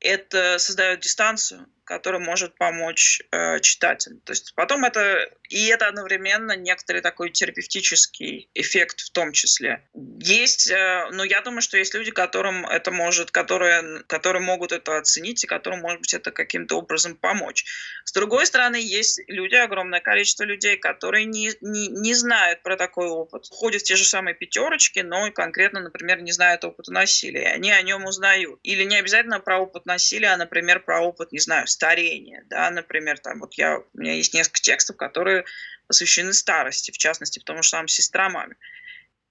это 0.01 0.59
создает 0.59 1.01
дистанцию 1.01 1.67
который 1.89 2.21
может 2.21 2.55
помочь 2.57 3.23
э, 3.33 3.61
читателю. 3.61 4.21
То 4.21 4.33
есть 4.33 4.55
потом 4.55 4.85
это 4.85 5.29
и 5.49 5.67
это 5.69 5.89
одновременно 5.89 6.55
некоторый 6.55 7.01
такой 7.01 7.31
терапевтический 7.31 8.51
эффект 8.53 9.01
в 9.01 9.11
том 9.11 9.33
числе. 9.33 9.89
Есть, 10.21 10.71
э, 10.71 11.09
но 11.13 11.25
я 11.25 11.41
думаю, 11.41 11.63
что 11.63 11.79
есть 11.79 11.95
люди, 11.95 12.11
которым 12.11 12.67
это 12.67 12.91
может, 12.91 13.31
которые, 13.31 14.03
которые 14.07 14.43
могут 14.43 14.73
это 14.73 14.99
оценить 14.99 15.43
и 15.43 15.47
которым, 15.47 15.81
может 15.81 16.01
быть, 16.01 16.13
это 16.13 16.31
каким-то 16.31 16.77
образом 16.77 17.17
помочь. 17.17 17.65
С 18.05 18.13
другой 18.13 18.45
стороны, 18.45 18.77
есть 18.77 19.21
люди, 19.27 19.55
огромное 19.55 20.01
количество 20.01 20.45
людей, 20.45 20.77
которые 20.77 21.25
не, 21.25 21.53
не, 21.63 21.89
не 21.89 22.15
знают 22.15 22.63
про 22.63 22.77
такой 22.77 23.09
опыт. 23.09 23.47
Ходят 23.51 23.81
в 23.81 23.85
те 23.85 23.97
же 23.97 24.05
самые 24.05 24.35
пятерочки, 24.35 25.01
но 25.01 25.31
конкретно, 25.33 25.81
например, 25.81 26.21
не 26.21 26.33
знают 26.33 26.65
опыта 26.65 26.93
насилия. 26.93 27.49
Они 27.55 27.71
о 27.71 27.81
нем 27.81 28.05
узнают. 28.05 28.61
Или 28.63 28.85
не 28.85 28.97
обязательно 28.97 29.41
про 29.41 29.59
опыт 29.59 29.87
насилия, 29.87 30.29
а, 30.29 30.37
например, 30.37 30.81
про 30.81 31.01
опыт, 31.01 31.33
не 31.33 31.39
знаю, 31.39 31.67
старения, 31.79 32.43
да, 32.51 32.71
например, 32.71 33.21
там 33.21 33.39
вот 33.39 33.55
я, 33.55 33.79
у 33.79 33.85
меня 33.95 34.15
есть 34.15 34.35
несколько 34.35 34.61
текстов, 34.61 34.97
которые 34.97 35.45
посвящены 35.87 36.33
старости, 36.33 36.91
в 36.91 36.99
частности, 36.99 37.39
потому 37.39 37.63
что 37.63 37.77
там 37.77 37.87
сестра 37.87 38.29
маме. 38.29 38.57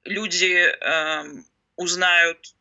Люди 0.06 0.56
э, 0.56 1.24
узнают 1.76 2.56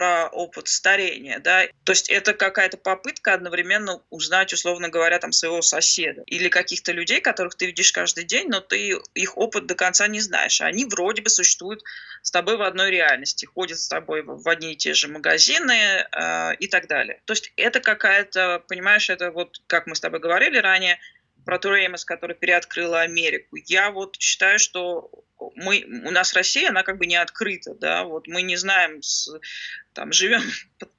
про 0.00 0.28
опыт 0.28 0.66
старения, 0.66 1.40
да, 1.40 1.66
то 1.84 1.92
есть 1.92 2.08
это 2.08 2.32
какая-то 2.32 2.78
попытка 2.78 3.34
одновременно 3.34 4.00
узнать, 4.08 4.50
условно 4.50 4.88
говоря, 4.88 5.18
там 5.18 5.30
своего 5.30 5.60
соседа 5.60 6.22
или 6.24 6.48
каких-то 6.48 6.92
людей, 6.92 7.20
которых 7.20 7.54
ты 7.54 7.66
видишь 7.66 7.92
каждый 7.92 8.24
день, 8.24 8.48
но 8.48 8.60
ты 8.62 8.98
их 9.12 9.36
опыт 9.36 9.66
до 9.66 9.74
конца 9.74 10.08
не 10.08 10.20
знаешь. 10.20 10.62
Они 10.62 10.86
вроде 10.86 11.20
бы 11.20 11.28
существуют 11.28 11.82
с 12.22 12.30
тобой 12.30 12.56
в 12.56 12.62
одной 12.62 12.90
реальности, 12.90 13.44
ходят 13.44 13.78
с 13.78 13.88
тобой 13.88 14.22
в 14.22 14.48
одни 14.48 14.72
и 14.72 14.76
те 14.76 14.94
же 14.94 15.08
магазины 15.08 16.06
э, 16.10 16.54
и 16.54 16.66
так 16.66 16.86
далее. 16.86 17.20
То 17.26 17.34
есть 17.34 17.52
это 17.56 17.80
какая-то, 17.80 18.64
понимаешь, 18.68 19.10
это 19.10 19.30
вот, 19.30 19.60
как 19.66 19.86
мы 19.86 19.96
с 19.96 20.00
тобой 20.00 20.20
говорили 20.20 20.56
ранее, 20.56 20.98
про 21.50 21.58
ту 21.58 21.70
Реймос, 21.70 22.04
которая 22.04 22.36
переоткрыла 22.36 23.00
Америку. 23.00 23.56
Я 23.66 23.90
вот 23.90 24.14
считаю, 24.20 24.60
что 24.60 25.10
мы, 25.56 25.84
у 26.06 26.12
нас 26.12 26.32
Россия, 26.32 26.68
она 26.68 26.84
как 26.84 26.96
бы 26.96 27.06
не 27.06 27.16
открыта, 27.16 27.74
да, 27.74 28.04
вот 28.04 28.28
мы 28.28 28.42
не 28.42 28.54
знаем, 28.54 29.02
с, 29.02 29.28
там, 29.92 30.12
живем 30.12 30.42
под, 30.78 30.92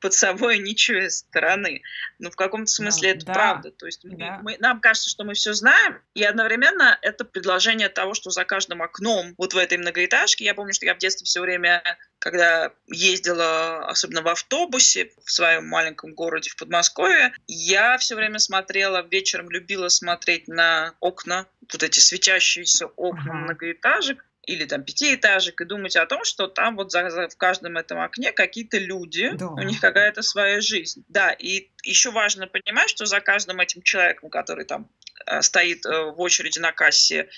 под 0.00 0.14
собой 0.14 0.58
ничего 0.58 1.08
стороны. 1.08 1.82
Но 2.18 2.30
в 2.30 2.36
каком-то 2.36 2.70
смысле 2.70 3.12
да, 3.12 3.16
это 3.16 3.26
да, 3.26 3.32
правда. 3.32 3.70
То 3.70 3.86
есть 3.86 4.00
да. 4.04 4.40
мы, 4.42 4.56
нам 4.58 4.80
кажется, 4.80 5.08
что 5.08 5.24
мы 5.24 5.34
все 5.34 5.52
знаем, 5.52 6.00
и 6.14 6.22
одновременно 6.22 6.98
это 7.02 7.24
предложение 7.24 7.88
того, 7.88 8.14
что 8.14 8.30
за 8.30 8.44
каждым 8.44 8.82
окном 8.82 9.34
вот 9.38 9.54
в 9.54 9.58
этой 9.58 9.78
многоэтажке, 9.78 10.44
я 10.44 10.54
помню, 10.54 10.72
что 10.72 10.86
я 10.86 10.94
в 10.94 10.98
детстве 10.98 11.24
все 11.24 11.40
время 11.40 11.82
когда 12.18 12.72
ездила, 12.86 13.86
особенно 13.86 14.22
в 14.22 14.28
автобусе 14.28 15.12
в 15.24 15.30
своем 15.30 15.68
маленьком 15.68 16.14
городе 16.14 16.50
в 16.50 16.56
Подмосковье, 16.56 17.32
я 17.46 17.98
все 17.98 18.16
время 18.16 18.38
смотрела, 18.38 19.06
вечером 19.08 19.50
любила 19.50 19.88
смотреть 19.88 20.48
на 20.48 20.94
окна, 21.00 21.46
вот 21.72 21.82
эти 21.82 22.00
светящиеся 22.00 22.86
окна 22.86 23.30
uh-huh. 23.30 23.44
многоэтажек, 23.44 24.24
или 24.46 24.64
там 24.64 24.84
пятиэтажек 24.84 25.60
и 25.60 25.64
думать 25.64 25.96
о 25.96 26.06
том, 26.06 26.24
что 26.24 26.46
там 26.46 26.76
вот 26.76 26.92
за, 26.92 27.10
за, 27.10 27.28
в 27.28 27.36
каждом 27.36 27.76
этом 27.76 28.00
окне 28.00 28.32
какие-то 28.32 28.78
люди, 28.78 29.30
да. 29.34 29.48
у 29.48 29.58
них 29.58 29.80
какая-то 29.80 30.22
своя 30.22 30.60
жизнь. 30.60 31.04
Да, 31.08 31.32
и 31.32 31.68
еще 31.82 32.12
важно 32.12 32.46
понимать, 32.46 32.88
что 32.88 33.06
за 33.06 33.20
каждым 33.20 33.60
этим 33.60 33.82
человеком, 33.82 34.30
который 34.30 34.64
там 34.64 34.88
э, 35.26 35.42
стоит 35.42 35.84
э, 35.84 36.10
в 36.12 36.20
очереди 36.20 36.60
на 36.60 36.72
кассе 36.72 37.28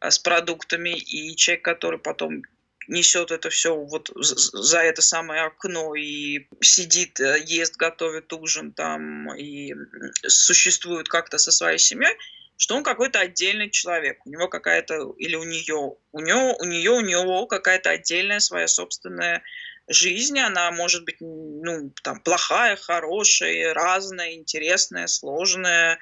э, 0.00 0.10
с 0.10 0.18
продуктами, 0.18 0.90
и 0.90 1.34
человек, 1.36 1.64
который 1.64 1.98
потом 1.98 2.42
несет 2.86 3.30
это 3.30 3.50
все 3.50 3.74
вот 3.74 4.10
за 4.16 4.78
это 4.78 5.02
самое 5.02 5.42
окно 5.42 5.94
и 5.94 6.46
сидит, 6.60 7.18
ест, 7.20 7.76
готовит 7.76 8.32
ужин 8.32 8.72
там 8.72 9.34
и 9.34 9.74
существует 10.26 11.08
как-то 11.08 11.36
со 11.36 11.50
своей 11.52 11.78
семьей, 11.78 12.16
что 12.58 12.74
он 12.74 12.82
какой-то 12.82 13.20
отдельный 13.20 13.70
человек, 13.70 14.18
у 14.26 14.30
него 14.30 14.48
какая-то, 14.48 15.14
или 15.16 15.36
у 15.36 15.44
нее, 15.44 15.94
у 16.12 16.20
нее, 16.20 16.56
у 16.58 16.64
нее, 16.64 16.90
у 16.90 17.00
него 17.00 17.46
какая-то 17.46 17.90
отдельная 17.90 18.40
своя 18.40 18.66
собственная 18.66 19.42
жизнь, 19.86 20.38
она 20.40 20.70
может 20.72 21.04
быть, 21.04 21.16
ну, 21.20 21.92
там, 22.02 22.20
плохая, 22.20 22.74
хорошая, 22.76 23.72
разная, 23.72 24.34
интересная, 24.34 25.06
сложная, 25.06 25.98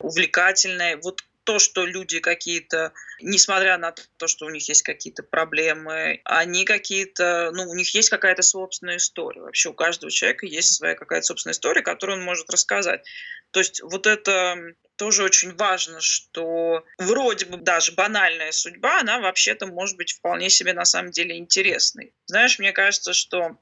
увлекательная. 0.00 0.96
Вот 0.96 1.22
то, 1.44 1.58
что 1.58 1.84
люди 1.84 2.20
какие-то, 2.20 2.92
несмотря 3.20 3.76
на 3.76 3.92
то, 4.16 4.26
что 4.26 4.46
у 4.46 4.50
них 4.50 4.68
есть 4.68 4.82
какие-то 4.82 5.22
проблемы, 5.22 6.20
они 6.24 6.64
какие-то, 6.64 7.50
ну, 7.52 7.68
у 7.68 7.74
них 7.74 7.94
есть 7.94 8.08
какая-то 8.08 8.42
собственная 8.42 8.96
история. 8.96 9.42
Вообще 9.42 9.68
у 9.68 9.74
каждого 9.74 10.10
человека 10.10 10.46
есть 10.46 10.76
своя 10.76 10.94
какая-то 10.94 11.26
собственная 11.26 11.54
история, 11.54 11.82
которую 11.82 12.18
он 12.18 12.24
может 12.24 12.48
рассказать. 12.50 13.04
То 13.52 13.60
есть 13.60 13.82
вот 13.82 14.06
это 14.06 14.56
тоже 14.96 15.24
очень 15.24 15.56
важно, 15.56 16.00
что 16.00 16.84
вроде 16.98 17.46
бы 17.46 17.56
даже 17.56 17.92
банальная 17.92 18.52
судьба, 18.52 19.00
она 19.00 19.18
вообще-то 19.18 19.66
может 19.66 19.96
быть 19.96 20.12
вполне 20.12 20.50
себе 20.50 20.72
на 20.72 20.84
самом 20.84 21.10
деле 21.10 21.38
интересной. 21.38 22.14
Знаешь, 22.26 22.58
мне 22.58 22.72
кажется, 22.72 23.12
что 23.12 23.56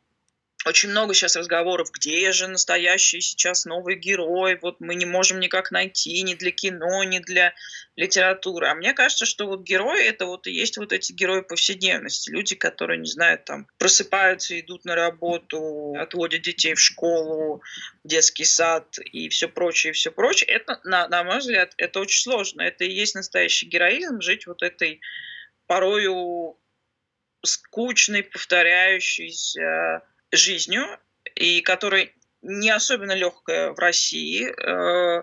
очень 0.66 0.90
много 0.90 1.14
сейчас 1.14 1.36
разговоров, 1.36 1.90
где 1.92 2.32
же 2.32 2.48
настоящий 2.48 3.20
сейчас 3.20 3.64
новый 3.64 3.94
герой, 3.94 4.58
вот 4.60 4.80
мы 4.80 4.96
не 4.96 5.06
можем 5.06 5.38
никак 5.38 5.70
найти 5.70 6.20
ни 6.22 6.34
для 6.34 6.50
кино, 6.50 7.04
ни 7.04 7.20
для 7.20 7.54
литературы. 7.94 8.66
А 8.68 8.74
мне 8.74 8.92
кажется, 8.92 9.24
что 9.24 9.46
вот 9.46 9.62
герои 9.62 10.04
это 10.04 10.26
вот 10.26 10.46
и 10.46 10.52
есть 10.52 10.76
вот 10.76 10.92
эти 10.92 11.12
герои 11.12 11.42
повседневности, 11.42 12.30
люди, 12.30 12.56
которые, 12.56 12.98
не 12.98 13.08
знаю, 13.08 13.38
там 13.38 13.68
просыпаются, 13.78 14.58
идут 14.58 14.84
на 14.84 14.96
работу, 14.96 15.94
отводят 15.96 16.42
детей 16.42 16.74
в 16.74 16.80
школу, 16.80 17.62
детский 18.02 18.44
сад 18.44 18.98
и 18.98 19.28
все 19.28 19.48
прочее, 19.48 19.92
и 19.92 19.94
все 19.94 20.10
прочее. 20.10 20.50
Это, 20.50 20.80
на, 20.82 21.08
на 21.08 21.22
мой 21.22 21.38
взгляд, 21.38 21.72
это 21.76 22.00
очень 22.00 22.22
сложно. 22.22 22.62
Это 22.62 22.84
и 22.84 22.92
есть 22.92 23.14
настоящий 23.14 23.66
героизм, 23.66 24.20
жить 24.20 24.46
вот 24.48 24.62
этой 24.62 25.00
порою 25.66 26.58
скучной, 27.44 28.24
повторяющейся 28.24 30.02
жизнью, 30.32 30.84
и 31.34 31.60
которая 31.60 32.10
не 32.42 32.70
особенно 32.70 33.12
легкая 33.12 33.72
в 33.72 33.78
России, 33.78 34.48
э, 34.48 35.22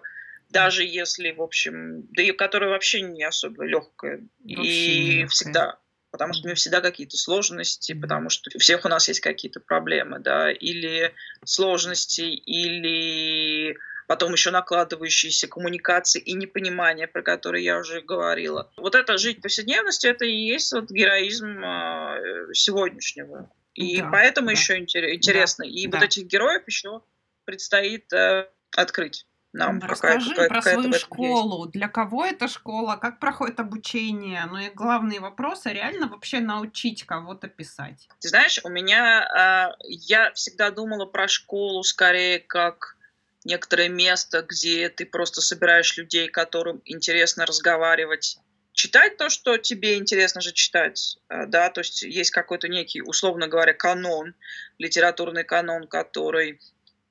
даже 0.49 0.83
если, 0.83 1.31
в 1.31 1.41
общем, 1.41 2.03
да 2.11 2.23
и 2.23 2.31
которая 2.31 2.69
вообще 2.69 3.01
не 3.01 3.23
особо 3.23 3.65
легкая. 3.65 4.27
Вообще 4.43 4.71
и 4.71 5.11
легкая. 5.19 5.27
всегда, 5.27 5.79
потому 6.11 6.33
что 6.33 6.43
у 6.43 6.45
нее 6.47 6.55
всегда 6.55 6.81
какие-то 6.81 7.17
сложности, 7.17 7.93
потому 7.93 8.29
что 8.29 8.49
у 8.53 8.59
всех 8.59 8.85
у 8.85 8.89
нас 8.89 9.07
есть 9.07 9.19
какие-то 9.19 9.59
проблемы, 9.59 10.19
да, 10.19 10.51
или 10.51 11.13
сложности, 11.43 12.21
или 12.21 13.77
потом 14.07 14.33
еще 14.33 14.51
накладывающиеся 14.51 15.47
коммуникации 15.47 16.21
и 16.21 16.33
непонимание, 16.33 17.07
про 17.07 17.23
которые 17.23 17.63
я 17.63 17.79
уже 17.79 18.01
говорила. 18.01 18.71
Вот 18.77 18.95
это 18.95 19.17
жить 19.17 19.41
повседневности, 19.41 20.07
это 20.07 20.25
и 20.25 20.35
есть 20.35 20.71
вот 20.73 20.91
героизм 20.91 21.63
э, 21.63 22.53
сегодняшнего 22.53 23.49
и 23.75 24.01
да, 24.01 24.09
поэтому 24.09 24.47
да. 24.47 24.53
еще 24.53 24.79
интересно. 24.79 25.65
Да, 25.65 25.71
и 25.71 25.87
да. 25.87 25.97
вот 25.97 26.05
этих 26.05 26.25
героев 26.25 26.63
еще 26.65 27.01
предстоит 27.43 28.11
э, 28.13 28.49
открыть. 28.75 29.27
Нам 29.53 29.79
Расскажи 29.79 30.31
какая, 30.31 30.49
про 30.49 30.59
какая 30.59 30.73
свою 30.73 30.93
школу. 30.93 31.63
Есть. 31.63 31.73
Для 31.73 31.87
кого 31.87 32.25
эта 32.25 32.49
школа? 32.49 32.97
Как 32.97 33.19
проходит 33.19 33.59
обучение? 33.61 34.45
Ну 34.47 34.57
и 34.57 34.69
главные 34.69 35.21
вопросы 35.21 35.69
реально 35.71 36.07
вообще 36.07 36.41
научить 36.41 37.05
кого-то 37.05 37.47
писать. 37.47 38.09
Ты 38.19 38.27
знаешь, 38.27 38.59
у 38.65 38.69
меня 38.69 39.71
э, 39.79 39.85
я 39.87 40.33
всегда 40.33 40.71
думала 40.71 41.05
про 41.05 41.29
школу 41.29 41.83
скорее 41.83 42.39
как 42.39 42.97
некоторое 43.45 43.87
место, 43.87 44.41
где 44.41 44.89
ты 44.89 45.05
просто 45.05 45.39
собираешь 45.39 45.95
людей, 45.95 46.27
которым 46.27 46.81
интересно 46.83 47.45
разговаривать, 47.45 48.39
читать 48.75 49.17
то, 49.17 49.29
что 49.29 49.57
тебе 49.57 49.97
интересно 49.97 50.41
же 50.41 50.51
читать, 50.51 51.17
э, 51.29 51.45
да, 51.47 51.69
то 51.69 51.81
есть 51.81 52.03
есть 52.03 52.31
какой-то 52.31 52.67
некий, 52.67 53.01
условно 53.01 53.47
говоря, 53.47 53.73
канон, 53.73 54.35
литературный 54.77 55.43
канон, 55.43 55.87
который 55.87 56.59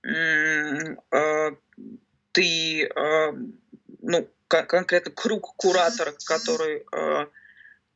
э, 0.07 1.51
ты, 2.33 2.85
э, 2.85 3.33
ну, 4.03 4.31
конкретно 4.47 5.11
круг 5.11 5.57
кураторов, 5.57 6.17
который 6.25 6.85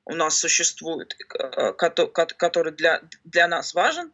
у 0.07 0.15
нас 0.15 0.39
существует, 0.39 1.15
который 1.77 2.73
для, 2.73 3.03
для 3.25 3.47
нас 3.47 3.75
важен, 3.75 4.11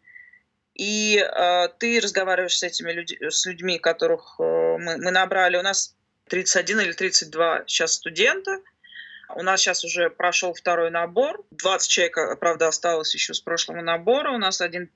и 0.75 1.19
э, 1.19 1.69
ты 1.79 2.01
разговариваешь 2.01 2.59
с 2.59 2.63
этими 2.63 2.91
людьми, 2.91 3.19
с 3.31 3.47
людьми, 3.47 3.79
которых 3.79 4.37
э, 4.41 4.43
мы, 4.43 4.97
мы 4.99 5.11
набрали. 5.13 5.57
У 5.57 5.63
нас 5.63 5.95
31 6.29 6.81
или 6.81 6.93
32 6.93 7.65
сейчас 7.67 7.93
студента. 7.93 8.61
У 9.29 9.43
нас 9.43 9.61
сейчас 9.61 9.85
уже 9.85 10.11
прошел 10.11 10.55
второй 10.55 10.91
набор. 10.91 11.45
20 11.51 11.91
человек, 11.91 12.39
правда, 12.41 12.69
осталось 12.69 13.15
еще 13.15 13.35
с 13.35 13.41
прошлого 13.41 13.81
набора. 13.81 14.33
У 14.33 14.39
нас 14.39 14.61
один, 14.61 14.91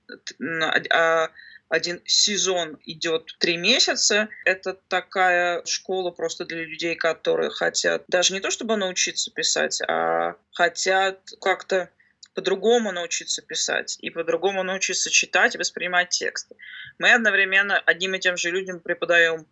а, 0.91 1.31
один 1.69 2.01
сезон 2.07 2.79
идет 2.85 3.37
три 3.39 3.57
месяца. 3.57 4.29
Это 4.45 4.75
такая 4.89 5.65
школа 5.65 6.11
просто 6.11 6.45
для 6.45 6.65
людей, 6.65 6.95
которые 6.95 7.51
хотят 7.51 8.05
даже 8.09 8.35
не 8.35 8.41
то 8.41 8.51
чтобы 8.51 8.77
научиться 8.77 9.31
писать, 9.31 9.81
а 9.87 10.37
хотят 10.53 11.21
как-то 11.41 11.91
по-другому 12.35 12.93
научиться 12.93 13.43
писать 13.43 13.99
и 14.01 14.11
по-другому 14.11 14.63
научиться 14.63 15.11
читать 15.11 15.55
и 15.55 15.59
воспринимать 15.59 16.11
тексты. 16.11 16.55
Мы 16.99 17.13
одновременно 17.13 17.79
одним 17.79 18.15
и 18.15 18.21
тем 18.21 18.37
же 18.37 18.51
людям 18.51 18.81
преподаем 18.81 19.47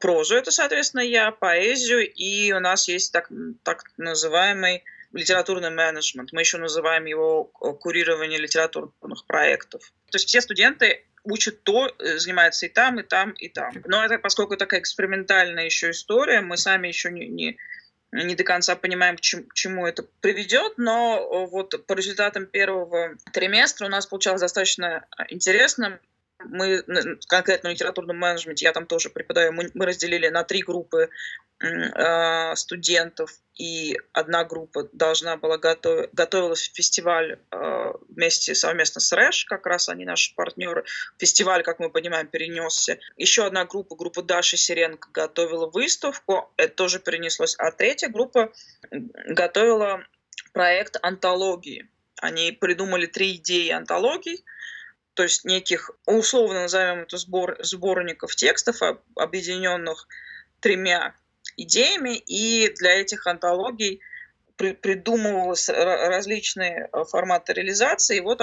прозу, 0.00 0.36
это, 0.36 0.50
соответственно, 0.50 1.02
я, 1.02 1.30
поэзию, 1.30 2.10
и 2.12 2.52
у 2.52 2.60
нас 2.60 2.88
есть 2.88 3.12
так, 3.12 3.30
так 3.62 3.84
называемый 3.96 4.84
литературный 5.12 5.70
менеджмент. 5.70 6.32
Мы 6.32 6.40
еще 6.40 6.58
называем 6.58 7.06
его 7.06 7.44
курирование 7.44 8.38
литературных 8.38 9.24
проектов. 9.26 9.82
То 10.10 10.16
есть 10.16 10.28
все 10.28 10.40
студенты 10.40 11.04
учат 11.24 11.62
то, 11.62 11.88
э, 11.98 12.18
занимаются 12.18 12.66
и 12.66 12.68
там, 12.68 13.00
и 13.00 13.02
там, 13.02 13.32
и 13.32 13.48
там. 13.48 13.72
Но 13.86 14.04
это, 14.04 14.18
поскольку 14.18 14.56
такая 14.56 14.80
экспериментальная 14.80 15.64
еще 15.64 15.90
история, 15.90 16.40
мы 16.40 16.56
сами 16.56 16.88
еще 16.88 17.10
не, 17.10 17.28
не, 17.28 17.58
не 18.12 18.34
до 18.34 18.44
конца 18.44 18.76
понимаем, 18.76 19.16
к 19.16 19.20
чему, 19.20 19.44
к 19.44 19.54
чему 19.54 19.86
это 19.86 20.04
приведет, 20.20 20.74
но 20.78 21.18
э, 21.18 21.50
вот 21.50 21.86
по 21.86 21.92
результатам 21.94 22.46
первого 22.46 23.16
триместра 23.32 23.86
у 23.86 23.90
нас 23.90 24.06
получалось 24.06 24.40
достаточно 24.40 25.06
интересно 25.28 26.00
мы 26.44 26.84
конкретно 27.26 27.70
в 27.70 27.72
литературном 27.72 28.18
менеджменте, 28.18 28.64
я 28.64 28.72
там 28.72 28.86
тоже 28.86 29.10
преподаю, 29.10 29.52
мы, 29.52 29.70
мы 29.74 29.86
разделили 29.86 30.28
на 30.28 30.44
три 30.44 30.62
группы 30.62 31.10
э, 31.60 32.54
студентов, 32.54 33.32
и 33.56 33.98
одна 34.12 34.44
группа 34.44 34.88
должна 34.92 35.36
была 35.36 35.58
готов, 35.58 36.06
готовилась 36.12 36.68
в 36.68 36.74
фестиваль 36.74 37.40
э, 37.50 37.92
вместе 38.08 38.54
совместно 38.54 39.00
с 39.00 39.12
РЭШ, 39.12 39.46
как 39.46 39.66
раз 39.66 39.88
они 39.88 40.04
наши 40.04 40.34
партнеры. 40.34 40.84
Фестиваль, 41.18 41.64
как 41.64 41.80
мы 41.80 41.90
понимаем, 41.90 42.28
перенесся. 42.28 42.98
Еще 43.16 43.44
одна 43.44 43.64
группа, 43.64 43.96
группа 43.96 44.22
Даши 44.22 44.56
Сиренко, 44.56 45.08
готовила 45.12 45.66
выставку, 45.66 46.52
это 46.56 46.74
тоже 46.74 47.00
перенеслось. 47.00 47.56
А 47.58 47.72
третья 47.72 48.08
группа 48.08 48.52
готовила 48.90 50.04
проект 50.52 50.96
антологии. 51.02 51.88
Они 52.20 52.52
придумали 52.52 53.06
три 53.06 53.34
идеи 53.36 53.70
антологий– 53.70 54.44
то 55.18 55.24
есть 55.24 55.44
неких, 55.44 55.90
условно 56.06 56.60
назовем 56.62 57.00
это 57.00 57.16
сбор, 57.16 57.56
сборников 57.60 58.36
текстов, 58.36 58.76
объединенных 59.16 60.06
тремя 60.60 61.12
идеями, 61.56 62.14
и 62.14 62.72
для 62.76 63.00
этих 63.00 63.26
антологий 63.26 64.00
при, 64.54 64.74
придумывалось 64.74 65.68
различные 65.68 66.88
э, 66.92 67.02
форматы 67.02 67.52
реализации. 67.52 68.18
И 68.18 68.20
вот 68.20 68.40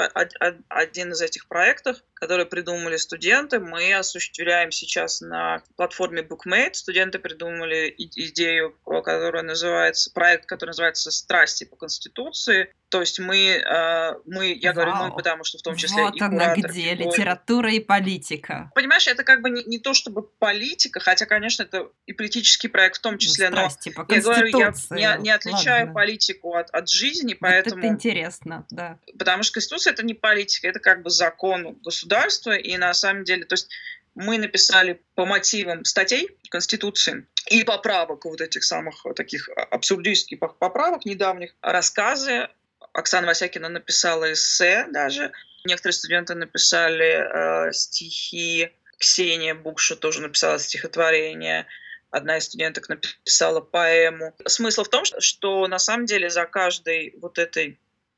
один 0.68 1.14
из 1.14 1.22
этих 1.22 1.48
проектов, 1.48 2.04
который 2.26 2.48
придумали 2.48 2.98
студенты, 2.98 3.60
мы 3.60 3.94
осуществляем 3.94 4.72
сейчас 4.72 5.22
на 5.22 5.62
платформе 5.76 6.24
Bookmate. 6.24 6.74
Студенты 6.74 7.20
придумали 7.20 7.94
идею, 7.98 8.76
которая 8.84 9.44
называется, 9.44 10.12
проект, 10.12 10.48
который 10.48 10.72
называется 10.72 11.12
«Страсти 11.12 11.66
по 11.66 11.76
Конституции». 11.76 12.74
То 12.90 13.02
есть 13.02 13.20
мы, 13.20 13.58
э, 13.58 14.14
мы 14.26 14.54
я 14.54 14.72
Вау. 14.72 14.86
говорю 14.86 14.96
мы, 14.96 15.16
потому 15.16 15.44
что 15.44 15.58
в 15.58 15.62
том 15.62 15.76
числе 15.76 16.04
вот 16.04 16.16
и 16.16 16.20
она 16.22 16.30
куратор, 16.30 16.72
где, 16.72 16.94
и 16.94 16.96
литература 16.96 17.72
и 17.72 17.80
политика. 17.80 18.72
Понимаешь, 18.74 19.08
это 19.08 19.24
как 19.24 19.42
бы 19.42 19.50
не, 19.50 19.64
не 19.64 19.80
то 19.80 19.94
чтобы 19.94 20.22
политика, 20.24 21.00
хотя, 21.00 21.26
конечно, 21.26 21.64
это 21.64 21.90
и 22.06 22.14
политический 22.14 22.68
проект 22.68 22.98
в 22.98 23.02
том 23.02 23.18
числе, 23.18 23.50
но 23.50 23.68
по 23.96 24.14
я 24.14 24.22
говорю, 24.22 24.48
я 24.92 25.18
не, 25.18 25.24
не 25.24 25.32
отличаю 25.32 25.88
Ладно. 25.88 25.94
политику 25.94 26.56
от, 26.56 26.70
от 26.70 26.90
жизни, 26.90 27.34
поэтому... 27.34 27.76
Вот 27.82 27.86
это 27.86 27.94
интересно, 27.94 28.66
да. 28.70 28.98
Потому 29.18 29.44
что 29.44 29.54
Конституция— 29.54 29.94
это 29.94 30.06
не 30.06 30.14
политика, 30.14 30.68
это 30.68 30.80
как 30.80 31.02
бы 31.02 31.10
закон 31.10 31.74
государства, 31.84 32.15
и 32.52 32.78
на 32.78 32.94
самом 32.94 33.24
деле, 33.24 33.46
то 33.46 33.54
есть 33.54 33.70
мы 34.16 34.38
написали 34.38 35.02
по 35.16 35.26
мотивам 35.26 35.84
статей 35.84 36.30
Конституции 36.50 37.28
и 37.50 37.64
поправок 37.64 38.26
вот 38.26 38.42
этих 38.42 38.64
самых 38.64 39.06
таких 39.16 39.50
абсурдистских 39.72 40.40
поправок 40.58 41.06
недавних, 41.06 41.56
рассказы 41.62 42.48
Оксана 42.94 43.28
Васякина 43.28 43.68
написала 43.68 44.32
эссе 44.32 44.88
даже. 44.90 45.34
Некоторые 45.66 45.94
студенты 45.94 46.34
написали 46.34 47.68
э, 47.68 47.72
стихи. 47.74 48.72
Ксения 48.98 49.54
Букша 49.54 49.98
тоже 49.98 50.22
написала 50.22 50.58
стихотворение. 50.58 51.68
Одна 52.12 52.38
из 52.38 52.46
студенток 52.46 52.88
написала 52.88 53.60
поэму. 53.60 54.34
Смысл 54.48 54.86
в 54.86 54.90
том, 54.90 55.04
что 55.04 55.68
на 55.68 55.80
самом 55.80 56.06
деле 56.06 56.30
за 56.30 56.46
каждой 56.46 57.14
вот 57.20 57.38
этой 57.38 57.78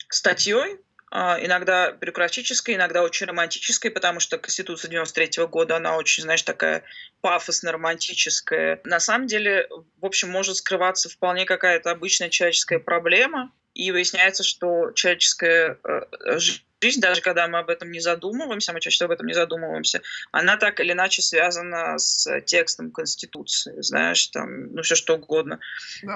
статьей 0.10 0.78
иногда 1.12 1.92
бюрократической, 1.92 2.76
иногда 2.76 3.02
очень 3.04 3.28
романтической, 3.28 3.92
потому 3.92 4.20
что 4.20 4.38
Конституция 4.38 4.90
93 4.90 5.44
-го 5.44 5.48
года, 5.48 5.78
она 5.78 5.96
очень, 5.96 6.24
знаешь, 6.24 6.42
такая 6.42 6.84
пафосно-романтическая. 7.22 8.82
На 8.84 9.00
самом 9.00 9.28
деле, 9.28 9.68
в 9.70 10.06
общем, 10.06 10.30
может 10.30 10.58
скрываться 10.58 11.10
вполне 11.10 11.46
какая-то 11.46 11.92
обычная 11.92 12.30
человеческая 12.30 12.80
проблема, 12.80 13.52
и 13.78 13.92
выясняется, 13.92 14.44
что 14.44 14.92
человеческая 14.92 15.78
э, 15.84 16.40
жизнь, 16.82 17.00
даже 17.00 17.22
когда 17.22 17.48
мы 17.48 17.60
об 17.60 17.70
этом 17.70 17.92
не 17.92 18.00
задумываемся, 18.00 18.74
мы 18.74 18.80
чаще 18.80 18.96
всего 18.96 19.08
об 19.08 19.12
этом 19.12 19.28
не 19.28 19.34
задумываемся, 19.34 20.02
она 20.32 20.58
так 20.58 20.80
или 20.80 20.94
иначе 20.94 21.22
связана 21.22 22.00
с 22.00 22.42
текстом 22.42 22.92
Конституции, 22.92 23.80
знаешь, 23.82 24.26
там, 24.28 24.74
ну 24.74 24.82
все 24.82 24.96
что 24.96 25.16
угодно. 25.16 25.60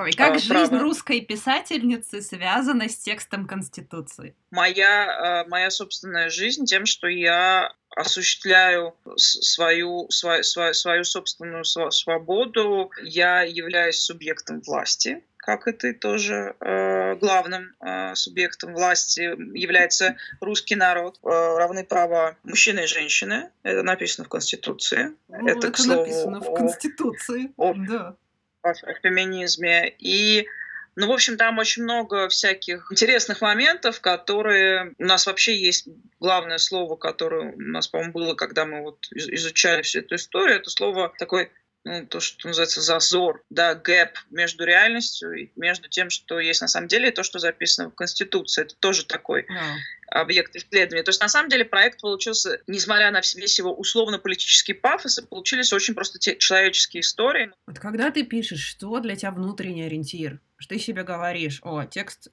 и 0.07 0.11
как 0.13 0.35
а, 0.35 0.39
жизнь 0.39 0.49
право. 0.49 0.79
русской 0.79 1.21
писательницы 1.21 2.21
связана 2.21 2.89
с 2.89 2.97
текстом 2.97 3.47
Конституции? 3.47 4.35
Моя, 4.49 5.43
э, 5.43 5.49
моя 5.49 5.69
собственная 5.69 6.29
жизнь 6.29 6.65
тем, 6.65 6.87
что 6.87 7.07
я 7.07 7.75
осуществляю 7.95 8.95
свою, 9.17 10.09
свою, 10.09 10.43
свою 10.43 11.03
собственную 11.03 11.65
свободу, 11.65 12.89
я 13.03 13.43
являюсь 13.43 13.97
субъектом 13.97 14.61
власти, 14.61 15.23
как 15.41 15.67
и 15.67 15.71
ты 15.71 15.93
тоже, 15.93 16.55
э, 16.59 17.15
главным 17.15 17.75
э, 17.81 18.15
субъектом 18.15 18.73
власти 18.73 19.21
является 19.57 20.15
русский 20.39 20.75
народ. 20.75 21.19
Э, 21.23 21.27
равны 21.57 21.83
права 21.83 22.37
мужчины 22.43 22.81
и 22.81 22.87
женщины. 22.87 23.49
Это 23.63 23.83
написано 23.83 24.25
в 24.25 24.29
Конституции. 24.29 25.15
Ну, 25.27 25.47
это, 25.47 25.57
это 25.57 25.71
к 25.71 25.77
слову, 25.77 26.01
написано 26.01 26.39
в 26.39 26.53
Конституции. 26.53 27.51
О, 27.57 27.73
да. 27.73 28.15
о, 28.61 28.69
о 28.69 28.93
феминизме. 29.01 29.93
И 29.97 30.47
ну, 30.95 31.07
в 31.07 31.11
общем, 31.11 31.37
там 31.37 31.57
очень 31.57 31.83
много 31.83 32.27
всяких 32.27 32.91
интересных 32.91 33.41
моментов, 33.41 34.01
которые... 34.01 34.93
У 34.99 35.05
нас 35.05 35.25
вообще 35.25 35.55
есть 35.55 35.87
главное 36.19 36.57
слово, 36.57 36.97
которое 36.97 37.53
у 37.53 37.59
нас, 37.59 37.87
по-моему, 37.87 38.13
было, 38.13 38.35
когда 38.35 38.65
мы 38.65 38.81
вот 38.81 39.07
изучали 39.11 39.81
всю 39.83 39.99
эту 39.99 40.15
историю. 40.15 40.57
Это 40.57 40.69
слово 40.69 41.13
такой 41.17 41.49
ну, 41.83 42.05
то, 42.05 42.19
что 42.19 42.47
называется 42.47 42.81
зазор, 42.81 43.43
да, 43.49 43.73
гэп 43.73 44.15
между 44.29 44.65
реальностью 44.65 45.33
и 45.33 45.49
между 45.55 45.89
тем, 45.89 46.11
что 46.11 46.39
есть 46.39 46.61
на 46.61 46.67
самом 46.67 46.87
деле, 46.87 47.09
и 47.09 47.11
то, 47.11 47.23
что 47.23 47.39
записано 47.39 47.89
в 47.89 47.95
Конституции. 47.95 48.61
Это 48.61 48.75
тоже 48.75 49.05
такой 49.05 49.41
yeah. 49.41 49.75
объект 50.11 50.55
исследования. 50.55 51.03
То 51.03 51.09
есть, 51.09 51.21
на 51.21 51.27
самом 51.27 51.49
деле, 51.49 51.65
проект 51.65 52.01
получился, 52.01 52.61
несмотря 52.67 53.09
на 53.09 53.21
весь 53.35 53.57
его 53.57 53.73
условно-политический 53.73 54.73
пафос, 54.73 55.21
получились 55.21 55.73
очень 55.73 55.95
просто 55.95 56.19
те 56.19 56.37
человеческие 56.37 57.01
истории. 57.01 57.51
Вот 57.65 57.79
когда 57.79 58.11
ты 58.11 58.23
пишешь, 58.23 58.63
что 58.63 58.99
для 58.99 59.15
тебя 59.15 59.31
внутренний 59.31 59.83
ориентир? 59.83 60.39
Что 60.57 60.75
ты 60.75 60.79
себе 60.79 61.01
говоришь, 61.01 61.61
о, 61.63 61.85
текст, 61.85 62.27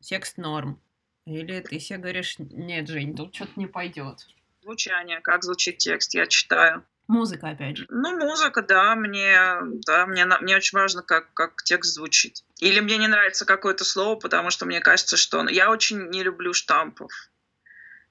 текст 0.00 0.36
норм. 0.36 0.78
Или 1.24 1.60
ты 1.60 1.78
себе 1.78 2.00
говоришь, 2.00 2.36
нет, 2.38 2.88
Жень, 2.88 3.16
тут 3.16 3.34
что-то 3.34 3.52
не 3.56 3.66
пойдет. 3.66 4.26
Звучание, 4.62 5.20
как 5.20 5.42
звучит 5.42 5.78
текст, 5.78 6.12
я 6.12 6.26
читаю. 6.26 6.84
Музыка, 7.10 7.48
опять 7.48 7.76
же. 7.76 7.86
Ну, 7.88 8.16
музыка, 8.16 8.62
да, 8.62 8.94
мне, 8.94 9.36
да, 9.84 10.06
мне, 10.06 10.24
мне 10.24 10.56
очень 10.56 10.78
важно, 10.78 11.02
как, 11.02 11.34
как 11.34 11.64
текст 11.64 11.94
звучит. 11.94 12.44
Или 12.60 12.78
мне 12.78 12.98
не 12.98 13.08
нравится 13.08 13.44
какое-то 13.44 13.84
слово, 13.84 14.14
потому 14.14 14.50
что 14.50 14.64
мне 14.64 14.80
кажется, 14.80 15.16
что... 15.16 15.48
Я 15.48 15.72
очень 15.72 16.08
не 16.10 16.22
люблю 16.22 16.54
штампов. 16.54 17.10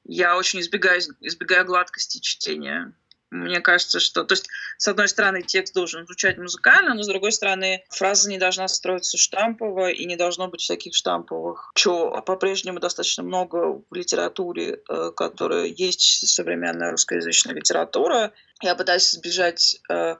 Я 0.04 0.36
очень 0.36 0.60
избегаю, 0.60 1.00
избегаю 1.22 1.66
гладкости 1.66 2.20
чтения. 2.20 2.92
Мне 3.32 3.62
кажется, 3.62 4.00
что... 4.00 4.24
То 4.24 4.34
есть, 4.34 4.48
с 4.78 4.88
одной 4.88 5.08
стороны, 5.08 5.44
текст 5.44 5.74
должен 5.74 6.06
звучать 6.06 6.38
музыкально, 6.38 6.96
но 6.96 7.04
с 7.04 7.08
другой 7.08 7.32
стороны, 7.32 7.84
фраза 7.90 8.30
не 8.30 8.38
должна 8.38 8.68
строиться 8.68 9.18
штампово, 9.18 9.90
и 9.92 10.06
не 10.06 10.16
должно 10.16 10.48
быть 10.48 10.62
всяких 10.62 10.96
штамповых, 10.96 11.72
что 11.76 12.22
по-прежнему 12.26 12.80
достаточно 12.80 13.24
много 13.24 13.84
в 13.90 13.94
литературе, 13.94 14.82
э, 14.90 15.12
которая 15.16 15.66
есть 15.66 16.28
современная 16.28 16.92
русскоязычная 16.92 17.54
литература. 17.54 18.34
Я 18.62 18.76
пытаюсь 18.76 19.14
избежать 19.14 19.80
э, 19.90 20.16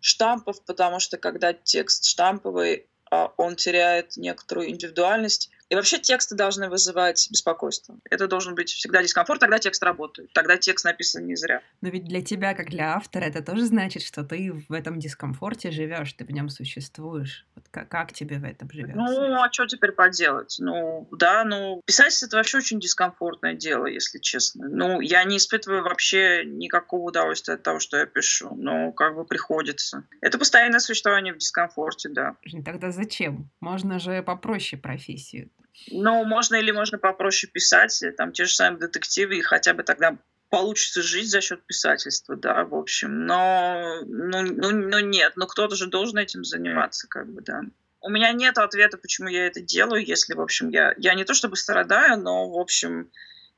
штампов, 0.00 0.64
потому 0.64 1.00
что 1.00 1.18
когда 1.18 1.52
текст 1.52 2.06
штамповый, 2.06 2.86
а 3.10 3.32
он 3.36 3.56
теряет 3.56 4.16
некоторую 4.16 4.70
индивидуальность, 4.70 5.50
и 5.74 5.76
вообще 5.76 5.98
тексты 5.98 6.36
должны 6.36 6.68
вызывать 6.68 7.28
беспокойство. 7.32 7.96
Это 8.08 8.28
должен 8.28 8.54
быть 8.54 8.70
всегда 8.70 9.02
дискомфорт, 9.02 9.40
тогда 9.40 9.58
текст 9.58 9.82
работает. 9.82 10.32
Тогда 10.32 10.56
текст 10.56 10.84
написан 10.84 11.26
не 11.26 11.34
зря. 11.34 11.62
Но 11.80 11.88
ведь 11.88 12.04
для 12.04 12.22
тебя, 12.22 12.54
как 12.54 12.70
для 12.70 12.94
автора, 12.94 13.24
это 13.24 13.42
тоже 13.42 13.64
значит, 13.66 14.02
что 14.02 14.22
ты 14.22 14.52
в 14.68 14.72
этом 14.72 15.00
дискомфорте 15.00 15.72
живешь, 15.72 16.12
ты 16.12 16.24
в 16.24 16.30
нем 16.30 16.48
существуешь. 16.48 17.44
Вот 17.56 17.64
как, 17.72 17.88
как 17.88 18.12
тебе 18.12 18.38
в 18.38 18.44
этом 18.44 18.70
живется? 18.70 18.94
Ну, 18.94 19.42
а 19.42 19.52
что 19.52 19.66
теперь 19.66 19.90
поделать? 19.90 20.56
Ну, 20.60 21.08
да, 21.10 21.42
ну, 21.42 21.82
писать 21.84 22.22
это 22.22 22.36
вообще 22.36 22.58
очень 22.58 22.78
дискомфортное 22.78 23.54
дело, 23.54 23.86
если 23.86 24.20
честно. 24.20 24.68
Ну, 24.68 25.00
я 25.00 25.24
не 25.24 25.38
испытываю 25.38 25.82
вообще 25.82 26.44
никакого 26.44 27.08
удовольствия 27.08 27.54
от 27.54 27.64
того, 27.64 27.80
что 27.80 27.96
я 27.96 28.06
пишу. 28.06 28.54
Но 28.54 28.92
как 28.92 29.16
бы 29.16 29.24
приходится. 29.24 30.04
Это 30.20 30.38
постоянное 30.38 30.78
существование 30.78 31.34
в 31.34 31.38
дискомфорте, 31.38 32.10
да. 32.10 32.36
Тогда 32.64 32.92
зачем? 32.92 33.50
Можно 33.58 33.98
же 33.98 34.22
попроще 34.22 34.80
профессию. 34.80 35.50
Ну, 35.90 36.24
можно 36.24 36.56
или 36.56 36.70
можно 36.70 36.98
попроще 36.98 37.50
писать, 37.50 38.02
э, 38.02 38.12
там 38.12 38.32
те 38.32 38.44
же 38.44 38.54
самые 38.54 38.80
детективы, 38.80 39.38
и 39.38 39.42
хотя 39.42 39.74
бы 39.74 39.82
тогда 39.82 40.16
получится 40.50 41.02
жить 41.02 41.28
за 41.28 41.40
счет 41.40 41.64
писательства, 41.66 42.36
да, 42.36 42.64
в 42.64 42.74
общем. 42.74 43.26
Но, 43.26 44.02
ну, 44.06 44.42
ну, 44.42 44.70
ну 44.70 44.98
нет, 45.00 45.32
ну 45.36 45.46
кто-то 45.46 45.74
же 45.74 45.88
должен 45.88 46.18
этим 46.18 46.44
заниматься, 46.44 47.08
как 47.08 47.28
бы, 47.32 47.42
да. 47.42 47.62
У 48.00 48.10
меня 48.10 48.32
нет 48.32 48.58
ответа, 48.58 48.98
почему 48.98 49.28
я 49.28 49.46
это 49.46 49.60
делаю, 49.60 50.04
если, 50.04 50.34
в 50.34 50.40
общем, 50.40 50.68
я, 50.68 50.94
я 50.98 51.14
не 51.14 51.24
то 51.24 51.34
чтобы 51.34 51.56
страдаю, 51.56 52.20
но, 52.20 52.50
в 52.50 52.58
общем, 52.58 53.10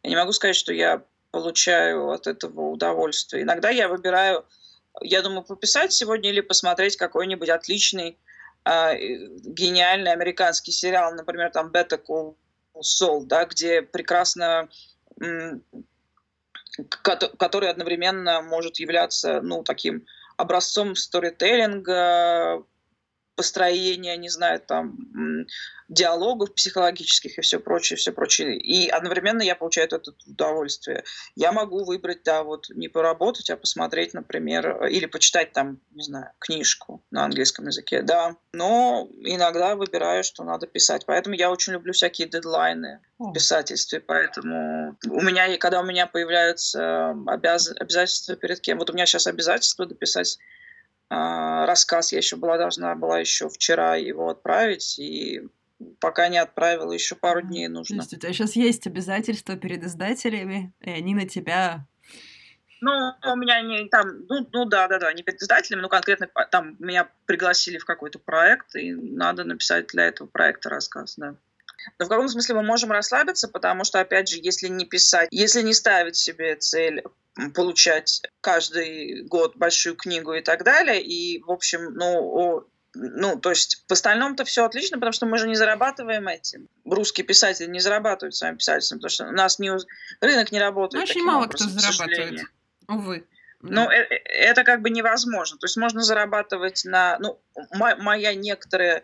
я 0.03 0.11
не 0.11 0.17
могу 0.17 0.33
сказать, 0.33 0.57
что 0.57 0.73
я 0.73 1.03
получаю 1.33 2.11
от 2.11 2.27
этого 2.27 2.71
удовольствие. 2.71 3.43
Иногда 3.43 3.71
я 3.71 3.89
выбираю, 3.89 4.47
я 5.03 5.21
думаю, 5.21 5.43
пописать 5.43 5.93
сегодня 5.93 6.31
или 6.31 6.41
посмотреть 6.41 6.97
какой-нибудь 6.97 7.49
отличный 7.49 8.17
гениальный 8.67 10.13
американский 10.13 10.73
сериал, 10.73 11.15
например, 11.15 11.51
там 11.51 11.71
Call 11.97 12.37
Saul, 12.75 13.25
да, 13.25 13.45
где 13.45 13.83
прекрасно 13.83 14.69
который 17.39 17.71
одновременно 17.71 18.43
может 18.43 18.77
являться 18.81 19.41
ну, 19.41 19.63
таким 19.63 20.05
образцом 20.37 20.95
сторителлинга, 20.95 22.63
построения, 23.37 24.17
не 24.17 24.29
знаю, 24.29 24.61
там, 24.61 24.97
диалогов 25.89 26.55
психологических 26.55 27.39
и 27.39 27.41
все 27.43 27.61
прочее, 27.61 27.97
все 27.97 28.11
прочее. 28.11 28.57
И 28.59 28.89
одновременно 28.89 29.43
я 29.43 29.55
получаю 29.55 29.87
это 29.87 30.01
удовольствие. 30.27 31.05
Я 31.37 31.53
могу 31.53 31.85
выбрать, 31.85 32.25
да, 32.25 32.43
вот 32.43 32.69
не 32.71 32.89
поработать, 32.89 33.51
а 33.51 33.57
посмотреть, 33.57 34.15
например, 34.15 34.87
или 34.87 35.07
почитать 35.07 35.53
там, 35.53 35.79
не 35.93 36.03
знаю, 36.03 36.33
книжку 36.41 37.05
на 37.11 37.25
английском 37.25 37.67
языке, 37.67 38.03
да. 38.03 38.37
Но 38.53 39.09
иногда 39.21 39.77
выбираю, 39.77 40.25
что 40.25 40.43
надо 40.43 40.67
писать. 40.67 41.05
Поэтому 41.07 41.37
я 41.37 41.51
очень 41.51 41.75
люблю 41.75 41.93
всякие 41.93 42.29
дедлайны 42.29 43.01
в 43.19 43.33
писательстве. 43.33 44.01
Поэтому 44.01 44.97
у 45.09 45.21
меня, 45.21 45.57
когда 45.59 45.81
у 45.81 45.85
меня 45.85 46.07
появляются 46.07 47.11
обяз... 47.27 47.73
обязательства 47.79 48.35
перед 48.35 48.61
кем, 48.61 48.79
вот 48.79 48.91
у 48.91 48.93
меня 48.93 49.07
сейчас 49.07 49.27
обязательство 49.27 49.87
дописать 49.87 50.39
рассказ 51.09 52.13
я 52.13 52.19
еще 52.19 52.37
была 52.37 52.59
должна 52.59 52.95
была 52.95 53.21
еще 53.21 53.49
вчера 53.49 53.97
его 53.97 54.29
отправить, 54.29 54.99
и 54.99 55.43
пока 56.01 56.29
не 56.29 56.39
отправила, 56.39 56.93
еще 56.93 57.15
пару 57.15 57.43
дней 57.43 57.69
нужно. 57.69 57.99
То 57.99 58.03
есть 58.03 58.13
у 58.15 58.17
тебя 58.19 58.33
сейчас 58.33 58.57
есть 58.57 58.87
обязательства 58.87 59.57
перед 59.57 59.85
издателями, 59.85 60.73
и 60.81 60.91
они 60.91 61.15
на 61.15 61.29
тебя 61.29 61.87
ну, 62.81 62.93
у 63.33 63.37
меня 63.37 63.63
не 63.63 63.89
там, 63.89 64.27
ну, 64.29 64.47
ну 64.53 64.65
да, 64.67 64.87
да, 64.87 64.99
да, 64.99 65.13
не 65.13 65.23
перед 65.23 65.41
издателями, 65.41 65.81
но 65.81 65.89
конкретно 65.89 66.29
там 66.51 66.77
меня 66.79 67.09
пригласили 67.25 67.79
в 67.79 67.85
какой-то 67.85 68.19
проект, 68.19 68.77
и 68.77 68.93
надо 68.93 69.45
написать 69.45 69.87
для 69.89 70.05
этого 70.05 70.29
проекта 70.29 70.69
рассказ, 70.69 71.17
да. 71.17 71.37
Но 71.99 72.07
в 72.07 72.09
каком 72.09 72.29
смысле 72.29 72.57
мы 72.57 72.63
можем 72.63 72.93
расслабиться, 72.93 73.49
потому 73.49 73.85
что, 73.85 74.01
опять 74.01 74.29
же, 74.29 74.39
если 74.43 74.69
не 74.69 74.85
писать, 74.85 75.29
если 75.31 75.63
не 75.63 75.75
ставить 75.75 76.17
себе 76.17 76.57
цель 76.57 77.03
получать 77.55 78.23
каждый 78.41 79.25
год 79.25 79.57
большую 79.57 79.97
книгу 79.97 80.33
и 80.33 80.41
так 80.41 80.65
далее. 80.65 81.03
И, 81.03 81.43
в 81.43 81.51
общем, 81.51 81.95
ну, 81.95 82.67
ну, 82.95 83.39
то 83.39 83.51
есть 83.51 83.85
в 83.87 83.93
остальном-то 83.93 84.45
все 84.45 84.65
отлично, 84.65 84.97
потому 84.97 85.13
что 85.13 85.27
мы 85.27 85.39
же 85.39 85.47
не 85.47 85.55
зарабатываем 85.55 86.29
этим. 86.29 86.69
Русские 86.85 87.27
писатели 87.27 87.69
не 87.69 87.81
зарабатывают 87.81 88.35
своим 88.35 88.57
писательством, 88.57 88.99
потому 88.99 89.11
что 89.11 89.29
у 89.29 89.33
нас 89.33 89.59
не, 89.59 89.71
рынок 90.21 90.51
не 90.51 90.59
работает. 90.59 91.05
Очень 91.05 91.25
мало 91.25 91.45
образом, 91.45 91.71
кто 91.71 91.81
зарабатывает, 91.81 92.41
увы. 92.89 93.27
Ну, 93.61 93.91
э, 93.91 93.97
э, 93.97 94.15
это 94.27 94.65
как 94.65 94.81
бы 94.81 94.91
невозможно. 94.91 95.59
То 95.59 95.67
есть 95.67 95.77
можно 95.77 96.03
зарабатывать 96.03 96.85
на... 96.85 97.19
Ну, 97.19 97.41
моя 97.73 98.35
некоторая 98.35 99.03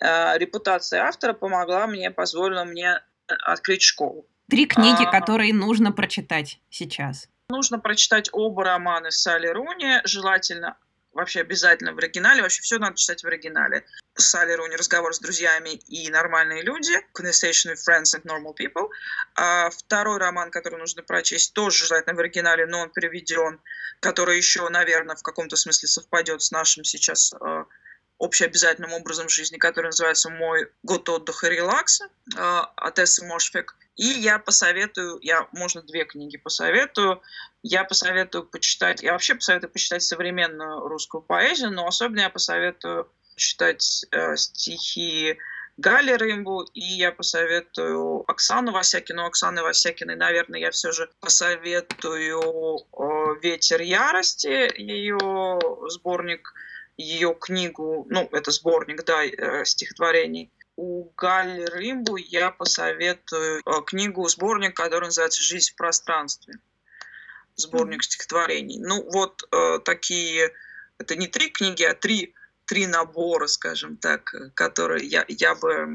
репутация 0.00 1.02
автора 1.02 1.32
помогла 1.32 1.86
мне, 1.86 2.10
позволила 2.10 2.64
мне 2.64 3.00
э, 3.28 3.34
открыть 3.44 3.82
школу. 3.82 4.26
Три 4.50 4.66
книги, 4.66 5.04
а... 5.04 5.10
которые 5.10 5.52
нужно 5.54 5.92
прочитать 5.92 6.60
сейчас. 6.70 7.28
Нужно 7.48 7.78
прочитать 7.78 8.28
оба 8.32 8.64
романа 8.64 9.10
Салли 9.10 9.48
Руни, 9.48 10.00
желательно 10.04 10.76
вообще 11.12 11.40
обязательно 11.40 11.92
в 11.92 11.98
оригинале. 11.98 12.42
Вообще 12.42 12.62
все 12.62 12.78
надо 12.78 12.96
читать 12.96 13.22
в 13.22 13.26
оригинале. 13.26 13.84
Салли 14.14 14.52
Руни 14.52 14.76
«Разговор 14.76 15.14
с 15.14 15.20
друзьями 15.20 15.70
и 15.70 16.10
нормальные 16.10 16.62
люди», 16.62 16.92
«Conversation 17.14 17.72
with 17.72 17.78
Friends 17.86 18.14
and 18.16 18.24
Normal 18.24 18.54
People». 18.58 18.88
А 19.34 19.70
второй 19.70 20.18
роман, 20.18 20.50
который 20.50 20.78
нужно 20.78 21.02
прочесть, 21.02 21.54
тоже 21.54 21.86
желательно 21.86 22.14
в 22.14 22.20
оригинале, 22.20 22.66
но 22.66 22.80
он 22.80 22.90
переведен, 22.90 23.60
который 24.00 24.36
еще, 24.36 24.68
наверное, 24.68 25.16
в 25.16 25.22
каком-то 25.22 25.56
смысле 25.56 25.88
совпадет 25.88 26.42
с 26.42 26.50
нашим 26.50 26.84
сейчас 26.84 27.32
э, 27.34 27.64
общеобязательным 28.22 28.92
образом 28.92 29.28
жизни, 29.28 29.58
который 29.58 29.86
называется 29.86 30.30
«Мой 30.30 30.70
год 30.84 31.08
отдыха 31.08 31.48
и 31.48 31.56
релакса» 31.56 32.04
э, 32.04 32.60
от 32.76 32.98
Эссы 33.00 33.26
Мошфек. 33.26 33.74
И 33.96 34.06
я 34.06 34.38
посоветую, 34.38 35.18
я, 35.22 35.48
можно, 35.52 35.82
две 35.82 36.04
книги 36.04 36.36
посоветую. 36.36 37.20
Я 37.64 37.82
посоветую 37.82 38.44
почитать, 38.44 39.02
я 39.02 39.12
вообще 39.12 39.34
посоветую 39.34 39.72
почитать 39.72 40.04
современную 40.04 40.86
русскую 40.86 41.20
поэзию, 41.20 41.72
но 41.72 41.84
особенно 41.84 42.20
я 42.20 42.30
посоветую 42.30 43.10
читать 43.34 44.06
э, 44.12 44.36
стихи 44.36 45.36
Гали 45.76 46.12
Рымбу, 46.12 46.62
и 46.74 46.80
я 46.80 47.10
посоветую 47.10 48.22
Оксану 48.30 48.70
Васякину. 48.70 49.24
Оксаны 49.24 49.62
Васякиной, 49.62 50.14
наверное, 50.14 50.60
я 50.60 50.70
все 50.70 50.92
же 50.92 51.10
посоветую 51.18 52.78
э, 52.92 53.40
«Ветер 53.42 53.80
ярости», 53.80 54.70
ее 54.80 55.18
сборник, 55.88 56.52
ее 56.96 57.34
книгу, 57.34 58.06
ну, 58.10 58.28
это 58.32 58.50
сборник, 58.50 59.04
да, 59.04 59.24
э, 59.24 59.64
стихотворений 59.64 60.50
у 60.76 61.10
Галли 61.16 61.64
Рымбу 61.64 62.16
я 62.16 62.50
посоветую 62.50 63.62
э, 63.64 63.70
книгу, 63.86 64.26
сборник, 64.28 64.74
который 64.74 65.06
называется 65.06 65.42
«Жизнь 65.42 65.72
в 65.72 65.76
пространстве». 65.76 66.54
Сборник 67.56 68.02
стихотворений. 68.02 68.78
Ну, 68.78 69.02
вот 69.12 69.42
э, 69.52 69.78
такие, 69.84 70.52
это 70.98 71.16
не 71.16 71.26
три 71.26 71.50
книги, 71.50 71.82
а 71.82 71.94
три, 71.94 72.34
три 72.64 72.86
набора, 72.86 73.46
скажем 73.46 73.98
так, 73.98 74.34
которые 74.54 75.06
я, 75.06 75.24
я 75.28 75.54
бы 75.54 75.88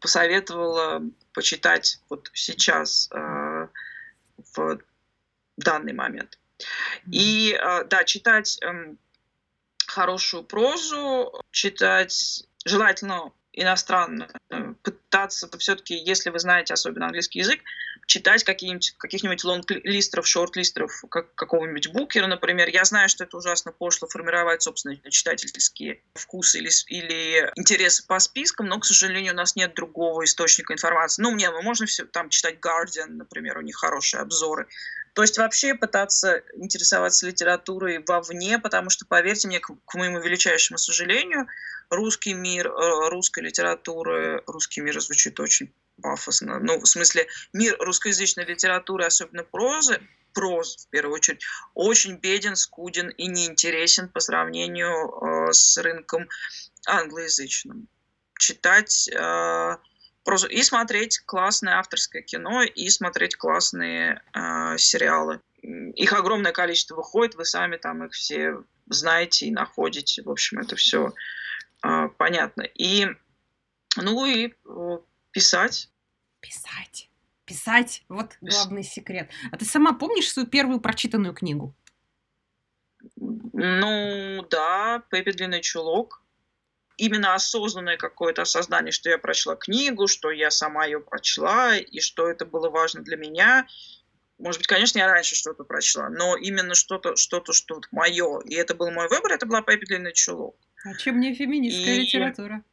посоветовала 0.00 1.02
почитать 1.32 2.00
вот 2.10 2.30
сейчас, 2.34 3.08
э, 3.10 3.68
в 4.54 4.78
данный 5.56 5.94
момент. 5.94 6.38
И, 7.10 7.58
э, 7.58 7.84
да, 7.84 8.04
читать 8.04 8.58
э, 8.62 8.94
хорошую 9.90 10.44
прозу, 10.44 11.32
читать 11.50 12.44
желательно 12.64 13.32
иностранно, 13.52 14.28
э, 14.50 14.74
пытаться 14.82 15.48
все-таки, 15.58 15.94
если 15.94 16.30
вы 16.30 16.38
знаете 16.38 16.74
особенно 16.74 17.06
английский 17.06 17.40
язык, 17.40 17.60
читать 18.06 18.44
каких-нибудь, 18.44 18.94
каких-нибудь 18.98 19.44
лонг-листеров, 19.44 20.26
шорт-листеров 20.26 20.92
как, 21.10 21.34
какого-нибудь 21.34 21.88
букера, 21.88 22.26
например. 22.26 22.68
Я 22.68 22.84
знаю, 22.84 23.08
что 23.08 23.24
это 23.24 23.36
ужасно 23.36 23.72
пошло 23.72 24.08
формировать 24.08 24.62
собственные 24.62 25.00
читательские 25.10 26.02
вкусы 26.14 26.58
или, 26.58 26.70
или 26.86 27.52
интересы 27.56 28.06
по 28.06 28.18
спискам, 28.18 28.66
но, 28.66 28.78
к 28.78 28.86
сожалению, 28.86 29.32
у 29.32 29.36
нас 29.36 29.56
нет 29.56 29.74
другого 29.74 30.24
источника 30.24 30.72
информации. 30.72 31.22
Ну, 31.22 31.32
мне, 31.32 31.50
можно 31.50 31.86
все 31.86 32.04
там 32.04 32.30
читать 32.30 32.58
Guardian, 32.60 33.08
например, 33.08 33.58
у 33.58 33.62
них 33.62 33.76
хорошие 33.76 34.20
обзоры. 34.20 34.68
То 35.14 35.22
есть 35.22 35.38
вообще 35.38 35.74
пытаться 35.74 36.42
интересоваться 36.54 37.26
литературой 37.26 38.02
вовне, 38.06 38.58
потому 38.58 38.90
что, 38.90 39.06
поверьте 39.06 39.48
мне, 39.48 39.60
к, 39.60 39.70
к 39.84 39.94
моему 39.94 40.20
величайшему 40.20 40.78
сожалению, 40.78 41.46
русский 41.90 42.34
мир, 42.34 42.68
э, 42.68 43.08
русской 43.08 43.40
литературы, 43.40 44.42
русский 44.46 44.80
мир 44.80 45.00
звучит 45.00 45.38
очень 45.40 45.72
пафосно. 46.02 46.58
Ну, 46.60 46.80
в 46.80 46.86
смысле, 46.86 47.26
мир 47.52 47.76
русскоязычной 47.78 48.44
литературы, 48.44 49.04
особенно 49.04 49.44
прозы, 49.44 50.00
прозу, 50.34 50.78
в 50.78 50.88
первую 50.88 51.14
очередь, 51.14 51.44
очень 51.74 52.16
беден, 52.16 52.56
скуден 52.56 53.08
и 53.08 53.26
неинтересен 53.26 54.08
по 54.08 54.20
сравнению 54.20 55.48
э, 55.48 55.52
с 55.52 55.76
рынком 55.78 56.28
англоязычным. 56.86 57.88
Читать 58.38 59.08
э, 59.08 59.76
и 60.34 60.62
смотреть 60.62 61.20
классное 61.20 61.78
авторское 61.78 62.22
кино, 62.22 62.62
и 62.62 62.88
смотреть 62.88 63.36
классные 63.36 64.22
э, 64.34 64.76
сериалы. 64.78 65.40
Их 65.62 66.12
огромное 66.12 66.52
количество 66.52 66.96
выходит, 66.96 67.34
вы 67.34 67.44
сами 67.44 67.76
там 67.76 68.04
их 68.04 68.12
все 68.12 68.62
знаете 68.86 69.46
и 69.46 69.50
находите. 69.50 70.22
В 70.22 70.30
общем, 70.30 70.58
это 70.58 70.76
все 70.76 71.12
э, 71.84 72.08
понятно. 72.16 72.62
И, 72.62 73.06
ну 73.96 74.26
и 74.26 74.48
э, 74.48 74.98
писать. 75.30 75.90
Писать. 76.40 77.10
Писать. 77.44 78.04
Вот 78.08 78.36
главный 78.40 78.84
секрет. 78.84 79.30
А 79.50 79.56
ты 79.56 79.64
сама 79.64 79.92
помнишь 79.92 80.30
свою 80.30 80.46
первую 80.48 80.80
прочитанную 80.80 81.34
книгу? 81.34 81.74
Ну, 83.16 84.46
да, 84.50 85.02
«Пеппи 85.10 85.32
длинный 85.32 85.62
чулок». 85.62 86.22
Именно 86.98 87.34
осознанное 87.34 87.96
какое-то 87.96 88.42
осознание, 88.42 88.90
что 88.90 89.08
я 89.08 89.18
прочла 89.18 89.54
книгу, 89.54 90.08
что 90.08 90.32
я 90.32 90.50
сама 90.50 90.84
ее 90.84 91.00
прочла, 91.00 91.76
и 91.76 92.00
что 92.00 92.28
это 92.28 92.44
было 92.44 92.68
важно 92.70 93.02
для 93.02 93.16
меня. 93.16 93.66
Может 94.38 94.60
быть, 94.60 94.66
конечно, 94.66 94.98
я 94.98 95.06
раньше 95.06 95.36
что-то 95.36 95.62
прочла, 95.62 96.08
но 96.10 96.36
именно 96.36 96.74
что-то, 96.74 97.14
что-то, 97.14 97.52
что 97.52 97.80
мое, 97.92 98.40
и 98.40 98.54
это 98.54 98.74
был 98.74 98.90
мой 98.90 99.08
выбор, 99.08 99.32
это 99.32 99.46
была 99.46 99.62
«Пеппи 99.62 99.86
длинный 99.86 100.12
чулок». 100.12 100.56
А 100.84 100.94
чем 100.94 101.20
не 101.20 101.34
феминистская 101.34 101.94
и... 101.94 102.00
литература? 102.00 102.64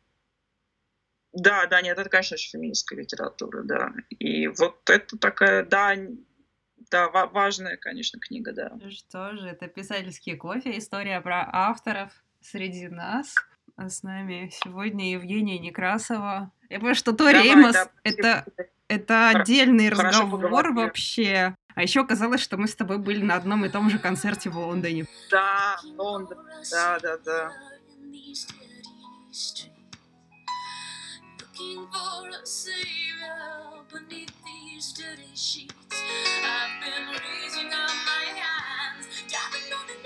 Да, 1.31 1.67
да, 1.67 1.81
нет, 1.81 1.97
это, 1.97 2.09
конечно, 2.09 2.35
очень 2.35 2.51
феминистская 2.51 2.99
литература, 2.99 3.61
да. 3.63 3.93
И 4.09 4.47
вот 4.47 4.89
это 4.89 5.17
такая, 5.17 5.63
да, 5.65 5.95
да, 6.89 7.09
важная, 7.09 7.77
конечно, 7.77 8.19
книга, 8.19 8.53
да. 8.53 8.71
Что 8.89 9.35
же, 9.35 9.47
это 9.47 9.67
«Писательский 9.67 10.35
кофе», 10.35 10.77
история 10.77 11.21
про 11.21 11.47
авторов 11.51 12.11
среди 12.41 12.87
нас. 12.87 13.35
Э, 13.77 13.89
с 13.89 14.03
нами 14.03 14.51
сегодня 14.63 15.11
Евгения 15.11 15.59
Некрасова. 15.59 16.51
Я 16.69 16.77
понимаю, 16.77 16.95
что 16.95 17.13
Тори 17.13 17.37
Давай, 17.37 17.49
Эймос 17.49 17.73
да, 17.73 17.89
это, 18.03 18.45
это 18.87 19.29
отдельный 19.29 19.89
разговор 19.89 20.71
вообще. 20.71 21.55
А 21.75 21.81
еще 21.81 22.01
оказалось, 22.01 22.41
что 22.41 22.57
мы 22.57 22.67
с 22.67 22.75
тобой 22.75 22.99
были 22.99 23.21
на 23.21 23.35
одном 23.35 23.65
и 23.65 23.69
том 23.69 23.89
же 23.89 23.99
концерте 23.99 24.49
в 24.49 24.57
Лондоне. 24.57 25.07
Да, 25.29 25.77
Лондон. 25.97 26.37
Да, 26.71 26.99
да, 27.01 27.17
да. 27.17 27.51
I've 36.47 36.81
been 36.81 37.07
raising 37.09 37.71
up 37.73 37.95
my 38.05 38.25
hands, 38.39 39.07
diving 39.27 39.73
on 39.73 39.87
the 39.87 40.04